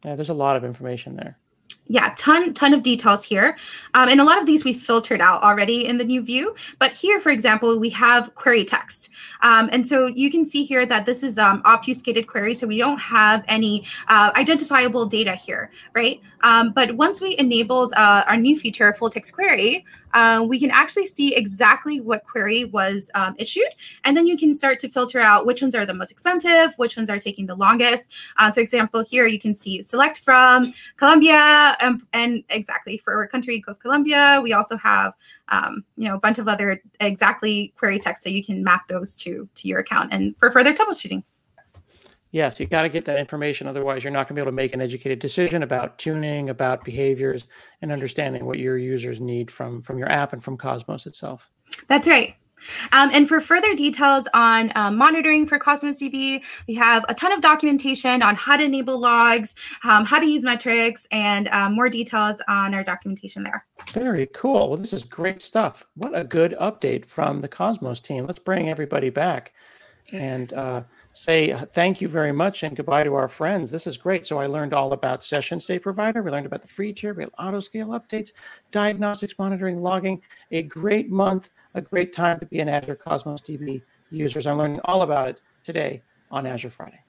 Yeah, 0.04 0.15
there's 0.15 0.30
a 0.30 0.34
lot 0.34 0.56
of 0.56 0.63
information 0.63 1.15
there. 1.15 1.38
Yeah, 1.88 2.15
ton 2.17 2.54
ton 2.56 2.74
of 2.74 2.82
details 2.82 3.24
here, 3.24 3.56
um, 3.93 4.10
and 4.10 4.19
a 4.19 4.24
lot 4.24 4.39
of 4.39 4.48
these 4.48 4.65
we 4.65 4.74
filtered 4.74 5.21
out 5.21 5.43
already 5.43 5.86
in 5.86 5.98
the 5.98 6.04
new 6.04 6.24
view. 6.24 6.56
But 6.80 6.93
here, 6.93 7.19
for 7.19 7.30
example, 7.30 7.78
we 7.80 7.91
have 7.91 8.34
query 8.34 8.65
text, 8.65 9.10
um, 9.43 9.69
and 9.71 9.88
so 9.88 10.08
you 10.08 10.32
can 10.32 10.45
see 10.45 10.63
here 10.63 10.88
that 10.88 11.06
this 11.06 11.21
is 11.21 11.38
um, 11.38 11.62
obfuscated 11.63 12.26
query, 12.26 12.56
so 12.56 12.65
we 12.65 12.80
don't 12.80 12.98
have 12.98 13.45
any 13.48 13.86
uh, 14.08 14.32
identifiable 14.36 15.06
data 15.06 15.36
here, 15.36 15.69
right? 15.93 16.19
Um, 16.41 16.71
but 16.71 16.95
once 16.95 17.21
we 17.21 17.38
enabled 17.38 17.93
uh, 17.93 18.24
our 18.28 18.38
new 18.38 18.58
feature, 18.58 18.91
full 18.93 19.10
text 19.10 19.34
query, 19.34 19.86
uh, 20.13 20.45
we 20.48 20.60
can 20.60 20.71
actually 20.71 21.06
see 21.06 21.36
exactly 21.36 22.00
what 22.00 22.24
query 22.24 22.65
was 22.65 23.12
um, 23.15 23.36
issued. 23.38 23.67
And 24.06 24.15
then 24.15 24.26
you 24.26 24.38
can 24.38 24.54
start 24.54 24.80
to 24.80 24.89
filter 24.89 25.19
out 25.19 25.45
which 25.45 25.62
ones 25.62 25.76
are 25.76 25.86
the 25.86 25.93
most 25.93 26.12
expensive, 26.12 26.74
which 26.78 26.98
ones 26.98 27.10
are 27.10 27.19
taking 27.19 27.48
the 27.48 27.56
longest. 27.56 28.13
Uh, 28.38 28.50
so 28.50 28.62
example 28.62 29.04
here, 29.04 29.28
you 29.28 29.39
can 29.39 29.54
see 29.54 29.84
select 29.84 30.24
from 30.24 30.74
Colombia 30.98 31.74
and, 31.79 32.01
and 32.13 32.43
exactly 32.49 32.97
for 32.97 33.15
our 33.15 33.27
country 33.27 33.59
goes 33.59 33.79
Colombia. 33.79 34.39
We 34.41 34.53
also 34.53 34.77
have, 34.77 35.13
um, 35.49 35.83
you 35.97 36.07
know, 36.07 36.15
a 36.15 36.19
bunch 36.19 36.39
of 36.39 36.47
other 36.47 36.81
exactly 36.99 37.73
query 37.77 37.99
text. 37.99 38.23
So 38.23 38.29
you 38.29 38.43
can 38.43 38.63
map 38.63 38.88
those 38.88 39.15
to, 39.17 39.47
to 39.55 39.67
your 39.67 39.79
account 39.79 40.13
and 40.13 40.38
for 40.38 40.51
further 40.51 40.73
troubleshooting. 40.73 41.23
Yes, 42.31 42.59
you 42.59 42.65
got 42.65 42.83
to 42.83 42.89
get 42.89 43.05
that 43.05 43.17
information. 43.17 43.65
Otherwise, 43.65 44.03
you're 44.03 44.11
not 44.11 44.27
going 44.27 44.35
to 44.35 44.41
be 44.41 44.41
able 44.41 44.51
to 44.51 44.55
make 44.55 44.73
an 44.73 44.81
educated 44.81 45.19
decision 45.19 45.63
about 45.63 45.97
tuning, 45.97 46.49
about 46.49 46.83
behaviors, 46.83 47.45
and 47.81 47.93
understanding 47.93 48.45
what 48.45 48.59
your 48.59 48.77
users 48.77 49.21
need 49.21 49.49
from 49.49 49.81
from 49.81 49.97
your 49.97 50.11
app 50.11 50.33
and 50.33 50.43
from 50.43 50.57
Cosmos 50.57 51.05
itself. 51.05 51.49
That's 51.88 52.09
right. 52.09 52.35
Um, 52.91 53.10
and 53.13 53.28
for 53.28 53.39
further 53.39 53.75
details 53.75 54.28
on 54.34 54.71
um, 54.75 54.97
monitoring 54.97 55.45
for 55.45 55.60
Cosmos 55.60 56.01
DB, 56.01 56.43
we 56.67 56.75
have 56.75 57.06
a 57.10 57.13
ton 57.13 57.32
of 57.32 57.41
documentation 57.41 58.21
on 58.21 58.36
how 58.36 58.58
to 58.58 58.63
enable 58.63 58.99
logs, 58.99 59.56
um, 59.84 60.06
how 60.06 60.19
to 60.19 60.25
use 60.25 60.43
metrics, 60.43 61.08
and 61.12 61.47
um, 61.49 61.73
more 61.73 61.89
details 61.89 62.41
on 62.47 62.73
our 62.73 62.84
documentation 62.84 63.43
there. 63.43 63.65
Very 63.91 64.28
cool. 64.28 64.69
Well, 64.69 64.78
this 64.78 64.93
is 64.93 65.04
great 65.04 65.41
stuff. 65.41 65.86
What 65.95 66.17
a 66.17 66.23
good 66.23 66.56
update 66.60 67.06
from 67.06 67.41
the 67.41 67.47
Cosmos 67.47 67.99
team. 67.99 68.25
Let's 68.25 68.39
bring 68.39 68.69
everybody 68.69 69.10
back 69.10 69.54
and 70.12 70.54
uh, 70.54 70.84
say 71.15 71.51
uh, 71.51 71.65
thank 71.65 72.01
you 72.01 72.08
very 72.08 72.32
much 72.32 72.63
and 72.63 72.75
goodbye 72.75 73.04
to 73.04 73.15
our 73.15 73.28
friends. 73.28 73.71
This 73.71 73.88
is 73.88 73.97
great. 73.97 74.25
So 74.25 74.39
I 74.39 74.47
learned 74.47 74.73
all 74.73 74.93
about 74.93 75.23
session 75.23 75.60
state 75.60 75.82
provider. 75.82 76.21
We 76.21 76.30
learned 76.30 76.45
about 76.45 76.62
the 76.62 76.67
free 76.67 76.93
tier. 76.93 77.13
We 77.13 77.25
auto 77.39 77.62
scale 77.62 77.88
updates, 77.89 78.34
diagnostics 78.71 79.34
monitoring, 79.39 79.82
logging. 79.82 80.21
A 80.51 80.63
great 80.63 81.10
month, 81.10 81.51
a 81.73 81.82
great 81.82 82.13
time 82.13 82.39
to 82.39 82.45
be 82.45 82.60
an 82.60 82.69
Azure 82.69 82.95
Cosmos 82.95 83.41
DB 83.41 83.82
users. 84.12 84.45
I'm 84.45 84.58
learning 84.58 84.82
all 84.86 85.01
about 85.04 85.30
it 85.30 85.41
today 85.63 86.01
on 86.32 86.45
Azure 86.45 86.69
Friday. 86.69 86.99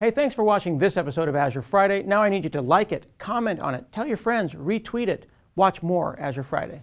Hey, 0.00 0.10
thanks 0.10 0.34
for 0.34 0.42
watching 0.42 0.76
this 0.76 0.96
episode 0.96 1.28
of 1.28 1.36
Azure 1.36 1.62
Friday. 1.62 2.02
Now 2.02 2.22
I 2.22 2.28
need 2.28 2.44
you 2.44 2.50
to 2.50 2.62
like 2.62 2.90
it, 2.90 3.16
comment 3.18 3.60
on 3.60 3.74
it, 3.74 3.90
tell 3.92 4.06
your 4.06 4.16
friends, 4.16 4.54
retweet 4.54 5.08
it. 5.08 5.26
Watch 5.56 5.82
more 5.82 6.18
Azure 6.18 6.42
Friday. 6.42 6.82